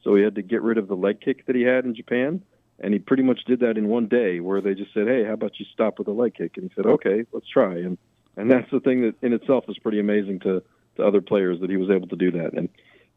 [0.03, 2.41] so he had to get rid of the leg kick that he had in Japan,
[2.79, 5.33] and he pretty much did that in one day, where they just said, "Hey, how
[5.33, 7.97] about you stop with the leg kick?" And he said, "Okay, let's try." And
[8.37, 10.63] and that's the thing that in itself is pretty amazing to
[10.95, 12.53] to other players that he was able to do that.
[12.53, 12.69] And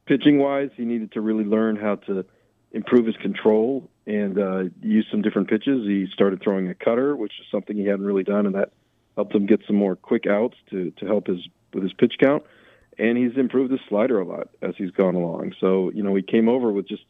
[0.07, 2.25] pitching wise, he needed to really learn how to
[2.73, 5.87] improve his control and uh, use some different pitches.
[5.87, 8.73] He started throwing a cutter, which is something he hadn't really done, and that
[9.15, 11.41] helped him get some more quick outs to to help his
[11.73, 12.43] with his pitch count.
[12.99, 15.55] And he's improved his slider a lot as he's gone along.
[15.61, 17.05] So you know he came over with just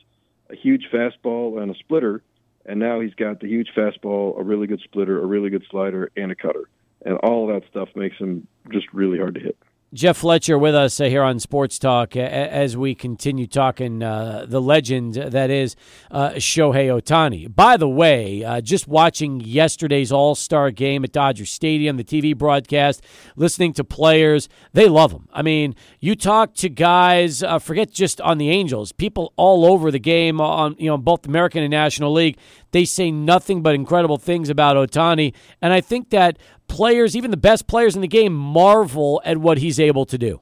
[0.50, 2.22] a huge fastball and a splitter,
[2.66, 6.10] and now he's got the huge fastball, a really good splitter, a really good slider,
[6.16, 6.68] and a cutter.
[7.04, 9.56] And all that stuff makes him just really hard to hit.
[9.94, 14.58] Jeff Fletcher with us uh, here on Sports Talk as we continue talking uh, the
[14.58, 15.76] legend that is
[16.10, 17.54] uh, Shohei Ohtani.
[17.54, 22.34] By the way, uh, just watching yesterday's All Star game at Dodger Stadium, the TV
[22.34, 23.04] broadcast,
[23.36, 25.28] listening to players, they love him.
[25.30, 29.98] I mean, you talk to guys, forget just on the Angels, people all over the
[29.98, 32.38] game on you know both American and National League.
[32.72, 35.34] They say nothing but incredible things about Ohtani.
[35.60, 36.38] and I think that
[36.68, 40.40] players, even the best players in the game, marvel at what he's able to do.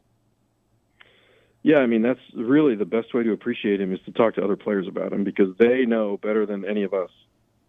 [1.63, 4.43] Yeah, I mean that's really the best way to appreciate him is to talk to
[4.43, 7.11] other players about him because they know better than any of us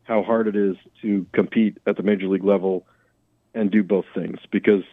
[0.04, 2.86] how hard it is to compete at the major league level
[3.54, 4.84] and do both things because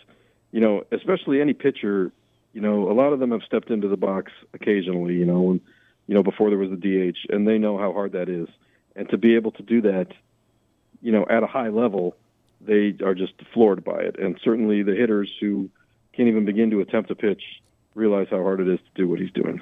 [0.51, 2.11] you know, especially any pitcher,
[2.53, 5.61] you know, a lot of them have stepped into the box occasionally, you know, and
[6.07, 8.49] you know, before there was the DH and they know how hard that is.
[8.99, 10.09] And to be able to do that,
[11.01, 12.17] you know, at a high level
[12.61, 14.19] they are just floored by it.
[14.19, 15.71] And certainly the hitters who
[16.13, 17.43] can't even begin to attempt a pitch
[17.95, 19.61] realize how hard it is to do what he's doing.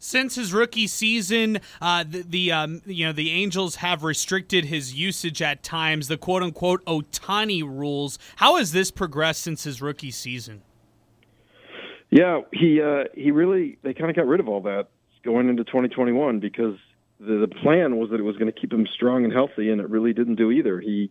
[0.00, 4.94] Since his rookie season, uh, the, the um, you know the Angels have restricted his
[4.94, 6.08] usage at times.
[6.08, 8.18] The quote unquote Ohtani rules.
[8.36, 10.62] How has this progressed since his rookie season?
[12.10, 14.88] Yeah, he uh, he really they kind of got rid of all that
[15.22, 16.76] going into 2021 because
[17.20, 19.80] the, the plan was that it was going to keep him strong and healthy, and
[19.80, 20.80] it really didn't do either.
[20.80, 21.10] He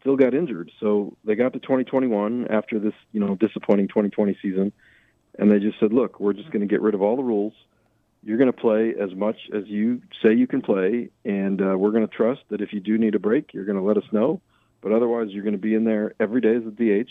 [0.00, 0.70] still got injured.
[0.80, 4.72] So they got to 2021 after this, you know, disappointing 2020 season,
[5.38, 7.54] and they just said, "Look, we're just going to get rid of all the rules.
[8.22, 11.92] You're going to play as much as you say you can play, and uh, we're
[11.92, 14.04] going to trust that if you do need a break, you're going to let us
[14.10, 14.40] know.
[14.80, 17.10] But otherwise, you're going to be in there every day as a DH.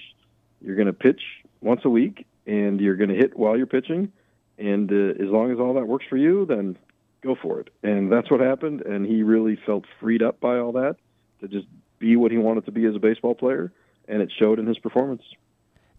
[0.61, 1.21] You're going to pitch
[1.61, 4.11] once a week, and you're going to hit while you're pitching.
[4.57, 6.77] And uh, as long as all that works for you, then
[7.25, 7.69] go for it.
[7.83, 8.81] And that's what happened.
[8.81, 10.97] And he really felt freed up by all that
[11.41, 11.67] to just
[11.99, 13.71] be what he wanted to be as a baseball player,
[14.07, 15.23] and it showed in his performance.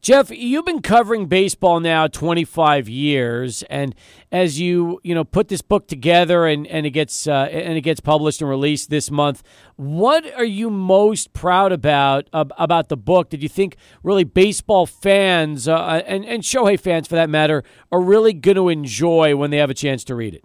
[0.02, 3.94] Jeff, you've been covering baseball now 25 years, and
[4.30, 7.80] as you you know put this book together and, and it gets uh, and it
[7.80, 9.42] gets published and released this month,
[9.74, 13.30] what are you most proud about uh, about the book?
[13.30, 18.00] Did you think really baseball fans uh, and and Shohei fans, for that matter, are
[18.00, 20.44] really going to enjoy when they have a chance to read it?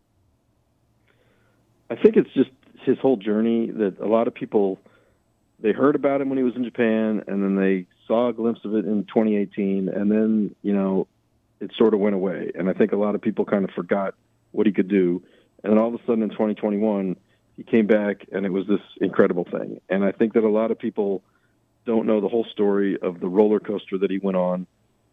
[1.92, 2.50] I think it's just
[2.86, 4.80] his whole journey that a lot of people
[5.60, 8.62] they heard about him when he was in Japan, and then they saw a glimpse
[8.64, 11.08] of it in 2018, and then you know
[11.60, 12.52] it sort of went away.
[12.56, 14.16] And I think a lot of people kind of forgot
[14.52, 15.22] what he could do,
[15.64, 17.18] and then all of a sudden in 2021
[17.58, 19.82] he came back, and it was this incredible thing.
[19.90, 21.22] And I think that a lot of people
[21.86, 24.66] don't know the whole story of the roller coaster that he went on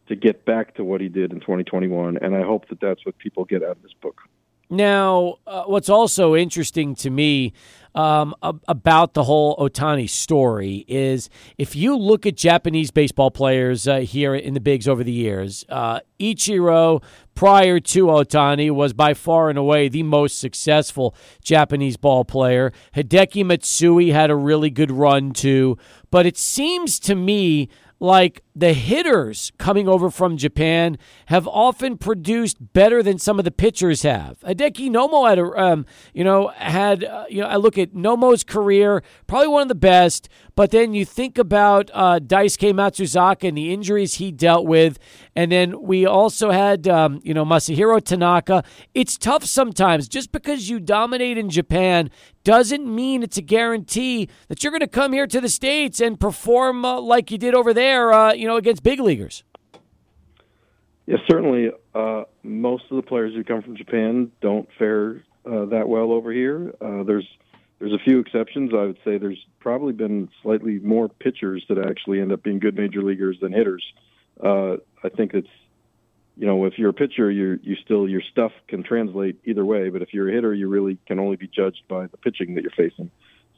[0.07, 2.19] to get back to what he did in 2021.
[2.19, 4.21] And I hope that that's what people get out of this book.
[4.71, 7.55] Now, uh, what's also interesting to me
[7.95, 14.01] um, about the whole Ohtani story is if you look at Japanese baseball players uh,
[14.01, 17.03] here in the bigs over the years, uh, Ichiro
[17.35, 22.73] prior to Ohtani was by far and away the most successful Japanese ball player.
[22.95, 25.79] Hideki Matsui had a really good run too,
[26.11, 27.69] but it seems to me
[28.01, 33.51] like the hitters coming over from Japan have often produced better than some of the
[33.51, 34.39] pitchers have.
[34.41, 38.45] Hideki Nomo had, a, um, you know, had, uh, you know, I look at Nomo's
[38.45, 40.29] career, probably one of the best,
[40.59, 44.99] but then you think about uh, Daisuke Matsuzaka and the injuries he dealt with,
[45.37, 48.65] and then we also had, um, you know, Masahiro Tanaka.
[48.93, 50.09] It's tough sometimes.
[50.09, 52.11] Just because you dominate in Japan
[52.43, 56.19] doesn't mean it's a guarantee that you're going to come here to the States and
[56.19, 59.45] perform uh, like you did over there, uh, you know, against big leaguers.
[61.07, 61.71] Yes, certainly.
[61.95, 66.33] Uh, most of the players who come from Japan don't fare uh, that well over
[66.33, 66.75] here.
[66.81, 67.29] Uh, there's
[67.79, 68.73] there's a few exceptions.
[68.75, 72.77] I would say there's probably been slightly more pitchers that actually end up being good
[72.77, 73.85] major leaguers than hitters.
[74.43, 75.49] Uh, I think it's
[76.37, 79.91] you know if you're a pitcher, you you still your stuff can translate either way.
[79.91, 82.63] But if you're a hitter, you really can only be judged by the pitching that
[82.63, 83.11] you're facing.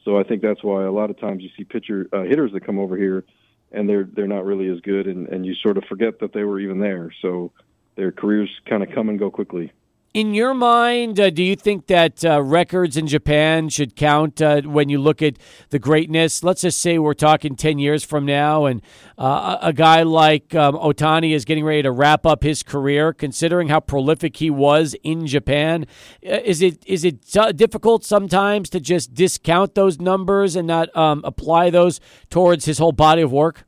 [0.03, 2.65] So I think that's why a lot of times you see pitcher uh, hitters that
[2.65, 3.23] come over here
[3.71, 6.43] and they're they're not really as good, and and you sort of forget that they
[6.43, 7.11] were even there.
[7.21, 7.51] So
[7.95, 9.71] their careers kind of come and go quickly.
[10.13, 14.61] In your mind, uh, do you think that uh, records in Japan should count uh,
[14.63, 15.37] when you look at
[15.69, 16.43] the greatness?
[16.43, 18.81] Let's just say we're talking 10 years from now, and
[19.17, 23.69] uh, a guy like um, Ohtani is getting ready to wrap up his career, considering
[23.69, 25.85] how prolific he was in Japan.
[26.25, 27.21] Uh, is it is it
[27.55, 32.91] difficult sometimes to just discount those numbers and not um, apply those towards his whole
[32.91, 33.63] body of work?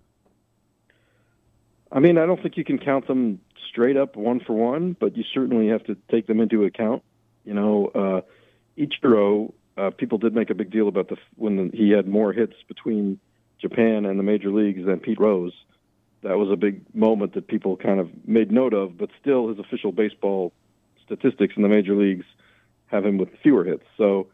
[1.89, 3.39] I mean, I don't think you can count them
[3.73, 7.01] straight up one for one, but you certainly have to take them into account.
[7.43, 8.21] You know, uh,
[8.77, 12.31] Ichiro, uh, people did make a big deal about the when the, he had more
[12.31, 13.19] hits between
[13.59, 15.53] Japan and the major leagues than Pete Rose.
[16.21, 19.57] That was a big moment that people kind of made note of, but still, his
[19.57, 20.53] official baseball
[21.03, 22.25] statistics in the major leagues
[22.87, 23.83] have him with fewer hits.
[23.97, 24.27] So,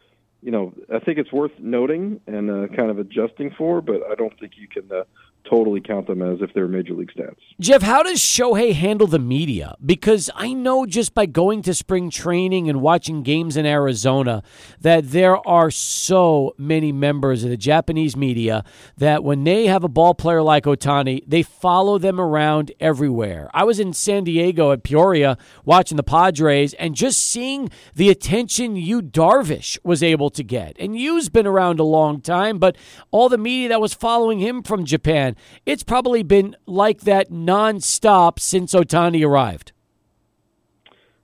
[0.44, 4.16] you know, I think it's worth noting and uh, kind of adjusting for, but I
[4.16, 5.06] don't think you can uh,
[5.48, 7.38] totally count them as if they're major league stats.
[7.60, 9.76] Jeff, how does Shohei handle the media?
[9.84, 14.44] Because I know just by going to spring training and watching games in Arizona
[14.82, 18.64] that there are so many members of the Japanese media
[18.98, 23.50] that when they have a ball player like Ohtani, they follow them around everywhere.
[23.54, 28.76] I was in San Diego at Peoria watching the Padres and just seeing the attention
[28.76, 30.76] Yu Darvish was able to get.
[30.80, 32.76] And Yu's been around a long time, but
[33.12, 35.36] all the media that was following him from Japan
[35.66, 39.72] it's probably been like that nonstop since Ohtani arrived.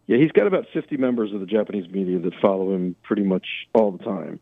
[0.08, 3.48] Yeah, he's got about 50 members of the Japanese media that follow him pretty much
[3.74, 4.40] all the time.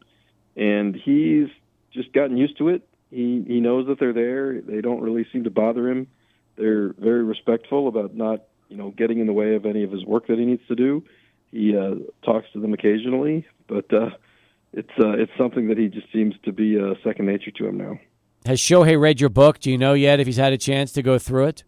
[0.55, 1.47] And he's
[1.93, 2.87] just gotten used to it.
[3.09, 4.59] He he knows that they're there.
[4.59, 6.07] They don't really seem to bother him.
[6.57, 10.03] They're very respectful about not, you know, getting in the way of any of his
[10.03, 11.03] work that he needs to do.
[11.51, 11.95] He uh,
[12.25, 14.09] talks to them occasionally, but uh,
[14.73, 17.77] it's uh, it's something that he just seems to be uh, second nature to him
[17.77, 17.99] now.
[18.45, 19.59] Has Shohei read your book?
[19.59, 21.63] Do you know yet if he's had a chance to go through it?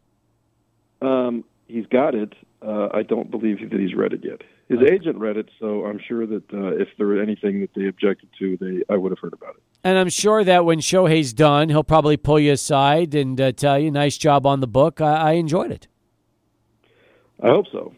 [1.01, 2.33] Um, he's got it.
[2.61, 4.41] Uh, I don't believe that he's read it yet.
[4.67, 4.93] His okay.
[4.93, 8.29] agent read it, so I'm sure that uh, if there were anything that they objected
[8.39, 9.63] to, they I would have heard about it.
[9.83, 13.77] And I'm sure that when Shohei's done, he'll probably pull you aside and uh, tell
[13.77, 14.99] you, "Nice job on the book.
[14.99, 15.87] I, I enjoyed it."
[17.43, 17.93] I hope so.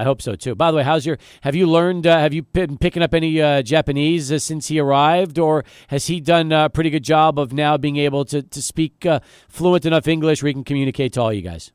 [0.00, 0.54] I hope so too.
[0.54, 1.18] By the way, how's your?
[1.42, 2.06] Have you learned?
[2.06, 6.06] Uh, have you been picking up any uh, Japanese uh, since he arrived, or has
[6.06, 9.20] he done a pretty good job of now being able to to speak uh,
[9.50, 11.70] fluent enough English where he can communicate to all you guys?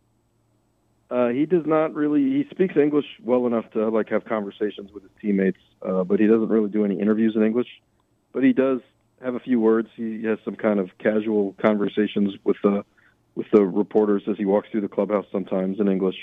[1.12, 2.24] Uh, he does not really.
[2.24, 6.26] He speaks English well enough to like have conversations with his teammates, uh, but he
[6.26, 7.70] doesn't really do any interviews in English.
[8.34, 8.80] But he does
[9.22, 9.90] have a few words.
[9.96, 12.84] He has some kind of casual conversations with the
[13.36, 16.18] with the reporters as he walks through the clubhouse sometimes in English.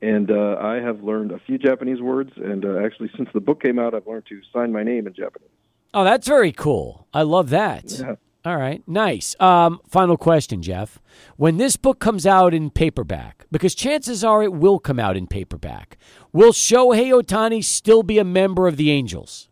[0.00, 3.62] And uh, I have learned a few Japanese words, and uh, actually, since the book
[3.62, 5.48] came out, I've learned to sign my name in Japanese.
[5.92, 7.08] Oh, that's very cool.
[7.12, 7.90] I love that.
[7.90, 8.14] Yeah.
[8.44, 9.34] All right, nice.
[9.40, 11.00] Um, final question, Jeff.
[11.36, 15.26] When this book comes out in paperback, because chances are it will come out in
[15.26, 15.98] paperback,
[16.32, 19.48] will Shohei Ohtani still be a member of the Angels?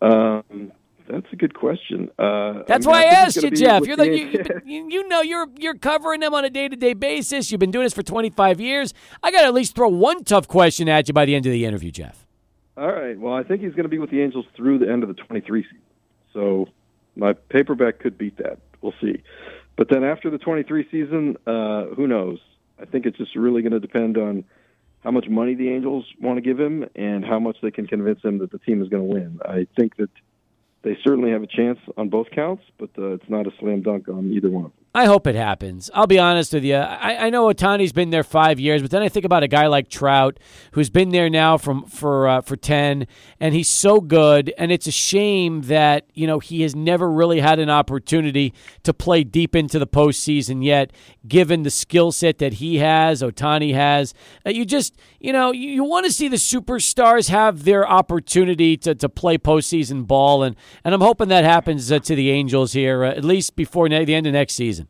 [0.00, 0.72] Um,
[1.14, 2.10] that's a good question.
[2.18, 3.86] Uh, That's I mean, why I, he's asked you, Jeff.
[3.86, 6.50] You're like you, Yan- you've been- you, you know you're you're covering them on a
[6.50, 7.50] day to day basis.
[7.50, 8.92] You've been doing this for 25 years.
[9.22, 11.52] I got to at least throw one tough question at you by the end of
[11.52, 12.26] the interview, Jeff.
[12.76, 13.18] All right.
[13.18, 15.14] Well, I think he's going to be with the Angels through the end of the
[15.14, 15.78] 23 season.
[16.32, 16.66] So
[17.14, 18.58] my paperback could beat that.
[18.82, 19.22] We'll see.
[19.76, 22.38] But then after the 23 season, uh, who knows?
[22.80, 24.44] I think it's just really going to depend on
[25.04, 28.22] how much money the Angels want to give him and how much they can convince
[28.24, 29.38] him that the team is going to win.
[29.44, 30.10] I think that
[30.84, 34.08] they certainly have a chance on both counts, but uh, it's not a slam dunk
[34.08, 34.70] on either one.
[34.96, 35.90] I hope it happens.
[35.92, 36.76] I'll be honest with you.
[36.76, 39.66] I, I know Ohtani's been there five years, but then I think about a guy
[39.66, 40.38] like Trout,
[40.70, 43.08] who's been there now from for uh, for ten,
[43.40, 44.54] and he's so good.
[44.56, 48.54] And it's a shame that you know he has never really had an opportunity
[48.84, 50.92] to play deep into the postseason yet,
[51.26, 54.14] given the skill set that he has, Ohtani has.
[54.46, 58.76] Uh, you just you know you, you want to see the superstars have their opportunity
[58.76, 60.54] to, to play postseason ball, and
[60.84, 64.04] and I'm hoping that happens uh, to the Angels here uh, at least before ne-
[64.04, 64.83] the end of next season.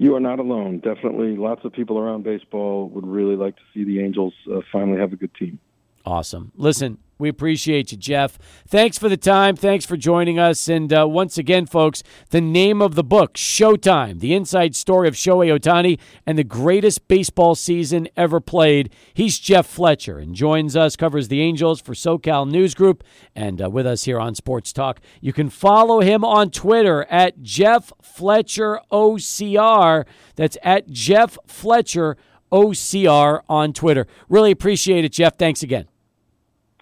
[0.00, 0.78] You are not alone.
[0.78, 4.96] Definitely, lots of people around baseball would really like to see the Angels uh, finally
[4.98, 5.58] have a good team.
[6.06, 6.52] Awesome.
[6.54, 8.38] Listen, we appreciate you, Jeff.
[8.68, 9.56] Thanks for the time.
[9.56, 10.68] Thanks for joining us.
[10.68, 15.14] And uh, once again, folks, the name of the book, Sho-Time, the inside story of
[15.14, 18.92] Shohei Ohtani and the greatest baseball season ever played.
[19.12, 23.02] He's Jeff Fletcher and joins us, covers the Angels for SoCal News Group,
[23.34, 25.00] and uh, with us here on Sports Talk.
[25.20, 30.06] You can follow him on Twitter at Jeff Fletcher OCR.
[30.36, 32.16] That's at Jeff Fletcher
[32.52, 34.06] OCR on Twitter.
[34.28, 35.36] Really appreciate it, Jeff.
[35.36, 35.88] Thanks again.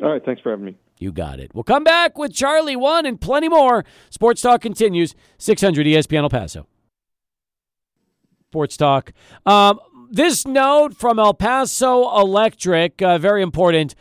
[0.02, 0.24] All right.
[0.24, 0.76] Thanks for having me.
[0.98, 1.54] You got it.
[1.54, 3.84] We'll come back with Charlie One and plenty more.
[4.10, 5.14] Sports Talk continues.
[5.38, 6.66] 600 ESPN El Paso.
[8.50, 9.12] Sports Talk.
[9.44, 9.78] Um,
[10.10, 13.94] this note from El Paso Electric, uh, very important.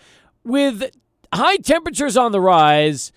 [0.43, 0.91] With
[1.33, 3.11] high temperatures on the rise,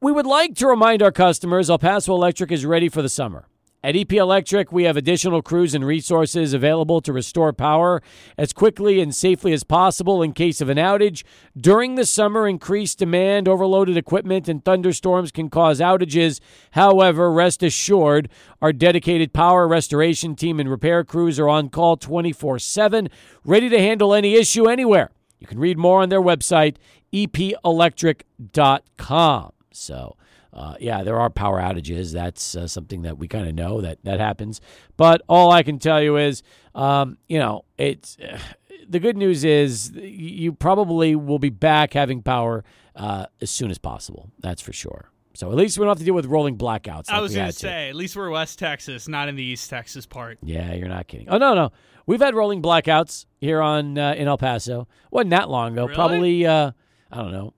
[0.00, 3.46] we would like to remind our customers El Paso Electric is ready for the summer.
[3.84, 8.00] At EP Electric, we have additional crews and resources available to restore power
[8.38, 11.24] as quickly and safely as possible in case of an outage.
[11.56, 16.38] During the summer, increased demand, overloaded equipment, and thunderstorms can cause outages.
[16.70, 18.28] However, rest assured,
[18.60, 23.08] our dedicated power restoration team and repair crews are on call 24 7,
[23.44, 25.10] ready to handle any issue anywhere.
[25.40, 26.76] You can read more on their website,
[27.12, 29.52] epelectric.com.
[29.72, 30.16] So,
[30.52, 32.12] uh, yeah, there are power outages.
[32.12, 34.60] That's uh, something that we kind of know that that happens.
[34.96, 36.42] But all I can tell you is,
[36.74, 38.16] um, you know, it's
[38.88, 42.64] the good news is you probably will be back having power
[42.94, 44.30] uh, as soon as possible.
[44.40, 45.08] That's for sure.
[45.34, 47.08] So at least we don't have to deal with rolling blackouts.
[47.08, 49.70] Like I was going to say, at least we're West Texas, not in the East
[49.70, 50.38] Texas part.
[50.42, 51.30] Yeah, you're not kidding.
[51.30, 51.72] Oh no, no,
[52.04, 54.86] we've had rolling blackouts here on uh, in El Paso.
[55.10, 55.84] wasn't that long ago?
[55.84, 55.94] Really?
[55.94, 56.72] Probably uh,
[57.10, 57.54] I don't know,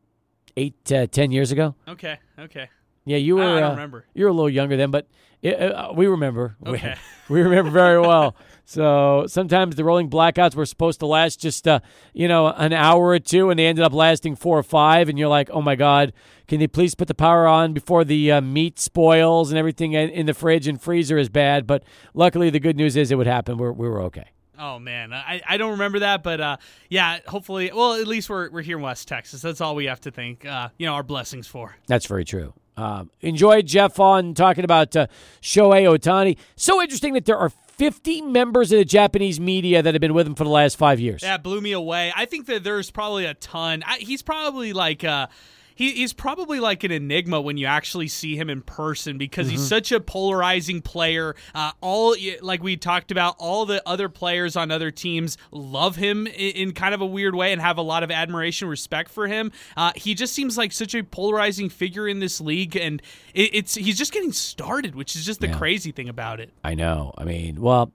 [0.57, 1.75] eight uh, ten years ago.
[1.89, 2.69] Okay, okay.
[3.05, 3.43] Yeah, you were.
[3.43, 4.07] I don't uh, remember.
[4.15, 5.07] You were a little younger then, but
[5.43, 6.57] it, uh, we remember.
[6.61, 6.95] We- Okay.
[7.31, 8.37] We, remember very well.
[8.67, 11.81] So sometimes the rolling blackouts were supposed to last just, uh,
[12.13, 15.09] you know, an hour or two, and they ended up lasting four or five.
[15.09, 16.13] And you're like, oh my God,
[16.49, 20.11] can they please put the power on before the uh, meat spoils and everything in,
[20.11, 21.67] in the fridge and freezer is bad?
[21.67, 21.83] But
[22.13, 23.57] luckily, the good news is it would happen.
[23.57, 24.27] We're, we were okay.
[24.59, 26.57] Oh man, I, I don't remember that, but uh,
[26.91, 29.41] yeah, hopefully, well, at least we're we're here in West Texas.
[29.43, 31.75] That's all we have to thank, uh, you know, our blessings for.
[31.87, 32.53] That's very true.
[32.77, 35.07] Um, enjoyed Jeff on talking about uh,
[35.41, 36.37] Shohei Ohtani.
[36.57, 40.27] So interesting that there are 50 members of the Japanese media that have been with
[40.27, 41.23] him for the last five years.
[41.23, 42.13] That blew me away.
[42.17, 43.83] I think that there's probably a ton.
[43.87, 45.29] I, he's probably like uh
[45.75, 49.67] he, he's probably like an enigma when you actually see him in person because he's
[49.67, 51.35] such a polarizing player.
[51.55, 56.27] Uh, all like we talked about, all the other players on other teams love him
[56.27, 59.27] in, in kind of a weird way and have a lot of admiration, respect for
[59.27, 59.51] him.
[59.77, 63.03] Uh, he just seems like such a polarizing figure in this league, and
[63.35, 65.59] it, it's he's just getting started, which is just the Yeah.
[65.59, 66.51] crazy thing about it.
[66.63, 67.13] I know.
[67.19, 67.93] I mean, well,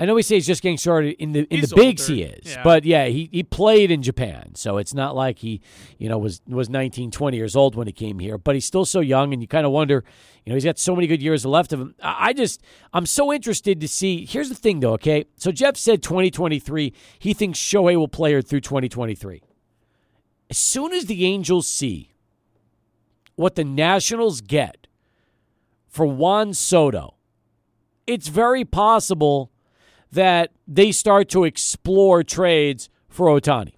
[0.00, 2.02] I know we say he's just getting started in the in He's the bigs.
[2.08, 2.14] older.
[2.14, 2.62] He is, Yeah.
[2.62, 5.60] but yeah, he, he played in Japan, so it's not like he
[5.98, 8.38] you know was was 19, 20 years old when he came here.
[8.38, 10.04] But he's still so young, and you kind of wonder,
[10.44, 11.94] you know, he's got so many good years left of him.
[12.00, 12.62] I I just
[12.92, 14.24] I'm so interested to see.
[14.24, 14.92] Here's the thing, though.
[14.92, 16.92] Okay, so Jeff said 2023.
[17.18, 19.42] He thinks Shohei will play her through 2023.
[20.50, 22.12] As soon as the Angels see
[23.34, 24.86] what the Nationals get
[25.88, 27.14] for Juan Soto,
[28.06, 29.50] it's very possible
[30.12, 33.74] that they start to explore trades for Ohtani.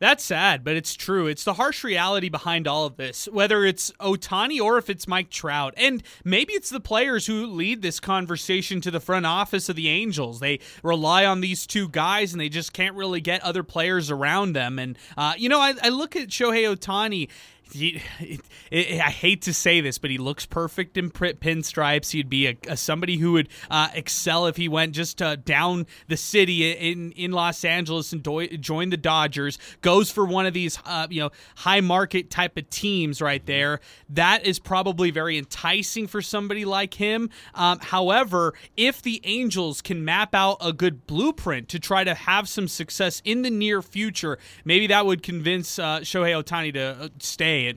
[0.00, 1.26] That's sad, but it's true.
[1.26, 5.28] It's the harsh reality behind all of this, whether it's Ohtani or if it's Mike
[5.28, 5.74] Trout.
[5.76, 9.88] And maybe it's the players who lead this conversation to the front office of the
[9.88, 10.38] Angels.
[10.38, 14.52] They rely on these two guys and they just can't really get other players around
[14.52, 14.78] them.
[14.78, 17.28] And, uh, you know, I, I look at Shohei Ohtani
[17.72, 18.40] he, it,
[18.70, 22.10] it, I hate to say this, but he looks perfect in pinstripes.
[22.10, 25.86] He'd be a, a somebody who would uh, excel if he went just uh, down
[26.08, 29.58] the city in in Los Angeles and do, join the Dodgers.
[29.80, 33.80] Goes for one of these uh, you know high market type of teams right there.
[34.08, 37.30] That is probably very enticing for somebody like him.
[37.54, 42.48] Um, however, if the Angels can map out a good blueprint to try to have
[42.48, 47.10] some success in the near future, maybe that would convince uh, Shohei Ohtani to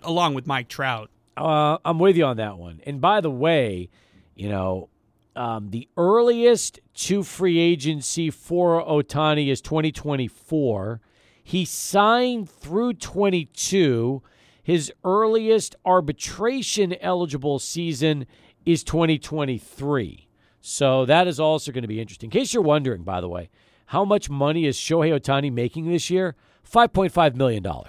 [0.03, 1.09] along with Mike Trout.
[1.37, 2.81] Uh, I'm with you on that one.
[2.85, 3.89] And by the way,
[4.35, 4.89] you know,
[5.35, 11.01] um, the earliest to free agency for Ohtani is 2024.
[11.43, 14.21] He signed through 22.
[14.63, 18.27] His earliest arbitration eligible season
[18.65, 20.27] is 2023.
[20.59, 22.27] So that is also going to be interesting.
[22.27, 23.49] In case you're wondering, by the way,
[23.87, 26.35] how much money is Shohei Ohtani making this year?
[26.71, 27.65] $5.5 million.
[27.65, 27.81] Oh,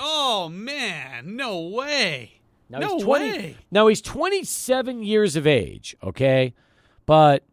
[0.48, 1.36] man.
[1.36, 2.40] No way.
[2.68, 3.56] Now no 20, way.
[3.70, 6.54] Now he's 27 years of age, okay?
[7.06, 7.44] But,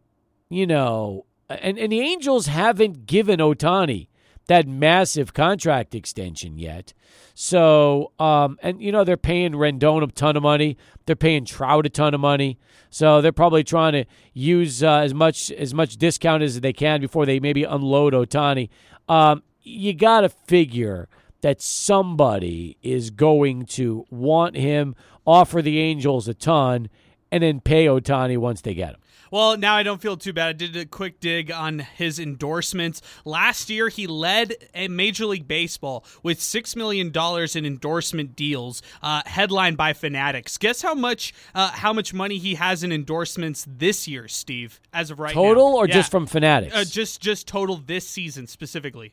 [0.48, 4.08] you know, and, and the Angels haven't given Ohtani
[4.46, 6.92] that massive contract extension yet.
[7.34, 10.76] So, um, and you know, they're paying Rendon a ton of money.
[11.06, 12.58] They're paying Trout a ton of money.
[12.90, 14.04] So they're probably trying to
[14.34, 18.70] use uh, as much as much discount as they can before they maybe unload Ohtani.
[19.08, 21.08] Um, you got to figure
[21.42, 24.94] that somebody is going to want him,
[25.26, 26.88] offer the Angels a ton,
[27.32, 29.00] and then pay Ohtani once they get him.
[29.30, 30.48] Well, now I don't feel too bad.
[30.48, 33.00] I did a quick dig on his endorsements.
[33.24, 34.56] Last year, he led
[34.88, 37.12] Major League Baseball with $6 million
[37.54, 40.58] in endorsement deals, uh, headlined by Fanatics.
[40.58, 45.12] Guess how much uh, how much money he has in endorsements this year, Steve, as
[45.12, 45.54] of right total now?
[45.54, 45.94] Total or yeah.
[45.94, 46.74] just from Fanatics?
[46.74, 49.12] Uh, just, just total this season specifically.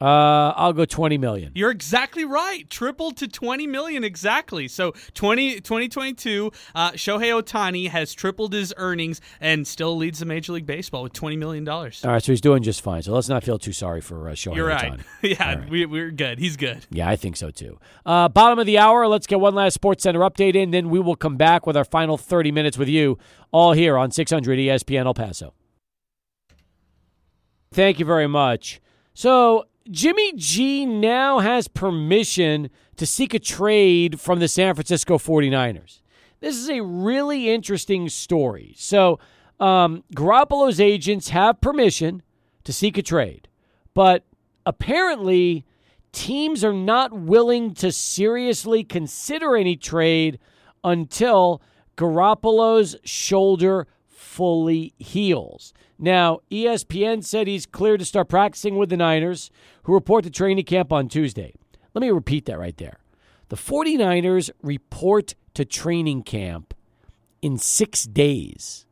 [0.00, 1.52] Uh, I'll go 20 million.
[1.54, 2.68] You're exactly right.
[2.70, 4.68] Tripled to 20 million exactly.
[4.68, 10.52] So 20, 2022, uh, Shohei Ohtani has tripled his earnings and still leads the Major
[10.52, 12.04] League Baseball with 20 million dollars.
[12.04, 13.02] All right, so he's doing just fine.
[13.02, 15.00] So let's not feel too sorry for uh, Shohei You're right.
[15.22, 15.68] Yeah, right.
[15.68, 16.38] we, we're good.
[16.38, 16.86] He's good.
[16.90, 17.78] Yeah, I think so too.
[18.06, 19.08] Uh, bottom of the hour.
[19.08, 20.70] Let's get one last SportsCenter update in.
[20.70, 23.18] Then we will come back with our final 30 minutes with you
[23.50, 25.54] all here on 600 ESPN El Paso.
[27.72, 28.80] Thank you very much.
[29.14, 36.02] So Jimmy G now has permission to seek a trade from the San Francisco 49ers.
[36.40, 38.74] This is a really interesting story.
[38.76, 39.18] So,
[39.58, 42.22] um, Garoppolo's agents have permission
[42.64, 43.48] to seek a trade,
[43.94, 44.24] but
[44.66, 45.64] apparently,
[46.12, 50.38] teams are not willing to seriously consider any trade
[50.84, 51.62] until
[51.96, 53.86] Garoppolo's shoulder
[54.28, 55.72] fully heals.
[55.98, 59.50] Now, ESPN said he's clear to start practicing with the Niners,
[59.84, 61.54] who report to training camp on Tuesday.
[61.94, 62.98] Let me repeat that right there.
[63.48, 66.74] The 49ers report to training camp
[67.40, 68.84] in six days.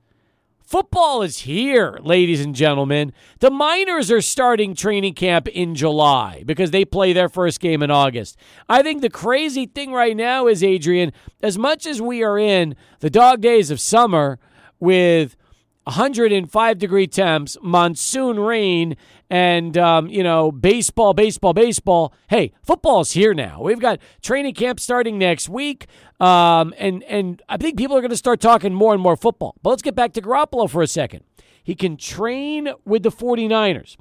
[0.64, 3.12] Football is here, ladies and gentlemen.
[3.38, 7.90] The Niners are starting training camp in July because they play their first game in
[7.90, 8.36] August.
[8.68, 12.74] I think the crazy thing right now is, Adrian, as much as we are in
[12.98, 14.40] the dog days of summer
[14.80, 15.36] with
[15.84, 18.96] 105 degree temps, monsoon rain,
[19.30, 22.12] and um, you know baseball, baseball, baseball.
[22.28, 23.62] Hey, football's here now.
[23.62, 25.86] We've got training camp starting next week,
[26.18, 29.54] um, and and I think people are going to start talking more and more football.
[29.62, 31.22] But let's get back to Garoppolo for a second.
[31.62, 33.96] He can train with the 49ers.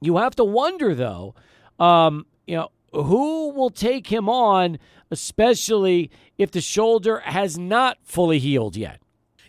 [0.00, 1.34] You have to wonder though,
[1.78, 4.78] um, you know, who will take him on,
[5.10, 9.00] especially if the shoulder has not fully healed yet.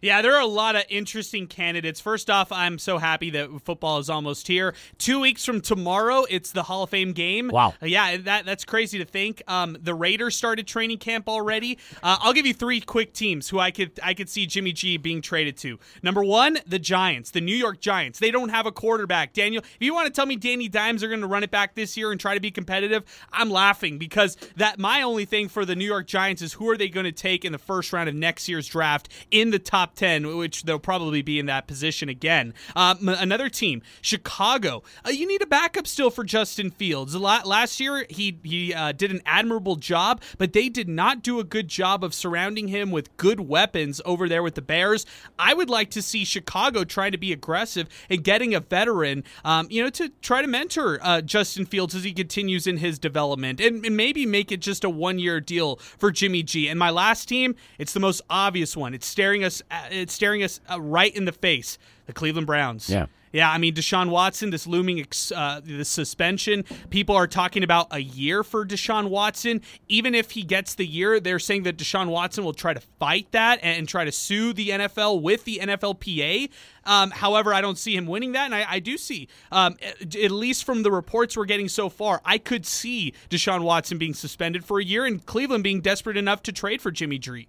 [0.05, 1.99] Yeah, there are a lot of interesting candidates.
[1.99, 4.75] First off, I'm so happy that football is almost here.
[4.99, 7.47] Two weeks from tomorrow, it's the Hall of Fame game.
[7.47, 7.73] Wow.
[7.81, 9.41] Uh, yeah, that that's crazy to think.
[9.47, 11.79] Um, the Raiders started training camp already.
[12.03, 14.97] Uh, I'll give you three quick teams who I could I could see Jimmy G
[14.97, 15.79] being traded to.
[16.03, 18.19] Number one, the Giants, the New York Giants.
[18.19, 19.33] They don't have a quarterback.
[19.33, 21.73] Daniel, if you want to tell me Danny Dimes are going to run it back
[21.73, 25.65] this year and try to be competitive, I'm laughing because that my only thing for
[25.65, 28.07] the New York Giants is who are they going to take in the first round
[28.07, 31.67] of next year's draft in the top top 10, which they'll probably be in that
[31.67, 32.53] position again.
[32.75, 34.83] Um, another team, Chicago.
[35.05, 37.15] Uh, you need a backup still for Justin Fields.
[37.15, 41.43] Last year, he, he uh, did an admirable job, but they did not do a
[41.43, 45.05] good job of surrounding him with good weapons over there with the Bears.
[45.39, 49.67] I would like to see Chicago trying to be aggressive and getting a veteran, um,
[49.69, 53.59] you know, to try to mentor uh, Justin Fields as he continues in his development
[53.59, 56.67] and, and maybe make it just a one year deal for Jimmy G.
[56.67, 58.93] And my last team, it's the most obvious one.
[58.93, 61.77] It's staring us, uh, it's staring us uh, right in the face.
[62.05, 62.89] The Cleveland Browns.
[62.89, 63.07] Yeah.
[63.35, 66.63] Yeah, I mean Deshaun Watson, this looming uh, the suspension.
[66.89, 69.61] People are talking about a year for Deshaun Watson.
[69.89, 73.27] Even if he gets the year, they're saying that Deshaun Watson will try to fight
[73.31, 76.49] that and try to sue the NFL with the NFLPA.
[76.85, 80.31] Um, however, I don't see him winning that, and I, I do see, um, at
[80.31, 84.63] least from the reports we're getting so far, I could see Deshaun Watson being suspended
[84.63, 87.47] for a year and Cleveland being desperate enough to trade for Jimmy G.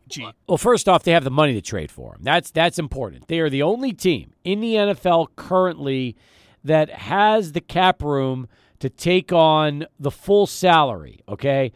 [0.49, 2.21] Well, first off, they have the money to trade for him.
[2.23, 3.29] That's that's important.
[3.29, 6.17] They are the only team in the NFL currently
[6.65, 8.49] that has the cap room
[8.81, 11.21] to take on the full salary.
[11.29, 11.73] Okay,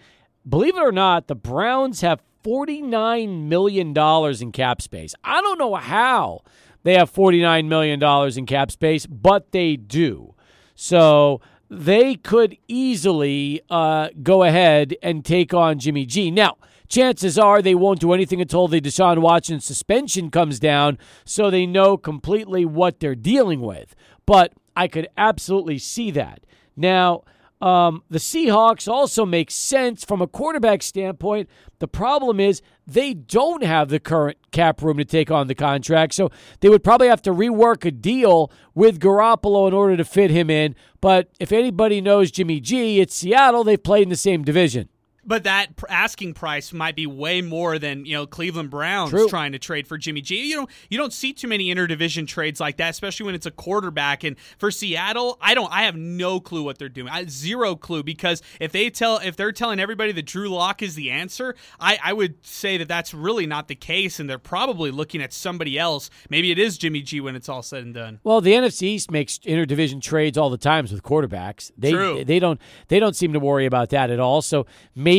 [0.49, 3.95] believe it or not, the Browns have $49 million
[4.41, 5.15] in cap space.
[5.23, 6.41] I don't know how
[6.82, 8.02] they have $49 million
[8.39, 10.35] in cap space, but they do.
[10.74, 16.31] So they could easily uh, go ahead and take on Jimmy G.
[16.31, 16.57] Now,
[16.89, 21.66] chances are they won't do anything until the Deshaun Watson suspension comes down so they
[21.66, 23.94] know completely what they're dealing with.
[24.27, 26.40] But I could absolutely see that.
[26.77, 27.23] Now,
[27.61, 31.49] um, the Seahawks also make sense from a quarterback standpoint.
[31.78, 36.15] The problem is they don't have the current cap room to take on the contract,
[36.15, 36.31] so
[36.61, 40.49] they would probably have to rework a deal with Garoppolo in order to fit him
[40.49, 40.74] in.
[41.01, 43.65] But if anybody knows Jimmy G, it's Seattle.
[43.65, 44.89] They've played in the same division.
[45.25, 49.29] But that asking price might be way more than you know Cleveland Browns True.
[49.29, 50.49] trying to trade for Jimmy G.
[50.49, 53.51] You know you don't see too many interdivision trades like that, especially when it's a
[53.51, 54.25] quarterback.
[54.25, 55.71] And for Seattle, I don't.
[55.73, 57.09] I have no clue what they're doing.
[57.09, 60.95] I zero clue because if they tell if they're telling everybody that Drew Lock is
[60.95, 64.91] the answer, I, I would say that that's really not the case, and they're probably
[64.91, 66.09] looking at somebody else.
[66.31, 68.21] Maybe it is Jimmy G when it's all said and done.
[68.25, 71.71] Well, the NFC East makes interdivision trades all the times with quarterbacks.
[71.77, 72.25] They True.
[72.25, 74.41] they don't they don't seem to worry about that at all.
[74.41, 75.10] So maybe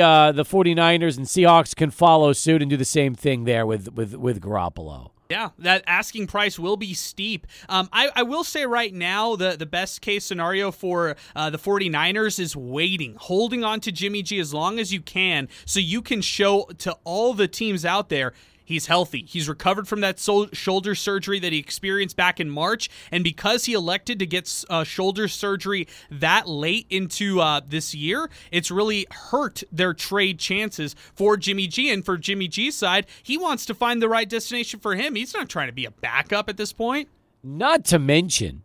[0.00, 3.92] uh, the 49ers and Seahawks can follow suit and do the same thing there with
[3.94, 5.10] with with Garoppolo.
[5.28, 7.46] Yeah, that asking price will be steep.
[7.68, 11.58] Um, I, I, will say right now, the, the best case scenario for uh, the
[11.58, 16.00] 49ers is waiting, holding on to Jimmy G as long as you can so you
[16.00, 18.34] can show to all the teams out there
[18.66, 19.24] He's healthy.
[19.26, 22.90] He's recovered from that shoulder surgery that he experienced back in March.
[23.12, 28.28] And because he elected to get uh, shoulder surgery that late into uh, this year,
[28.50, 31.92] it's really hurt their trade chances for Jimmy G.
[31.92, 35.14] And for Jimmy G's side, he wants to find the right destination for him.
[35.14, 37.08] He's not trying to be a backup at this point.
[37.44, 38.64] Not to mention,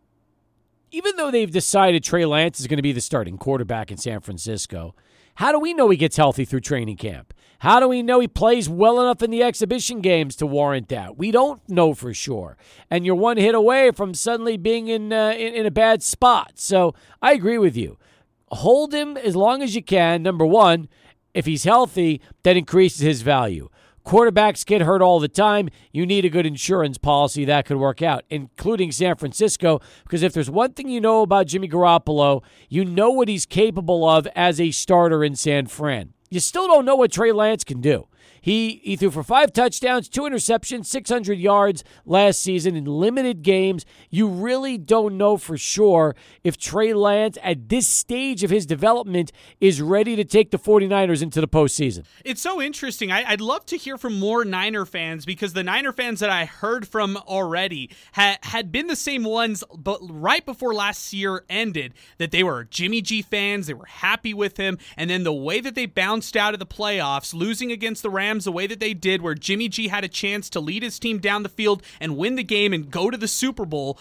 [0.89, 4.19] even though they've decided Trey Lance is going to be the starting quarterback in San
[4.21, 4.95] Francisco,
[5.35, 7.33] how do we know he gets healthy through training camp?
[7.61, 11.15] How do we know he plays well enough in the exhibition games to warrant that?
[11.19, 12.57] We don't know for sure.
[12.89, 16.53] And you're one hit away from suddenly being in, uh, in, in a bad spot.
[16.55, 17.99] So I agree with you.
[18.47, 20.23] Hold him as long as you can.
[20.23, 20.89] Number one,
[21.35, 23.69] if he's healthy, that increases his value.
[24.03, 25.69] Quarterbacks get hurt all the time.
[25.91, 29.81] You need a good insurance policy that could work out, including San Francisco.
[30.01, 34.09] Because if there's one thing you know about Jimmy Garoppolo, you know what he's capable
[34.09, 36.15] of as a starter in San Fran.
[36.31, 38.07] You still don't know what Trey Lance can do.
[38.41, 43.85] He he threw for five touchdowns, two interceptions, 600 yards last season in limited games.
[44.09, 49.31] You really don't know for sure if Trey Lance at this stage of his development
[49.59, 52.03] is ready to take the 49ers into the postseason.
[52.25, 53.11] It's so interesting.
[53.11, 56.45] I, would love to hear from more Niner fans because the Niner fans that I
[56.45, 61.93] heard from already had had been the same ones, but right before last year ended,
[62.17, 63.67] that they were Jimmy G fans.
[63.67, 66.65] They were happy with him, and then the way that they bounced out of the
[66.65, 70.05] playoffs, losing against the Rams Rams the way that they did, where Jimmy G had
[70.05, 73.09] a chance to lead his team down the field and win the game and go
[73.09, 73.99] to the Super Bowl,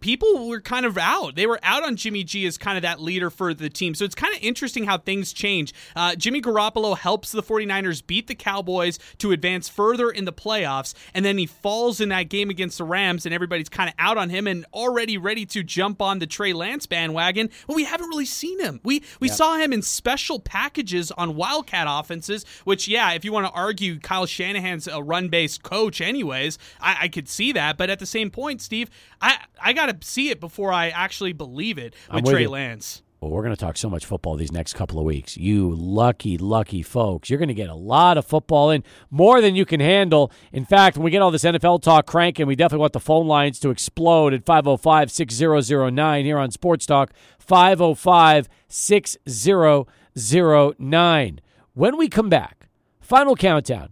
[0.00, 1.34] people were kind of out.
[1.34, 3.94] They were out on Jimmy G as kind of that leader for the team.
[3.94, 5.72] So it's kind of interesting how things change.
[5.96, 10.94] Uh, Jimmy Garoppolo helps the 49ers beat the Cowboys to advance further in the playoffs,
[11.14, 14.18] and then he falls in that game against the Rams, and everybody's kind of out
[14.18, 17.50] on him and already ready to jump on the Trey Lance bandwagon.
[17.66, 18.80] Well, we haven't really seen him.
[18.84, 19.36] We we yep.
[19.36, 23.98] saw him in special packages on Wildcat offenses, which yeah, if you want to argue
[23.98, 27.76] Kyle Shanahan's a run-based coach, anyways, I, I could see that.
[27.76, 28.90] But at the same point, Steve,
[29.20, 32.50] I I got to see it before I actually believe it with, with Trey you.
[32.50, 33.02] Lance.
[33.22, 35.36] Well, we're going to talk so much football these next couple of weeks.
[35.36, 37.30] You lucky, lucky folks.
[37.30, 38.82] You're going to get a lot of football in,
[39.12, 40.32] more than you can handle.
[40.52, 43.28] In fact, when we get all this NFL talk cranking, we definitely want the phone
[43.28, 47.12] lines to explode at 505 6009 here on Sports Talk.
[47.38, 51.40] 505 6009.
[51.74, 52.68] When we come back,
[53.00, 53.90] final countdown.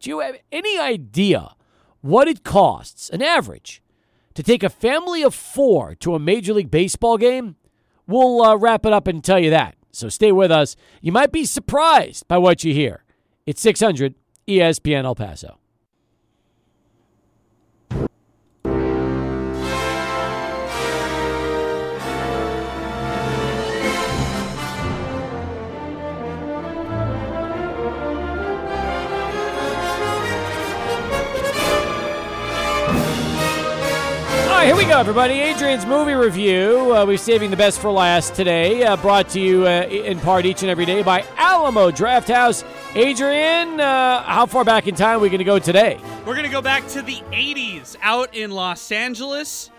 [0.00, 1.54] Do you have any idea
[2.02, 3.80] what it costs, an average,
[4.36, 7.56] to take a family of four to a Major League Baseball game?
[8.06, 9.76] We'll uh, wrap it up and tell you that.
[9.90, 10.76] So stay with us.
[11.00, 13.02] You might be surprised by what you hear.
[13.46, 14.14] It's 600
[14.46, 15.58] ESPN El Paso.
[34.96, 35.34] Everybody.
[35.34, 36.96] Adrian's movie review.
[36.96, 38.82] Uh, we're saving the best for last today.
[38.82, 42.64] Uh, brought to you uh, in part each and every day by Alamo Drafthouse.
[42.94, 46.00] Adrian, uh, how far back in time are we going to go today?
[46.24, 49.70] We're going to go back to the 80s out in Los Angeles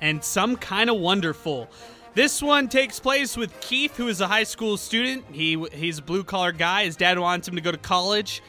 [0.00, 1.68] and some kind of wonderful.
[2.14, 5.24] This one takes place with Keith, who is a high school student.
[5.32, 6.84] He he's a blue collar guy.
[6.84, 8.40] His dad wants him to go to college.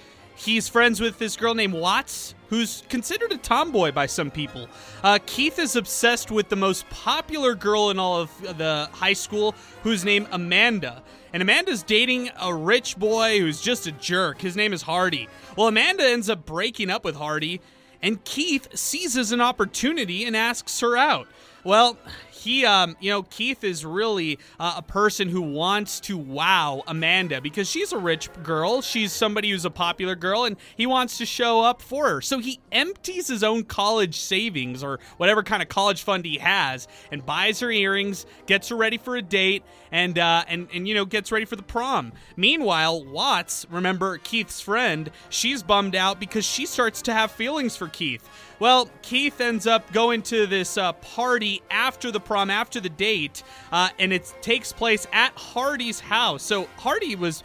[0.44, 4.68] He's friends with this girl named Watts, who's considered a tomboy by some people.
[5.04, 9.54] Uh, Keith is obsessed with the most popular girl in all of the high school,
[9.84, 11.04] who's named Amanda.
[11.32, 14.42] And Amanda's dating a rich boy who's just a jerk.
[14.42, 15.30] His name is Hardy.
[15.56, 17.62] Well, Amanda ends up breaking up with Hardy,
[18.02, 21.28] and Keith seizes an opportunity and asks her out.
[21.64, 22.00] Well,
[22.42, 27.40] he, um, you know, Keith is really uh, a person who wants to wow Amanda
[27.40, 28.82] because she's a rich girl.
[28.82, 32.22] She's somebody who's a popular girl, and he wants to show up for her.
[32.22, 36.88] So he empties his own college savings or whatever kind of college fund he has
[37.12, 40.96] and buys her earrings, gets her ready for a date, and uh, and and you
[40.96, 42.12] know gets ready for the prom.
[42.36, 47.88] Meanwhile, Watts, remember Keith's friend, she's bummed out because she starts to have feelings for
[47.88, 48.28] Keith.
[48.62, 53.42] Well, Keith ends up going to this uh, party after the prom, after the date,
[53.72, 56.44] uh, and it takes place at Hardy's house.
[56.44, 57.44] So Hardy was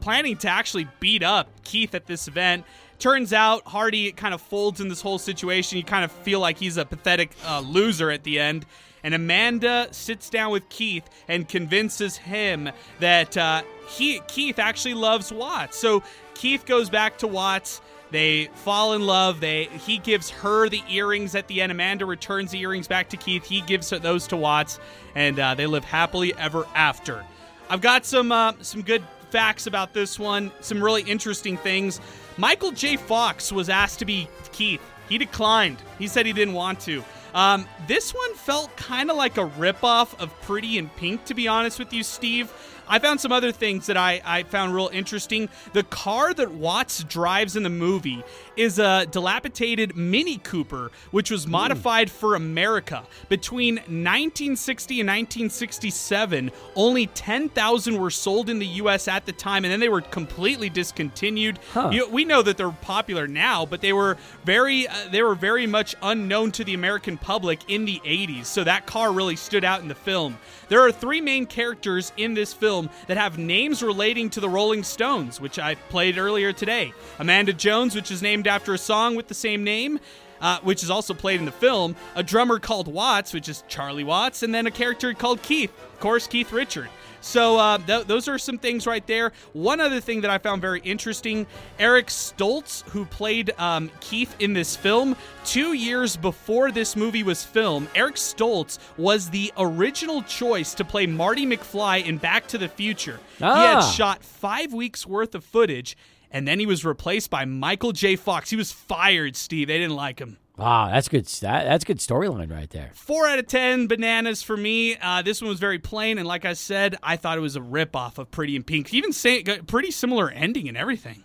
[0.00, 2.66] planning to actually beat up Keith at this event.
[2.98, 5.78] Turns out Hardy kind of folds in this whole situation.
[5.78, 8.66] You kind of feel like he's a pathetic uh, loser at the end.
[9.02, 12.68] And Amanda sits down with Keith and convinces him
[13.00, 15.78] that uh, he Keith actually loves Watts.
[15.78, 16.02] So
[16.34, 17.80] Keith goes back to Watts.
[18.10, 19.40] They fall in love.
[19.40, 21.72] They he gives her the earrings at the end.
[21.72, 23.44] Amanda returns the earrings back to Keith.
[23.44, 24.80] He gives those to Watts,
[25.14, 27.24] and uh, they live happily ever after.
[27.68, 30.50] I've got some uh, some good facts about this one.
[30.60, 32.00] Some really interesting things.
[32.36, 32.96] Michael J.
[32.96, 34.80] Fox was asked to be Keith.
[35.08, 35.78] He declined.
[35.98, 37.04] He said he didn't want to.
[37.34, 41.46] Um, this one felt kind of like a ripoff of Pretty in Pink, to be
[41.46, 42.52] honest with you, Steve.
[42.88, 45.48] I found some other things that I, I found real interesting.
[45.72, 48.22] The car that Watts drives in the movie
[48.58, 53.04] is a dilapidated Mini Cooper, which was modified for America.
[53.28, 59.06] Between 1960 and 1967, only 10,000 were sold in the U.S.
[59.06, 61.60] at the time, and then they were completely discontinued.
[61.72, 61.90] Huh.
[61.92, 65.66] You- we know that they're popular now, but they were very uh, they were very
[65.66, 68.46] much unknown to the American public in the 80s.
[68.46, 70.36] So that car really stood out in the film.
[70.68, 74.82] There are three main characters in this film that have names relating to the Rolling
[74.82, 76.92] Stones, which I played earlier today.
[77.20, 80.00] Amanda Jones, which is named after a song with the same name.
[80.40, 84.04] Uh, which is also played in the film, a drummer called Watts, which is Charlie
[84.04, 86.88] Watts, and then a character called Keith, of course, Keith Richard.
[87.20, 89.32] So uh, th- those are some things right there.
[89.52, 91.44] One other thing that I found very interesting:
[91.80, 97.42] Eric Stoltz, who played um, Keith in this film, two years before this movie was
[97.42, 102.68] filmed, Eric Stoltz was the original choice to play Marty McFly in Back to the
[102.68, 103.18] Future.
[103.38, 103.90] He had Ah.
[103.90, 105.96] shot five weeks worth of footage.
[106.30, 108.16] And then he was replaced by Michael J.
[108.16, 108.50] Fox.
[108.50, 109.68] He was fired, Steve.
[109.68, 110.38] They didn't like him.
[110.56, 111.24] Wow, that's good.
[111.26, 112.90] That, that's good storyline right there.
[112.94, 114.96] Four out of ten bananas for me.
[114.96, 117.60] Uh, this one was very plain, and like I said, I thought it was a
[117.60, 118.92] ripoff of Pretty in Pink.
[118.92, 121.22] Even say pretty similar ending and everything.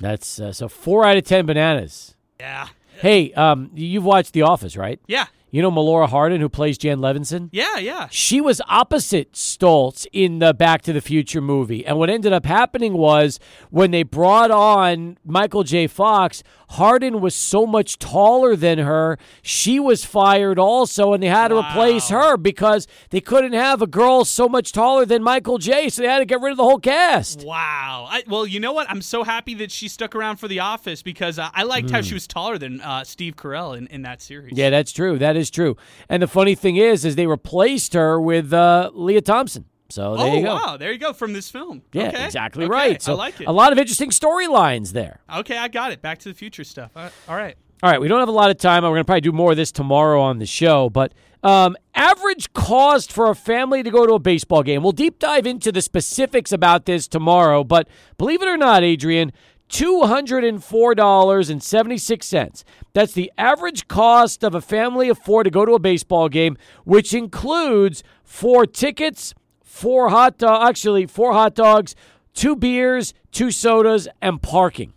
[0.00, 2.14] That's uh, so four out of ten bananas.
[2.38, 2.68] Yeah,
[3.00, 5.00] Hey, um, you've watched The Office, right?
[5.06, 7.48] yeah, You know Melora Hardin, who plays Jan Levinson.
[7.52, 8.08] yeah, yeah.
[8.10, 11.86] She was opposite Stoltz in the Back to the Future movie.
[11.86, 13.38] And what ended up happening was
[13.70, 15.86] when they brought on Michael J.
[15.86, 19.18] Fox, Hardin was so much taller than her.
[19.40, 23.86] She was fired also, and they had to replace her because they couldn't have a
[23.86, 25.88] girl so much taller than Michael J.
[25.88, 27.44] So they had to get rid of the whole cast.
[27.46, 28.08] Wow.
[28.10, 28.90] I, well, you know what?
[28.90, 32.00] I'm so happy that she stuck around for The Office because uh, I liked how
[32.00, 34.52] she was taller than uh, Steve Carell in, in that series.
[34.56, 35.18] Yeah, that's true.
[35.18, 35.76] That is true.
[36.08, 39.64] And the funny thing is, is they replaced her with uh, Lea Thompson.
[39.88, 40.54] So there oh you go.
[40.54, 41.82] wow, there you go from this film.
[41.92, 42.24] Yeah, okay.
[42.24, 43.02] exactly Okay, right.
[43.02, 43.46] So I like it.
[43.46, 45.20] a lot of interesting storylines there.
[45.32, 46.02] Okay, I got it.
[46.02, 46.90] Back to the Future stuff.
[46.96, 47.56] Uh, all right.
[47.82, 48.82] All right, we don't have a lot of time.
[48.82, 50.88] We're going to probably do more of this tomorrow on the show.
[50.88, 51.12] But
[51.42, 54.82] um, average cost for a family to go to a baseball game.
[54.82, 57.64] We'll deep dive into the specifics about this tomorrow.
[57.64, 57.86] But
[58.16, 59.30] believe it or not, Adrian,
[59.68, 62.64] $204.76.
[62.92, 66.58] That's the average cost of a family of four to go to a baseball game,
[66.84, 69.32] which includes four tickets,
[69.62, 71.94] four hot dog, actually four hot dogs,
[72.34, 74.92] two beers, two sodas, and parking.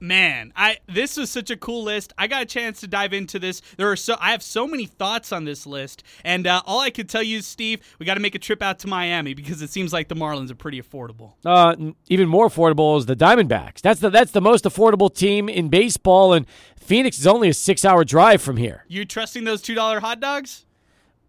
[0.00, 2.12] Man, I this was such a cool list.
[2.18, 3.62] I got a chance to dive into this.
[3.76, 6.90] There are so I have so many thoughts on this list, and uh, all I
[6.90, 9.62] could tell you, is Steve, we got to make a trip out to Miami because
[9.62, 11.32] it seems like the Marlins are pretty affordable.
[11.44, 13.80] Uh, even more affordable is the Diamondbacks.
[13.80, 16.46] That's the that's the most affordable team in baseball, and
[16.78, 18.84] Phoenix is only a six-hour drive from here.
[18.88, 20.66] You trusting those two dollar hot dogs?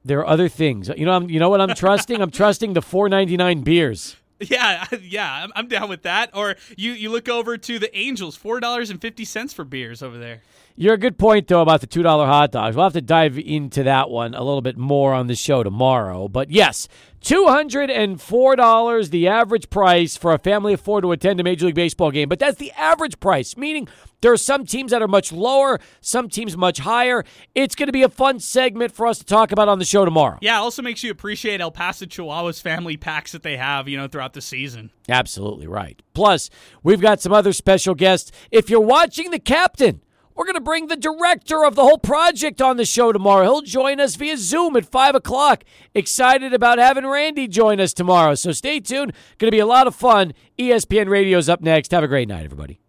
[0.08, 0.90] There are other things.
[0.96, 2.22] You know, I'm, you know what I'm trusting?
[2.22, 4.16] I'm trusting the 4.99 beers.
[4.40, 6.32] Yeah, yeah, I'm, I'm down with that.
[6.36, 10.02] Or you you look over to the Angels, four dollars and fifty cents for beers
[10.04, 10.42] over there.
[10.80, 12.76] You're a good point though about the two dollar hot dogs.
[12.76, 16.28] We'll have to dive into that one a little bit more on the show tomorrow.
[16.28, 16.88] But yes,
[17.20, 21.40] two hundred and four dollars the average price for a family of four to attend
[21.40, 22.30] a Major League Baseball game.
[22.30, 23.88] But that's the average price, meaning
[24.22, 27.26] there are some teams that are much lower, some teams much higher.
[27.56, 30.06] It's going to be a fun segment for us to talk about on the show
[30.06, 30.38] tomorrow.
[30.42, 33.98] Yeah, it also makes you appreciate El Paso Chihuahua's family packs that they have, you
[33.98, 34.92] know, throughout the season.
[35.10, 36.00] Absolutely right.
[36.14, 36.52] Plus,
[36.84, 38.32] we've got some other special guests.
[38.52, 40.02] If you're watching the captain,
[40.38, 43.44] we're going to bring the director of the whole project on the show tomorrow.
[43.44, 45.64] He'll join us via Zoom at 5 o'clock.
[45.94, 48.36] Excited about having Randy join us tomorrow.
[48.36, 49.14] So stay tuned.
[49.40, 50.34] Going to be a lot of fun.
[50.58, 51.92] ESPN Radio's up next.
[51.92, 52.80] Have a great night, everybody.